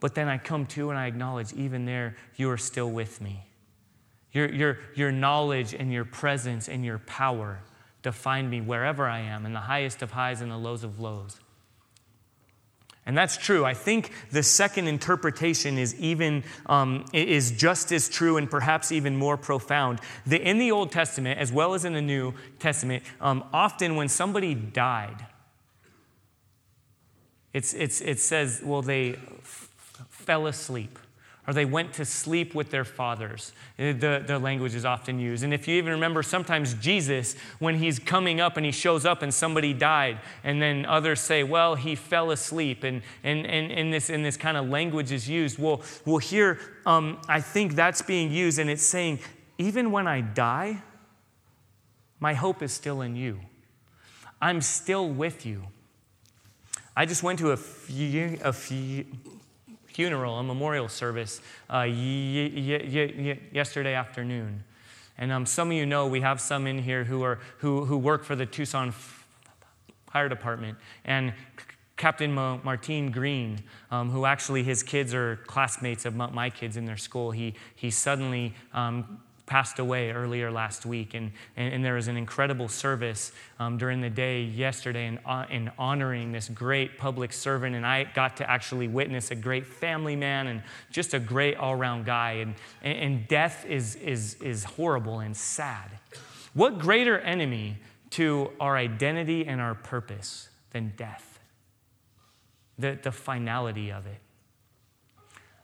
but 0.00 0.14
then 0.14 0.28
I 0.28 0.38
come 0.38 0.66
to 0.66 0.90
and 0.90 0.98
I 0.98 1.06
acknowledge, 1.06 1.52
even 1.52 1.84
there, 1.84 2.16
you 2.36 2.50
are 2.50 2.58
still 2.58 2.90
with 2.90 3.20
me. 3.20 3.46
Your, 4.32 4.50
your, 4.52 4.78
your 4.94 5.12
knowledge 5.12 5.74
and 5.74 5.92
your 5.92 6.04
presence 6.04 6.68
and 6.68 6.84
your 6.84 6.98
power 6.98 7.60
define 8.02 8.50
me 8.50 8.60
wherever 8.60 9.06
I 9.06 9.20
am, 9.20 9.46
in 9.46 9.52
the 9.52 9.60
highest 9.60 10.02
of 10.02 10.10
highs 10.10 10.40
and 10.40 10.50
the 10.50 10.58
lows 10.58 10.84
of 10.84 11.00
lows. 11.00 11.38
And 13.06 13.16
that's 13.16 13.36
true. 13.36 13.64
I 13.64 13.74
think 13.74 14.10
the 14.30 14.42
second 14.42 14.88
interpretation 14.88 15.76
is 15.76 15.94
even 16.00 16.42
um, 16.66 17.04
is 17.12 17.50
just 17.50 17.92
as 17.92 18.08
true 18.08 18.38
and 18.38 18.50
perhaps 18.50 18.90
even 18.92 19.14
more 19.14 19.36
profound. 19.36 20.00
The, 20.26 20.40
in 20.40 20.58
the 20.58 20.70
Old 20.70 20.90
Testament, 20.90 21.38
as 21.38 21.52
well 21.52 21.74
as 21.74 21.84
in 21.84 21.92
the 21.92 22.02
New 22.02 22.32
Testament, 22.58 23.02
um, 23.20 23.44
often 23.52 23.96
when 23.96 24.08
somebody 24.08 24.54
died, 24.54 25.26
it's, 27.54 27.72
it's, 27.72 28.02
it 28.02 28.20
says, 28.20 28.60
well, 28.62 28.82
they 28.82 29.12
fell 30.10 30.46
asleep 30.46 30.98
or 31.46 31.52
they 31.52 31.64
went 31.64 31.92
to 31.92 32.04
sleep 32.04 32.54
with 32.54 32.70
their 32.70 32.84
fathers. 32.84 33.52
Uh, 33.78 33.92
the, 33.92 34.24
the 34.26 34.38
language 34.38 34.74
is 34.74 34.84
often 34.84 35.18
used. 35.18 35.44
And 35.44 35.52
if 35.52 35.68
you 35.68 35.76
even 35.76 35.92
remember, 35.92 36.22
sometimes 36.22 36.74
Jesus, 36.74 37.36
when 37.58 37.78
he's 37.78 37.98
coming 37.98 38.40
up 38.40 38.56
and 38.56 38.64
he 38.64 38.72
shows 38.72 39.04
up 39.04 39.20
and 39.22 39.32
somebody 39.32 39.74
died, 39.74 40.20
and 40.42 40.60
then 40.60 40.86
others 40.86 41.20
say, 41.20 41.42
well, 41.42 41.74
he 41.74 41.94
fell 41.94 42.30
asleep, 42.30 42.82
and, 42.82 43.02
and, 43.22 43.46
and, 43.46 43.70
and, 43.70 43.92
this, 43.92 44.08
and 44.08 44.24
this 44.24 44.38
kind 44.38 44.56
of 44.56 44.68
language 44.68 45.12
is 45.12 45.28
used. 45.28 45.58
Well, 45.58 45.82
well 46.06 46.18
here, 46.18 46.58
um, 46.86 47.20
I 47.28 47.40
think 47.40 47.74
that's 47.74 48.00
being 48.00 48.30
used, 48.32 48.58
and 48.58 48.70
it's 48.70 48.82
saying, 48.82 49.18
even 49.58 49.92
when 49.92 50.06
I 50.06 50.22
die, 50.22 50.82
my 52.20 52.32
hope 52.32 52.62
is 52.62 52.72
still 52.72 53.02
in 53.02 53.16
you. 53.16 53.38
I'm 54.40 54.62
still 54.62 55.08
with 55.08 55.44
you. 55.44 55.64
I 56.96 57.06
just 57.06 57.22
went 57.22 57.38
to 57.40 57.50
a, 57.50 57.56
few, 57.56 58.38
a 58.42 58.52
few, 58.52 59.04
funeral, 59.86 60.38
a 60.38 60.42
memorial 60.42 60.88
service 60.88 61.40
uh, 61.68 61.82
yesterday 61.82 63.94
afternoon. 63.94 64.62
And 65.18 65.32
um, 65.32 65.46
some 65.46 65.70
of 65.70 65.76
you 65.76 65.86
know 65.86 66.06
we 66.06 66.20
have 66.20 66.40
some 66.40 66.66
in 66.66 66.78
here 66.78 67.04
who, 67.04 67.22
are, 67.22 67.40
who, 67.58 67.84
who 67.84 67.98
work 67.98 68.24
for 68.24 68.36
the 68.36 68.46
Tucson 68.46 68.92
Fire 70.12 70.28
Department. 70.28 70.78
And 71.04 71.34
Captain 71.96 72.32
Martin 72.32 73.10
Green, 73.10 73.60
um, 73.90 74.10
who 74.10 74.24
actually 74.24 74.62
his 74.62 74.82
kids 74.82 75.14
are 75.14 75.36
classmates 75.46 76.04
of 76.04 76.14
my 76.14 76.50
kids 76.50 76.76
in 76.76 76.84
their 76.84 76.96
school, 76.96 77.30
he, 77.30 77.54
he 77.74 77.90
suddenly 77.90 78.54
um, 78.72 79.20
passed 79.46 79.78
away 79.78 80.10
earlier 80.10 80.50
last 80.50 80.86
week. 80.86 81.14
And, 81.14 81.32
and, 81.56 81.74
and 81.74 81.84
there 81.84 81.94
was 81.94 82.08
an 82.08 82.16
incredible 82.16 82.68
service 82.68 83.32
um, 83.58 83.76
during 83.76 84.00
the 84.00 84.10
day 84.10 84.42
yesterday 84.42 85.06
in, 85.06 85.18
uh, 85.26 85.46
in 85.50 85.70
honoring 85.78 86.32
this 86.32 86.48
great 86.48 86.96
public 86.98 87.32
servant. 87.32 87.76
And 87.76 87.86
I 87.86 88.04
got 88.04 88.36
to 88.38 88.50
actually 88.50 88.88
witness 88.88 89.30
a 89.30 89.34
great 89.34 89.66
family 89.66 90.16
man 90.16 90.46
and 90.46 90.62
just 90.90 91.14
a 91.14 91.18
great 91.18 91.56
all 91.56 91.74
around 91.74 92.06
guy. 92.06 92.32
And, 92.32 92.54
and, 92.82 92.98
and 92.98 93.28
death 93.28 93.66
is, 93.66 93.96
is, 93.96 94.34
is 94.42 94.64
horrible 94.64 95.20
and 95.20 95.36
sad. 95.36 95.90
What 96.54 96.78
greater 96.78 97.18
enemy 97.18 97.78
to 98.10 98.50
our 98.60 98.76
identity 98.76 99.46
and 99.46 99.60
our 99.60 99.74
purpose 99.74 100.48
than 100.70 100.94
death? 100.96 101.38
The, 102.78 102.98
the 103.00 103.12
finality 103.12 103.92
of 103.92 104.06
it. 104.06 104.20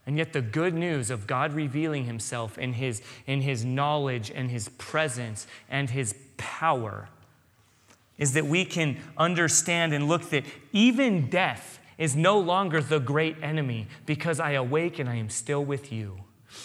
And 0.06 0.16
yet, 0.16 0.32
the 0.32 0.40
good 0.40 0.74
news 0.74 1.10
of 1.10 1.26
God 1.26 1.52
revealing 1.52 2.04
himself 2.04 2.58
in 2.58 2.72
his, 2.72 3.02
in 3.26 3.42
his 3.42 3.64
knowledge 3.64 4.30
and 4.34 4.50
his 4.50 4.68
presence 4.70 5.46
and 5.68 5.90
his 5.90 6.14
power 6.36 7.08
is 8.18 8.32
that 8.34 8.46
we 8.46 8.64
can 8.64 8.98
understand 9.16 9.92
and 9.92 10.08
look 10.08 10.30
that 10.30 10.44
even 10.72 11.28
death 11.28 11.78
is 11.98 12.16
no 12.16 12.38
longer 12.38 12.80
the 12.80 12.98
great 12.98 13.36
enemy 13.42 13.86
because 14.06 14.40
I 14.40 14.52
awake 14.52 14.98
and 14.98 15.08
I 15.08 15.16
am 15.16 15.30
still 15.30 15.64
with 15.64 15.92
you. 15.92 16.16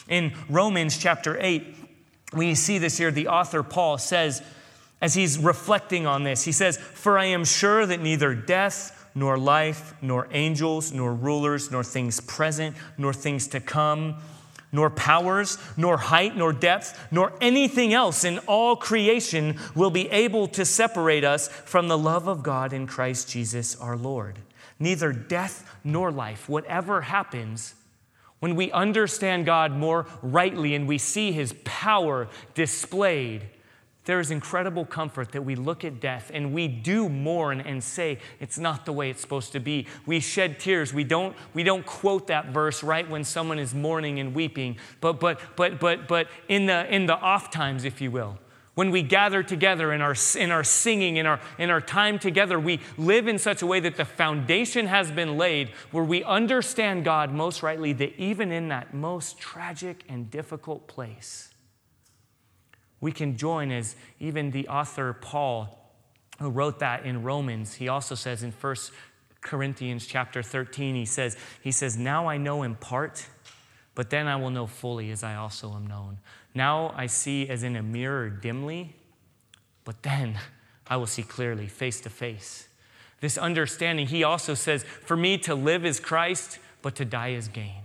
In 0.08 0.34
Romans 0.50 0.98
chapter 0.98 1.38
8, 1.40 1.76
we 2.34 2.56
see 2.56 2.78
this 2.78 2.98
here. 2.98 3.12
The 3.12 3.28
author 3.28 3.64
Paul 3.64 3.98
says, 3.98 4.42
as 5.02 5.14
he's 5.14 5.38
reflecting 5.38 6.08
on 6.08 6.24
this, 6.24 6.44
he 6.44 6.52
says, 6.52 6.78
For 6.78 7.18
I 7.18 7.26
am 7.26 7.46
sure 7.46 7.86
that 7.86 8.02
neither 8.02 8.34
death, 8.34 8.95
nor 9.16 9.38
life, 9.38 9.96
nor 10.02 10.28
angels, 10.32 10.92
nor 10.92 11.14
rulers, 11.14 11.72
nor 11.72 11.84
things 11.84 12.20
present, 12.20 12.76
nor 12.98 13.14
things 13.14 13.48
to 13.48 13.62
come, 13.62 14.18
nor 14.72 14.90
powers, 14.90 15.58
nor 15.78 15.98
height, 15.98 16.36
nor 16.36 16.52
depth, 16.52 17.08
nor 17.10 17.34
anything 17.40 17.94
else 17.94 18.26
in 18.26 18.40
all 18.40 18.76
creation 18.76 19.58
will 19.74 19.90
be 19.90 20.10
able 20.10 20.48
to 20.48 20.66
separate 20.66 21.24
us 21.24 21.48
from 21.48 21.88
the 21.88 21.98
love 21.98 22.28
of 22.28 22.44
God 22.44 22.74
in 22.74 22.86
Christ 22.86 23.30
Jesus 23.30 23.80
our 23.80 23.96
Lord. 23.96 24.40
Neither 24.78 25.14
death 25.14 25.74
nor 25.84 26.12
life, 26.12 26.50
whatever 26.50 27.02
happens, 27.02 27.76
when 28.40 28.56
we 28.56 28.72
understand 28.72 29.46
God 29.46 29.72
more 29.72 30.06
rightly 30.22 30.76
and 30.76 30.88
we 30.88 30.98
see 30.98 31.32
his 31.32 31.56
power 31.64 32.28
displayed, 32.54 33.44
there 34.06 34.20
is 34.20 34.32
incredible 34.32 34.86
comfort 34.86 35.32
that 35.34 35.42
we 35.42 35.56
look 35.56 35.84
at 35.84 36.00
death 36.00 36.32
and 36.34 36.54
we 36.54 36.68
do 36.68 37.10
mourn 37.10 37.60
and 37.60 37.84
say 37.84 38.20
it's 38.40 38.58
not 38.58 38.86
the 38.86 38.94
way 38.94 39.10
it's 39.10 39.22
supposed 39.22 39.52
to 39.54 39.60
be. 39.60 39.88
We 40.06 40.20
shed 40.20 40.60
tears. 40.60 40.94
We 40.94 41.04
don't, 41.04 41.36
we 41.54 41.64
don't 41.64 41.86
quote 41.86 42.28
that 42.28 42.48
verse 42.48 42.84
right 42.84 43.10
when 43.10 43.24
someone 43.24 43.60
is 43.60 43.74
mourning 43.74 44.20
and 44.20 44.34
weeping, 44.34 44.78
but, 45.02 45.20
but, 45.20 45.40
but, 45.56 45.80
but, 45.80 46.08
but 46.08 46.28
in, 46.48 46.68
the, 46.68 46.94
in 46.94 47.08
the 47.08 47.18
off 47.18 47.50
times, 47.50 47.84
if 47.84 48.00
you 48.00 48.12
will. 48.12 48.38
When 48.76 48.92
we 48.92 49.02
gather 49.04 49.42
together 49.42 49.94
in 49.94 50.02
our, 50.02 50.16
in 50.36 50.52
our 50.52 50.64
singing, 50.64 51.16
in 51.16 51.26
our, 51.26 51.40
in 51.58 51.70
our 51.70 51.80
time 51.80 52.20
together, 52.20 52.60
we 52.60 52.82
live 52.98 53.28
in 53.28 53.40
such 53.40 53.62
a 53.62 53.66
way 53.66 53.80
that 53.80 53.96
the 53.96 54.04
foundation 54.04 54.88
has 54.88 55.10
been 55.10 55.38
laid 55.38 55.70
where 55.92 56.04
we 56.04 56.26
understand 56.26 57.06
God 57.06 57.32
most 57.32 57.64
rightly, 57.64 57.94
that 57.94 58.20
even 58.20 58.52
in 58.52 58.68
that 58.68 58.94
most 58.94 59.40
tragic 59.40 60.04
and 60.10 60.30
difficult 60.30 60.88
place, 60.88 61.55
We 63.06 63.12
can 63.12 63.38
join 63.38 63.72
as 63.72 63.96
even 64.20 64.50
the 64.50 64.68
author 64.68 65.14
Paul, 65.14 65.94
who 66.40 66.50
wrote 66.50 66.80
that 66.80 67.06
in 67.06 67.22
Romans, 67.22 67.76
he 67.76 67.88
also 67.88 68.16
says 68.16 68.42
in 68.42 68.52
1 68.52 68.76
Corinthians 69.42 70.08
chapter 70.08 70.42
13, 70.42 70.96
he 70.96 71.06
says, 71.06 71.38
he 71.62 71.72
says, 71.72 71.96
Now 71.96 72.28
I 72.28 72.38
know 72.38 72.64
in 72.64 72.74
part, 72.74 73.28
but 73.94 74.10
then 74.10 74.28
I 74.28 74.38
will 74.38 74.50
know 74.50 74.66
fully 74.66 75.12
as 75.12 75.24
I 75.24 75.36
also 75.36 75.76
am 75.76 75.86
known. 75.86 76.18
Now 76.56 76.96
I 76.98 77.06
see 77.06 77.48
as 77.48 77.62
in 77.62 77.76
a 77.76 77.84
mirror 77.84 78.28
dimly, 78.28 78.96
but 79.84 80.02
then 80.02 80.40
I 80.88 80.98
will 80.98 81.06
see 81.06 81.22
clearly, 81.22 81.68
face 81.68 82.02
to 82.02 82.10
face. 82.10 82.68
This 83.20 83.38
understanding, 83.38 84.08
he 84.08 84.24
also 84.24 84.56
says, 84.56 84.84
For 84.84 85.16
me 85.16 85.38
to 85.38 85.54
live 85.54 85.86
is 85.86 86.00
Christ, 86.00 86.58
but 86.82 86.96
to 86.96 87.06
die 87.06 87.34
is 87.34 87.50
gain. 87.50 87.85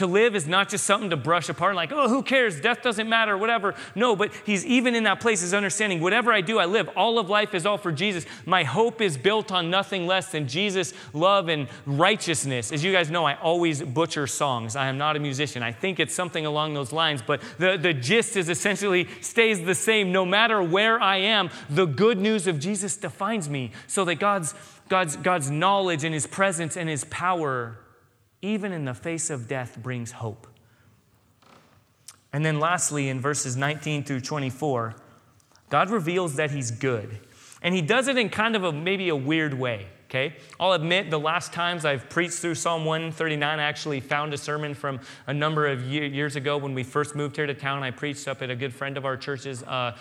To 0.00 0.06
live 0.06 0.34
is 0.34 0.46
not 0.46 0.70
just 0.70 0.84
something 0.84 1.10
to 1.10 1.16
brush 1.18 1.50
apart, 1.50 1.76
like, 1.76 1.92
oh, 1.92 2.08
who 2.08 2.22
cares? 2.22 2.58
Death 2.58 2.80
doesn't 2.80 3.06
matter, 3.06 3.36
whatever. 3.36 3.74
No, 3.94 4.16
but 4.16 4.32
he's 4.46 4.64
even 4.64 4.94
in 4.94 5.04
that 5.04 5.20
place, 5.20 5.42
is 5.42 5.52
understanding 5.52 6.00
whatever 6.00 6.32
I 6.32 6.40
do, 6.40 6.58
I 6.58 6.64
live. 6.64 6.88
All 6.96 7.18
of 7.18 7.28
life 7.28 7.52
is 7.52 7.66
all 7.66 7.76
for 7.76 7.92
Jesus. 7.92 8.24
My 8.46 8.64
hope 8.64 9.02
is 9.02 9.18
built 9.18 9.52
on 9.52 9.68
nothing 9.68 10.06
less 10.06 10.32
than 10.32 10.48
Jesus' 10.48 10.94
love 11.12 11.50
and 11.50 11.68
righteousness. 11.84 12.72
As 12.72 12.82
you 12.82 12.92
guys 12.92 13.10
know, 13.10 13.26
I 13.26 13.34
always 13.34 13.82
butcher 13.82 14.26
songs. 14.26 14.74
I 14.74 14.86
am 14.86 14.96
not 14.96 15.16
a 15.16 15.18
musician. 15.18 15.62
I 15.62 15.72
think 15.72 16.00
it's 16.00 16.14
something 16.14 16.46
along 16.46 16.72
those 16.72 16.92
lines, 16.92 17.20
but 17.20 17.42
the, 17.58 17.76
the 17.76 17.92
gist 17.92 18.38
is 18.38 18.48
essentially 18.48 19.06
stays 19.20 19.66
the 19.66 19.74
same. 19.74 20.12
No 20.12 20.24
matter 20.24 20.62
where 20.62 20.98
I 20.98 21.18
am, 21.18 21.50
the 21.68 21.84
good 21.84 22.16
news 22.16 22.46
of 22.46 22.58
Jesus 22.58 22.96
defines 22.96 23.50
me 23.50 23.72
so 23.86 24.06
that 24.06 24.14
God's, 24.14 24.54
God's, 24.88 25.16
God's 25.16 25.50
knowledge 25.50 26.04
and 26.04 26.14
his 26.14 26.26
presence 26.26 26.74
and 26.74 26.88
his 26.88 27.04
power 27.04 27.76
even 28.42 28.72
in 28.72 28.84
the 28.84 28.94
face 28.94 29.30
of 29.30 29.48
death, 29.48 29.78
brings 29.82 30.12
hope. 30.12 30.46
And 32.32 32.44
then 32.44 32.60
lastly, 32.60 33.08
in 33.08 33.20
verses 33.20 33.56
19 33.56 34.04
through 34.04 34.20
24, 34.20 34.94
God 35.68 35.90
reveals 35.90 36.36
that 36.36 36.50
He's 36.50 36.70
good. 36.70 37.18
And 37.62 37.74
He 37.74 37.82
does 37.82 38.08
it 38.08 38.16
in 38.16 38.28
kind 38.28 38.56
of 38.56 38.64
a 38.64 38.72
maybe 38.72 39.08
a 39.08 39.16
weird 39.16 39.54
way, 39.54 39.88
okay? 40.08 40.36
I'll 40.58 40.72
admit 40.72 41.10
the 41.10 41.18
last 41.18 41.52
times 41.52 41.84
I've 41.84 42.08
preached 42.08 42.34
through 42.34 42.54
Psalm 42.54 42.84
139, 42.84 43.58
I 43.58 43.62
actually 43.62 44.00
found 44.00 44.32
a 44.32 44.38
sermon 44.38 44.74
from 44.74 45.00
a 45.26 45.34
number 45.34 45.66
of 45.66 45.82
years 45.82 46.36
ago 46.36 46.56
when 46.56 46.74
we 46.74 46.84
first 46.84 47.14
moved 47.14 47.36
here 47.36 47.46
to 47.46 47.54
town. 47.54 47.82
I 47.82 47.90
preached 47.90 48.28
up 48.28 48.42
at 48.42 48.50
a 48.50 48.56
good 48.56 48.72
friend 48.72 48.96
of 48.96 49.04
our 49.04 49.16
church's, 49.16 49.62
uh, 49.64 49.96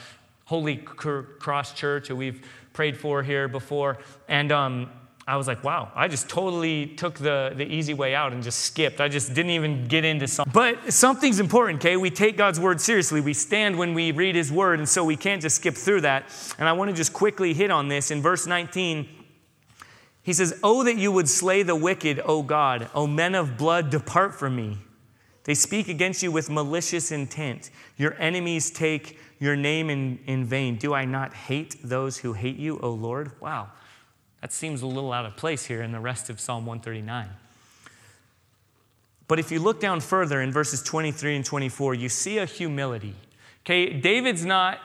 Holy 0.50 0.78
Cross 0.78 1.74
Church, 1.74 2.08
who 2.08 2.16
we've 2.16 2.44
prayed 2.74 2.98
for 2.98 3.22
here 3.22 3.48
before. 3.48 4.00
And 4.28 4.52
um, 4.52 4.90
I 5.30 5.38
was 5.38 5.48
like, 5.48 5.64
wow, 5.64 5.92
I 5.94 6.08
just 6.08 6.28
totally 6.28 6.88
took 6.88 7.20
the, 7.20 7.54
the 7.56 7.64
easy 7.64 7.94
way 7.94 8.16
out 8.16 8.34
and 8.34 8.42
just 8.42 8.62
skipped. 8.62 9.00
I 9.00 9.08
just 9.08 9.36
didn't 9.36 9.52
even 9.52 9.88
get 9.88 10.04
into 10.04 10.28
something. 10.28 10.52
But 10.52 10.92
something's 10.92 11.40
important, 11.40 11.82
okay? 11.82 11.98
We 11.98 12.10
take 12.10 12.36
God's 12.36 12.60
word 12.60 12.82
seriously. 12.82 13.22
We 13.22 13.36
stand 13.36 13.78
when 13.78 13.94
we 13.94 14.12
read 14.12 14.34
his 14.34 14.52
word, 14.52 14.80
and 14.80 14.90
so 14.90 15.06
we 15.06 15.16
can't 15.16 15.40
just 15.40 15.58
skip 15.58 15.76
through 15.76 16.02
that. 16.02 16.24
And 16.58 16.68
I 16.68 16.74
want 16.74 16.90
to 16.90 16.98
just 16.98 17.14
quickly 17.14 17.54
hit 17.54 17.70
on 17.70 17.90
this. 17.90 18.10
In 18.10 18.24
verse 18.24 18.48
19, 18.48 19.08
he 20.24 20.34
says, 20.34 20.60
Oh, 20.64 20.84
that 20.84 20.98
you 20.98 21.12
would 21.12 21.30
slay 21.30 21.62
the 21.62 21.76
wicked, 21.76 22.20
O 22.26 22.42
God. 22.42 22.90
O 22.96 23.06
men 23.06 23.36
of 23.36 23.56
blood, 23.56 23.92
depart 23.92 24.34
from 24.34 24.56
me. 24.56 24.80
They 25.44 25.54
speak 25.54 25.90
against 25.90 26.24
you 26.24 26.32
with 26.32 26.50
malicious 26.50 27.12
intent. 27.12 27.70
Your 27.98 28.16
enemies 28.20 28.72
take 28.72 29.20
your 29.38 29.56
name 29.56 29.92
in, 29.92 30.18
in 30.26 30.46
vain. 30.46 30.78
Do 30.78 30.96
I 30.96 31.06
not 31.06 31.36
hate 31.36 31.76
those 31.84 32.18
who 32.18 32.34
hate 32.34 32.58
you, 32.58 32.80
O 32.80 32.90
Lord? 32.90 33.40
Wow. 33.40 33.70
That 34.42 34.54
seems 34.54 34.82
a 34.82 34.88
little 34.88 35.12
out 35.12 35.26
of 35.26 35.36
place 35.36 35.66
here 35.66 35.82
in 35.82 35.92
the 35.92 36.00
rest 36.00 36.30
of 36.30 36.40
Psalm 36.40 36.66
139. 36.66 37.30
But 39.28 39.38
if 39.38 39.52
you 39.52 39.60
look 39.60 39.80
down 39.80 40.00
further 40.00 40.42
in 40.42 40.52
verses 40.52 40.82
23 40.82 41.36
and 41.36 41.46
24, 41.46 41.94
you 41.94 42.10
see 42.10 42.40
a 42.40 42.46
humility. 42.46 43.16
Okay, 43.64 43.94
David's 43.94 44.44
not 44.44 44.80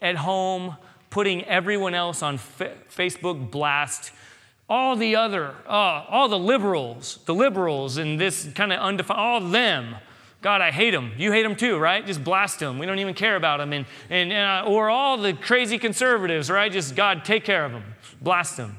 at 0.00 0.16
home 0.16 0.76
putting 1.10 1.44
everyone 1.44 1.94
else 1.94 2.22
on 2.22 2.38
Facebook 2.38 3.50
blast. 3.50 4.10
All 4.68 4.96
the 4.96 5.14
other, 5.14 5.54
uh, 5.68 6.04
all 6.08 6.28
the 6.28 6.38
liberals, 6.38 7.18
the 7.26 7.34
liberals 7.34 7.98
and 7.98 8.18
this 8.18 8.48
kind 8.54 8.72
of 8.72 8.80
undefined, 8.80 9.20
all 9.20 9.40
them. 9.40 9.96
God, 10.42 10.60
I 10.60 10.70
hate 10.70 10.90
them. 10.90 11.12
You 11.16 11.32
hate 11.32 11.44
them 11.44 11.56
too, 11.56 11.78
right? 11.78 12.04
Just 12.04 12.22
blast 12.22 12.58
them. 12.58 12.78
We 12.78 12.84
don't 12.84 12.98
even 12.98 13.14
care 13.14 13.36
about 13.36 13.58
them. 13.58 13.72
And, 13.72 13.86
and, 14.10 14.32
uh, 14.32 14.68
or 14.68 14.90
all 14.90 15.16
the 15.16 15.32
crazy 15.32 15.78
conservatives, 15.78 16.50
right? 16.50 16.70
Just, 16.70 16.94
God, 16.94 17.24
take 17.24 17.44
care 17.44 17.64
of 17.64 17.72
them 17.72 17.84
blast 18.22 18.56
them. 18.56 18.76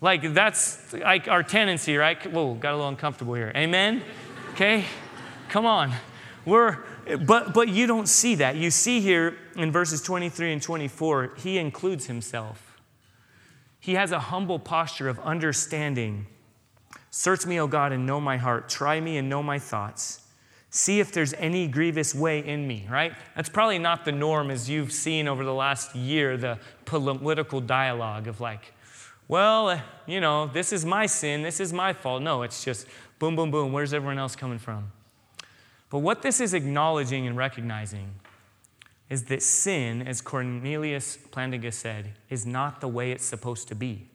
Like 0.00 0.34
that's 0.34 0.92
like 0.92 1.28
our 1.28 1.42
tendency, 1.42 1.96
right? 1.96 2.20
Whoa, 2.30 2.54
got 2.54 2.72
a 2.72 2.76
little 2.76 2.88
uncomfortable 2.88 3.34
here. 3.34 3.52
Amen? 3.54 4.02
Okay? 4.52 4.84
Come 5.48 5.66
on. 5.66 5.92
We're 6.44 6.78
but 7.24 7.54
but 7.54 7.68
you 7.68 7.86
don't 7.86 8.08
see 8.08 8.36
that. 8.36 8.56
You 8.56 8.70
see 8.70 9.00
here 9.00 9.36
in 9.56 9.70
verses 9.70 10.02
23 10.02 10.54
and 10.54 10.62
24, 10.62 11.34
he 11.38 11.58
includes 11.58 12.06
himself. 12.06 12.80
He 13.78 13.94
has 13.94 14.12
a 14.12 14.18
humble 14.18 14.58
posture 14.58 15.08
of 15.08 15.18
understanding. 15.20 16.26
Search 17.10 17.46
me, 17.46 17.60
O 17.60 17.66
God, 17.66 17.92
and 17.92 18.06
know 18.06 18.20
my 18.20 18.36
heart. 18.36 18.68
Try 18.68 19.00
me 19.00 19.18
and 19.18 19.28
know 19.28 19.42
my 19.42 19.58
thoughts. 19.58 20.21
See 20.74 21.00
if 21.00 21.12
there's 21.12 21.34
any 21.34 21.68
grievous 21.68 22.14
way 22.14 22.38
in 22.38 22.66
me, 22.66 22.86
right? 22.90 23.12
That's 23.36 23.50
probably 23.50 23.78
not 23.78 24.06
the 24.06 24.12
norm 24.12 24.50
as 24.50 24.70
you've 24.70 24.90
seen 24.90 25.28
over 25.28 25.44
the 25.44 25.52
last 25.52 25.94
year, 25.94 26.38
the 26.38 26.58
political 26.86 27.60
dialogue 27.60 28.26
of 28.26 28.40
like, 28.40 28.72
well, 29.28 29.78
you 30.06 30.18
know, 30.18 30.46
this 30.46 30.72
is 30.72 30.86
my 30.86 31.04
sin, 31.04 31.42
this 31.42 31.60
is 31.60 31.74
my 31.74 31.92
fault. 31.92 32.22
No, 32.22 32.40
it's 32.40 32.64
just 32.64 32.86
boom, 33.18 33.36
boom, 33.36 33.50
boom. 33.50 33.70
Where's 33.70 33.92
everyone 33.92 34.18
else 34.18 34.34
coming 34.34 34.58
from? 34.58 34.90
But 35.90 35.98
what 35.98 36.22
this 36.22 36.40
is 36.40 36.54
acknowledging 36.54 37.26
and 37.26 37.36
recognizing 37.36 38.14
is 39.10 39.24
that 39.24 39.42
sin, 39.42 40.00
as 40.00 40.22
Cornelius 40.22 41.18
Plantinga 41.18 41.70
said, 41.70 42.14
is 42.30 42.46
not 42.46 42.80
the 42.80 42.88
way 42.88 43.12
it's 43.12 43.26
supposed 43.26 43.68
to 43.68 43.74
be. 43.74 44.08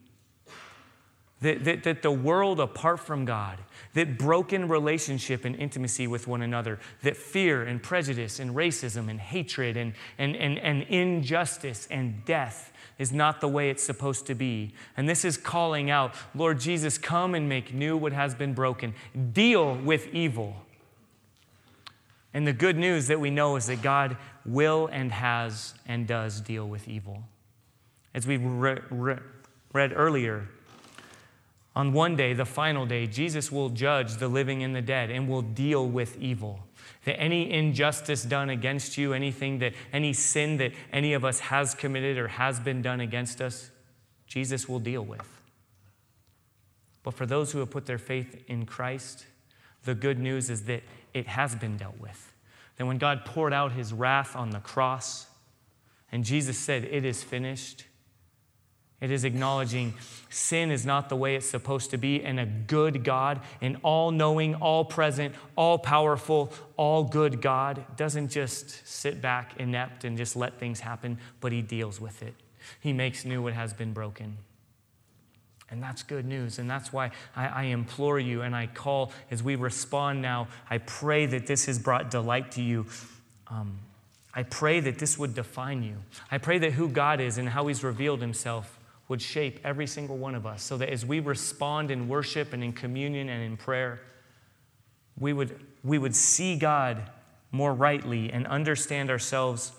That, 1.41 1.63
that, 1.65 1.83
that, 1.83 2.01
the 2.01 2.11
world 2.11 2.59
apart 2.59 2.99
from 2.99 3.23
God, 3.23 3.59
that 3.93 4.17
broken 4.17 4.67
relationship 4.67 5.45
and 5.45 5.55
intimacy 5.55 6.07
with 6.07 6.27
one 6.27 6.41
another, 6.41 6.79
that 7.03 7.15
fear 7.15 7.61
and 7.61 7.81
prejudice 7.81 8.39
and 8.39 8.55
racism 8.55 9.07
and 9.07 9.19
hatred 9.19 9.77
and, 9.77 9.93
and, 10.17 10.35
and, 10.35 10.57
and 10.57 10.81
injustice 10.83 11.87
and 11.91 12.25
death 12.25 12.73
is 12.97 13.11
not 13.11 13.41
the 13.41 13.47
way 13.47 13.69
it's 13.69 13.83
supposed 13.83 14.25
to 14.27 14.35
be. 14.35 14.73
And 14.95 15.07
this 15.07 15.23
is 15.23 15.37
calling 15.37 15.91
out, 15.91 16.15
Lord 16.33 16.59
Jesus, 16.59 16.97
come 16.97 17.35
and 17.35 17.47
make 17.47 17.73
new 17.73 17.95
what 17.95 18.13
has 18.13 18.33
been 18.33 18.55
broken. 18.55 18.95
Deal 19.33 19.75
with 19.75 20.07
evil. 20.13 20.55
And 22.33 22.47
the 22.47 22.53
good 22.53 22.77
news 22.77 23.07
that 23.07 23.19
we 23.19 23.29
know 23.29 23.55
is 23.55 23.67
that 23.67 23.81
God 23.81 24.17
will 24.45 24.87
and 24.87 25.11
has 25.11 25.73
and 25.87 26.07
does 26.07 26.41
deal 26.41 26.67
with 26.67 26.87
evil. 26.87 27.23
As 28.13 28.25
we 28.25 28.37
re- 28.37 28.81
re- 28.89 29.19
read 29.73 29.93
earlier, 29.95 30.47
on 31.77 31.93
one 31.93 32.15
day, 32.15 32.33
the 32.33 32.43
final 32.43 32.87
day, 32.87 33.05
Jesus 33.05 33.51
will 33.51 33.69
judge 33.69 34.15
the 34.15 34.27
living 34.27 34.63
and 34.63 34.75
the 34.75 34.81
dead 34.81 35.11
and 35.11 35.29
will 35.29 35.43
deal 35.43 35.87
with 35.87 36.19
evil. 36.19 36.61
That 37.05 37.19
any 37.19 37.53
injustice 37.53 38.23
done 38.23 38.49
against 38.49 38.97
you, 38.97 39.13
anything 39.13 39.59
that, 39.59 39.73
any 39.93 40.11
sin 40.13 40.57
that 40.57 40.71
any 40.91 41.13
of 41.13 41.23
us 41.23 41.39
has 41.39 41.75
committed 41.75 42.17
or 42.17 42.29
has 42.29 42.59
been 42.59 42.81
done 42.81 42.99
against 42.99 43.41
us, 43.41 43.69
Jesus 44.25 44.67
will 44.67 44.79
deal 44.79 45.05
with. 45.05 45.39
But 47.03 47.13
for 47.13 47.27
those 47.27 47.51
who 47.51 47.59
have 47.59 47.69
put 47.69 47.85
their 47.85 47.99
faith 47.99 48.43
in 48.47 48.65
Christ, 48.65 49.27
the 49.83 49.93
good 49.93 50.17
news 50.17 50.49
is 50.49 50.63
that 50.63 50.81
it 51.13 51.27
has 51.27 51.53
been 51.53 51.77
dealt 51.77 51.99
with. 51.99 52.33
That 52.77 52.87
when 52.87 52.97
God 52.97 53.23
poured 53.23 53.53
out 53.53 53.73
his 53.73 53.93
wrath 53.93 54.35
on 54.35 54.49
the 54.49 54.61
cross, 54.61 55.27
and 56.11 56.23
Jesus 56.23 56.57
said, 56.57 56.85
It 56.85 57.05
is 57.05 57.21
finished, 57.21 57.83
it 58.99 59.11
is 59.11 59.23
acknowledging 59.23 59.93
sin 60.29 60.71
is 60.71 60.85
not 60.85 61.09
the 61.09 61.15
way 61.15 61.35
it's 61.35 61.45
supposed 61.45 61.91
to 61.91 61.97
be, 61.97 62.23
and 62.23 62.39
a 62.39 62.45
good 62.45 63.03
God, 63.03 63.41
an 63.61 63.77
all 63.83 64.09
knowing, 64.09 64.55
all 64.55 64.83
present, 64.85 65.35
all 65.55 65.77
powerful, 65.77 66.51
all 66.77 67.03
good 67.03 67.41
God 67.41 67.85
doesn't 67.95 68.29
just 68.29 68.87
sit 68.87 69.21
back 69.21 69.53
inept 69.59 70.03
and 70.03 70.17
just 70.17 70.35
let 70.35 70.59
things 70.59 70.79
happen, 70.79 71.19
but 71.41 71.51
He 71.51 71.61
deals 71.61 72.01
with 72.01 72.23
it. 72.23 72.33
He 72.79 72.91
makes 72.91 73.23
new 73.23 73.43
what 73.43 73.53
has 73.53 73.71
been 73.71 73.93
broken. 73.93 74.37
And 75.69 75.83
that's 75.83 76.01
good 76.01 76.25
news. 76.25 76.59
And 76.59 76.69
that's 76.69 76.91
why 76.91 77.11
I, 77.35 77.47
I, 77.47 77.63
implore 77.63 78.19
you 78.19 78.41
and 78.41 78.55
I 78.55 78.67
call 78.67 79.11
as 79.29 79.43
we 79.43 79.55
respond 79.55 80.21
now. 80.21 80.47
I 80.69 80.77
pray 80.77 81.25
that 81.25 81.45
this 81.45 81.65
has 81.65 81.77
brought 81.77 82.09
delight 82.09 82.51
to 82.53 82.61
you. 82.61 82.85
Um, 83.47 83.79
I 84.33 84.43
pray 84.43 84.79
that 84.79 84.97
this 84.97 85.17
would 85.17 85.35
define 85.35 85.83
you. 85.83 85.97
I 86.31 86.37
pray 86.37 86.57
that 86.59 86.73
who 86.73 86.87
God 86.87 87.19
is 87.19 87.37
and 87.37 87.49
how 87.49 87.67
He's 87.67 87.83
revealed 87.83 88.21
Himself 88.21 88.76
would 89.07 89.21
shape 89.21 89.59
every 89.63 89.87
single 89.87 90.17
one 90.17 90.35
of 90.35 90.45
us 90.45 90.61
so 90.61 90.77
that 90.77 90.89
as 90.89 91.05
we 91.05 91.19
respond 91.19 91.91
in 91.91 92.07
worship 92.07 92.53
and 92.53 92.63
in 92.63 92.73
communion 92.73 93.29
and 93.29 93.41
in 93.41 93.55
prayer, 93.55 94.01
we 95.17 95.33
would, 95.33 95.59
we 95.83 95.97
would 95.97 96.15
see 96.15 96.57
God 96.57 97.09
more 97.51 97.73
rightly 97.73 98.31
and 98.31 98.45
understand 98.47 99.09
ourselves 99.09 99.71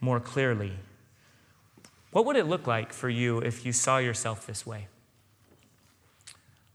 more 0.00 0.20
clearly. 0.20 0.72
What 2.10 2.26
would 2.26 2.36
it 2.36 2.46
look 2.46 2.66
like 2.66 2.92
for 2.92 3.08
you 3.08 3.38
if 3.38 3.64
you 3.64 3.72
saw 3.72 3.98
yourself 3.98 4.46
this 4.46 4.66
way? 4.66 4.88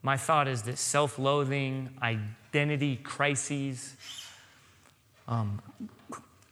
My 0.01 0.17
thought 0.17 0.47
is 0.47 0.63
that 0.63 0.77
self 0.77 1.19
loathing, 1.19 1.89
identity 2.01 2.95
crises, 2.97 3.95
um, 5.27 5.61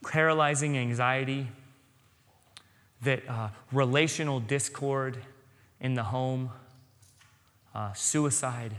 paralyzing 0.06 0.78
anxiety, 0.78 1.48
that 3.02 3.28
uh, 3.28 3.48
relational 3.72 4.40
discord 4.40 5.18
in 5.80 5.94
the 5.94 6.04
home, 6.04 6.50
uh, 7.74 7.92
suicide, 7.92 8.74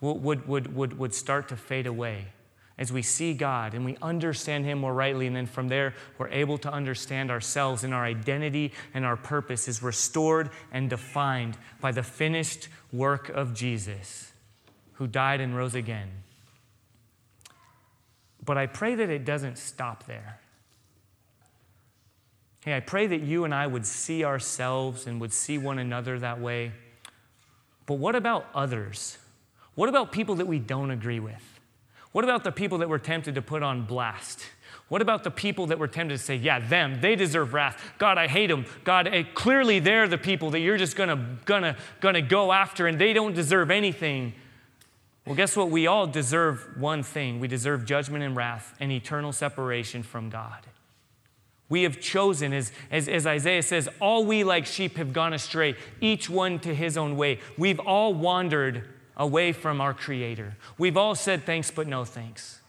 would, 0.00 0.46
would, 0.46 0.74
would, 0.74 0.98
would 0.98 1.14
start 1.14 1.48
to 1.48 1.56
fade 1.56 1.86
away 1.86 2.26
as 2.78 2.92
we 2.92 3.02
see 3.02 3.32
God 3.32 3.74
and 3.74 3.84
we 3.84 3.96
understand 4.02 4.64
Him 4.64 4.78
more 4.78 4.92
rightly, 4.92 5.26
and 5.26 5.34
then 5.34 5.46
from 5.46 5.68
there, 5.68 5.94
we're 6.18 6.28
able 6.28 6.58
to 6.58 6.72
understand 6.72 7.30
ourselves 7.30 7.84
and 7.84 7.94
our 7.94 8.04
identity 8.04 8.72
and 8.92 9.04
our 9.04 9.16
purpose 9.16 9.66
is 9.66 9.82
restored 9.82 10.50
and 10.72 10.90
defined 10.90 11.56
by 11.80 11.92
the 11.92 12.02
finished 12.02 12.68
work 12.92 13.28
of 13.30 13.54
Jesus, 13.54 14.32
who 14.94 15.06
died 15.06 15.40
and 15.40 15.56
rose 15.56 15.74
again. 15.74 16.08
But 18.44 18.58
I 18.58 18.66
pray 18.66 18.94
that 18.94 19.10
it 19.10 19.24
doesn't 19.24 19.58
stop 19.58 20.06
there. 20.06 20.40
Hey, 22.66 22.76
I 22.76 22.80
pray 22.80 23.06
that 23.06 23.20
you 23.20 23.44
and 23.44 23.54
I 23.54 23.64
would 23.68 23.86
see 23.86 24.24
ourselves 24.24 25.06
and 25.06 25.20
would 25.20 25.32
see 25.32 25.56
one 25.56 25.78
another 25.78 26.18
that 26.18 26.40
way. 26.40 26.72
But 27.86 27.94
what 27.94 28.16
about 28.16 28.48
others? 28.56 29.18
What 29.76 29.88
about 29.88 30.10
people 30.10 30.34
that 30.34 30.48
we 30.48 30.58
don't 30.58 30.90
agree 30.90 31.20
with? 31.20 31.60
What 32.10 32.24
about 32.24 32.42
the 32.42 32.50
people 32.50 32.78
that 32.78 32.88
we're 32.88 32.98
tempted 32.98 33.36
to 33.36 33.42
put 33.42 33.62
on 33.62 33.86
blast? 33.86 34.46
What 34.88 35.00
about 35.00 35.22
the 35.22 35.30
people 35.30 35.66
that 35.66 35.78
were 35.78 35.86
tempted 35.86 36.18
to 36.18 36.22
say, 36.22 36.34
yeah, 36.34 36.58
them, 36.58 37.00
they 37.00 37.14
deserve 37.14 37.54
wrath. 37.54 37.80
God, 37.98 38.18
I 38.18 38.26
hate 38.26 38.48
them. 38.48 38.66
God, 38.82 39.06
eh, 39.06 39.22
clearly 39.34 39.78
they're 39.78 40.08
the 40.08 40.18
people 40.18 40.50
that 40.50 40.58
you're 40.58 40.76
just 40.76 40.96
gonna, 40.96 41.38
gonna, 41.44 41.76
gonna 42.00 42.20
go 42.20 42.50
after 42.50 42.88
and 42.88 42.98
they 42.98 43.12
don't 43.12 43.32
deserve 43.32 43.70
anything. 43.70 44.32
Well, 45.24 45.36
guess 45.36 45.56
what? 45.56 45.70
We 45.70 45.86
all 45.86 46.08
deserve 46.08 46.66
one 46.76 47.04
thing 47.04 47.38
we 47.38 47.46
deserve 47.46 47.84
judgment 47.84 48.24
and 48.24 48.34
wrath 48.34 48.74
and 48.80 48.90
eternal 48.90 49.32
separation 49.32 50.02
from 50.02 50.30
God. 50.30 50.66
We 51.68 51.82
have 51.82 52.00
chosen, 52.00 52.52
as, 52.52 52.70
as, 52.90 53.08
as, 53.08 53.26
Isaiah 53.26 53.62
says, 53.62 53.88
all 54.00 54.24
we 54.24 54.44
like 54.44 54.66
sheep 54.66 54.96
have 54.98 55.12
gone 55.12 55.32
astray, 55.32 55.74
each 56.00 56.30
one 56.30 56.60
to 56.60 56.74
his 56.74 56.96
own 56.96 57.16
way. 57.16 57.40
We've 57.58 57.80
all 57.80 58.14
wandered 58.14 58.84
away 59.16 59.52
from 59.52 59.80
our 59.80 59.92
Creator. 59.92 60.56
We've 60.78 60.96
all 60.96 61.14
said 61.14 61.44
thanks, 61.44 61.70
but 61.70 61.88
no 61.88 62.04
thanks. 62.04 62.60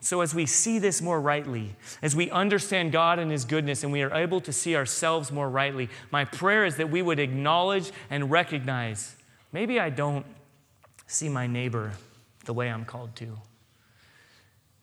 So, 0.00 0.20
as 0.20 0.34
we 0.34 0.46
see 0.46 0.78
this 0.78 1.02
more 1.02 1.20
rightly, 1.20 1.74
as 2.02 2.14
we 2.14 2.30
understand 2.30 2.92
God 2.92 3.18
and 3.18 3.32
His 3.32 3.44
goodness, 3.44 3.82
and 3.82 3.92
we 3.92 4.02
are 4.02 4.14
able 4.14 4.40
to 4.42 4.52
see 4.52 4.76
ourselves 4.76 5.32
more 5.32 5.50
rightly, 5.50 5.88
my 6.12 6.24
prayer 6.24 6.64
is 6.64 6.76
that 6.76 6.88
we 6.88 7.02
would 7.02 7.18
acknowledge 7.18 7.90
and 8.08 8.30
recognize 8.30 9.16
maybe 9.52 9.80
I 9.80 9.90
don't 9.90 10.24
see 11.08 11.28
my 11.28 11.48
neighbor 11.48 11.92
the 12.44 12.52
way 12.52 12.70
I'm 12.70 12.84
called 12.84 13.16
to. 13.16 13.38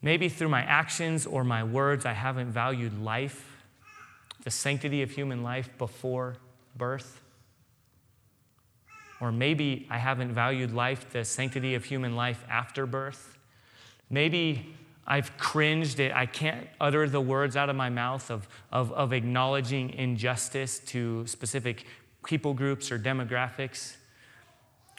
Maybe 0.06 0.30
through 0.30 0.49
my 0.49 0.62
actions 0.62 1.26
or 1.26 1.43
my 1.43 1.64
words, 1.64 2.06
I 2.06 2.14
haven't 2.14 2.51
valued 2.51 3.01
life, 3.01 3.64
the 4.43 4.51
sanctity 4.51 5.01
of 5.01 5.10
human 5.10 5.41
life 5.41 5.76
before 5.80 6.36
birth. 6.78 7.24
Or 9.20 9.32
maybe 9.32 9.88
I 9.89 9.97
haven't 9.97 10.32
valued 10.32 10.76
life, 10.76 11.12
the 11.12 11.26
sanctity 11.26 11.74
of 11.74 11.86
human 11.86 12.16
life 12.16 12.45
after 12.47 12.86
birth. 12.86 13.39
Maybe 14.08 14.76
I've 15.08 15.36
cringed. 15.39 15.99
I 15.99 16.28
can't 16.28 16.68
utter 16.80 17.10
the 17.10 17.20
words 17.20 17.58
out 17.58 17.72
of 17.72 17.76
my 17.76 17.89
mouth 17.89 18.30
of, 18.30 18.47
of, 18.72 18.91
of 18.91 19.12
acknowledging 19.12 19.89
injustice 19.89 20.78
to 20.93 21.26
specific 21.26 21.84
people 22.24 22.53
groups 22.53 22.91
or 22.91 22.99
demographics. 22.99 23.95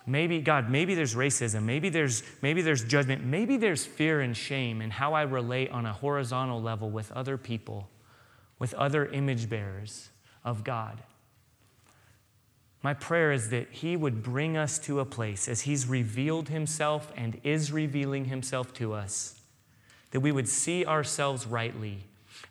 Maybe, 0.07 0.41
God, 0.41 0.71
maybe 0.71 0.95
there's 0.95 1.17
racism. 1.17 1.65
Maybe 1.65 1.89
there's, 1.89 2.23
maybe 2.41 2.63
there's 2.63 2.85
judgment. 2.85 3.25
Maybe 3.25 3.57
there's 3.57 3.85
fear 3.85 4.21
and 4.21 4.37
shame 4.37 4.81
in 4.81 4.91
how 4.91 5.15
I 5.15 5.23
relate 5.23 5.71
on 5.71 5.85
a 5.85 5.93
horizontal 5.93 6.63
level 6.63 6.91
with 6.91 7.11
other 7.13 7.37
people, 7.37 7.91
with 8.59 8.73
other 8.75 9.07
image 9.07 9.49
bearers 9.49 10.11
of 10.45 10.63
God. 10.63 11.03
My 12.83 12.95
prayer 12.95 13.33
is 13.33 13.51
that 13.51 13.69
He 13.73 13.97
would 13.97 14.23
bring 14.23 14.57
us 14.57 14.79
to 14.81 15.01
a 15.01 15.05
place 15.05 15.49
as 15.49 15.63
He's 15.63 15.89
revealed 15.89 16.51
Himself 16.51 17.13
and 17.17 17.41
is 17.43 17.73
revealing 17.73 18.27
Himself 18.27 18.73
to 18.75 18.93
us, 18.93 19.41
that 20.13 20.21
we 20.21 20.31
would 20.31 20.49
see 20.49 20.87
ourselves 20.87 21.49
rightly 21.49 22.05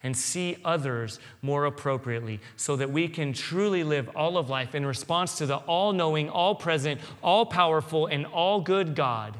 and 0.03 0.15
see 0.15 0.57
others 0.63 1.19
more 1.41 1.65
appropriately 1.65 2.39
so 2.55 2.75
that 2.75 2.91
we 2.91 3.07
can 3.07 3.33
truly 3.33 3.83
live 3.83 4.09
all 4.15 4.37
of 4.37 4.49
life 4.49 4.75
in 4.75 4.85
response 4.85 5.37
to 5.37 5.45
the 5.45 5.57
all 5.57 5.93
knowing, 5.93 6.29
all 6.29 6.55
present, 6.55 7.01
all 7.23 7.45
powerful, 7.45 8.05
and 8.05 8.25
all 8.25 8.61
good 8.61 8.95
God 8.95 9.39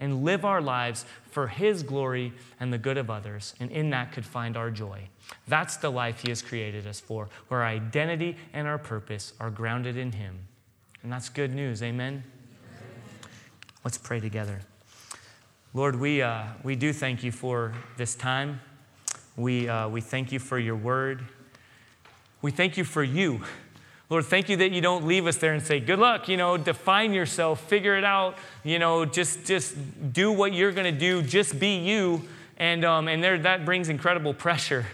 and 0.00 0.24
live 0.24 0.44
our 0.44 0.62
lives 0.62 1.04
for 1.30 1.46
His 1.46 1.84
glory 1.84 2.32
and 2.58 2.72
the 2.72 2.78
good 2.78 2.96
of 2.96 3.10
others, 3.10 3.54
and 3.60 3.70
in 3.70 3.90
that 3.90 4.10
could 4.12 4.24
find 4.24 4.56
our 4.56 4.70
joy. 4.70 5.08
That's 5.46 5.76
the 5.76 5.90
life 5.90 6.22
He 6.22 6.30
has 6.30 6.42
created 6.42 6.86
us 6.86 6.98
for, 6.98 7.28
where 7.48 7.60
our 7.60 7.66
identity 7.66 8.36
and 8.52 8.66
our 8.66 8.78
purpose 8.78 9.34
are 9.38 9.50
grounded 9.50 9.96
in 9.96 10.12
Him. 10.12 10.38
And 11.02 11.12
that's 11.12 11.28
good 11.28 11.54
news. 11.54 11.82
Amen? 11.82 12.24
Let's 13.84 13.98
pray 13.98 14.20
together. 14.20 14.60
Lord, 15.72 15.96
we, 15.96 16.20
uh, 16.20 16.44
we 16.64 16.74
do 16.74 16.92
thank 16.92 17.22
you 17.22 17.30
for 17.30 17.74
this 17.96 18.14
time. 18.14 18.60
We, 19.40 19.70
uh, 19.70 19.88
we 19.88 20.02
thank 20.02 20.32
you 20.32 20.38
for 20.38 20.58
your 20.58 20.76
word. 20.76 21.24
We 22.42 22.50
thank 22.50 22.76
you 22.76 22.84
for 22.84 23.02
you. 23.02 23.40
Lord, 24.10 24.26
thank 24.26 24.50
you 24.50 24.56
that 24.58 24.70
you 24.70 24.82
don't 24.82 25.06
leave 25.06 25.26
us 25.26 25.38
there 25.38 25.54
and 25.54 25.62
say, 25.62 25.80
good 25.80 25.98
luck, 25.98 26.28
you 26.28 26.36
know, 26.36 26.58
define 26.58 27.14
yourself, 27.14 27.60
figure 27.66 27.96
it 27.96 28.04
out, 28.04 28.36
you 28.64 28.78
know, 28.78 29.06
just, 29.06 29.46
just 29.46 29.74
do 30.12 30.30
what 30.30 30.52
you're 30.52 30.72
going 30.72 30.92
to 30.92 30.98
do, 31.00 31.22
just 31.22 31.58
be 31.58 31.76
you. 31.76 32.22
And, 32.58 32.84
um, 32.84 33.08
and 33.08 33.24
there, 33.24 33.38
that 33.38 33.64
brings 33.64 33.88
incredible 33.88 34.34
pressure. 34.34 34.84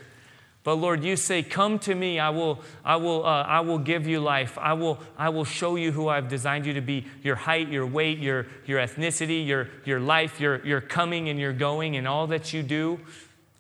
But 0.62 0.74
Lord, 0.74 1.02
you 1.02 1.16
say, 1.16 1.42
Come 1.42 1.80
to 1.80 1.94
me, 1.94 2.20
I 2.20 2.30
will, 2.30 2.60
I 2.84 2.96
will, 2.96 3.24
uh, 3.24 3.42
I 3.42 3.60
will 3.60 3.78
give 3.78 4.06
you 4.06 4.20
life. 4.20 4.58
I 4.58 4.74
will, 4.74 5.00
I 5.18 5.28
will 5.28 5.44
show 5.44 5.74
you 5.74 5.90
who 5.90 6.08
I've 6.08 6.28
designed 6.28 6.66
you 6.66 6.74
to 6.74 6.80
be 6.80 7.06
your 7.22 7.36
height, 7.36 7.68
your 7.68 7.86
weight, 7.86 8.18
your, 8.18 8.46
your 8.64 8.80
ethnicity, 8.80 9.46
your, 9.46 9.68
your 9.84 9.98
life, 9.98 10.40
your, 10.40 10.64
your 10.64 10.80
coming 10.80 11.28
and 11.28 11.38
your 11.38 11.52
going, 11.52 11.96
and 11.96 12.06
all 12.06 12.26
that 12.28 12.52
you 12.52 12.62
do, 12.62 13.00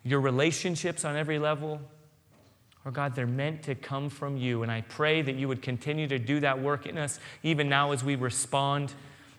your 0.06 0.20
relationships 0.20 1.04
on 1.04 1.16
every 1.16 1.38
level. 1.38 1.80
Or 2.84 2.92
God, 2.92 3.16
they're 3.16 3.26
meant 3.26 3.64
to 3.64 3.74
come 3.74 4.08
from 4.08 4.36
you. 4.36 4.62
And 4.62 4.70
I 4.70 4.82
pray 4.82 5.20
that 5.20 5.34
you 5.34 5.48
would 5.48 5.60
continue 5.60 6.06
to 6.06 6.18
do 6.18 6.38
that 6.40 6.60
work 6.60 6.86
in 6.86 6.96
us, 6.96 7.18
even 7.42 7.68
now 7.68 7.90
as 7.90 8.04
we 8.04 8.14
respond. 8.14 8.94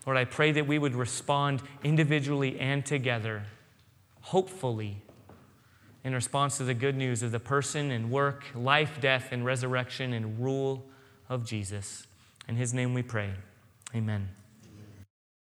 Lord, 0.06 0.18
I 0.18 0.26
pray 0.26 0.52
that 0.52 0.68
we 0.68 0.78
would 0.78 0.94
respond 0.94 1.62
individually 1.84 2.60
and 2.60 2.86
together, 2.86 3.44
hopefully 4.20 5.02
in 6.04 6.14
response 6.14 6.58
to 6.58 6.64
the 6.64 6.74
good 6.74 6.98
news 6.98 7.24
of 7.24 7.32
the 7.32 7.40
person 7.40 7.92
and 7.92 8.12
work, 8.12 8.44
life, 8.54 9.00
death, 9.00 9.30
and 9.32 9.46
resurrection 9.46 10.14
and 10.14 10.40
rule 10.40 10.86
of 11.30 11.46
Jesus. 11.46 12.08
In 12.48 12.56
his 12.56 12.74
name 12.74 12.94
we 12.94 13.04
pray. 13.04 13.32
Amen. 13.96 14.37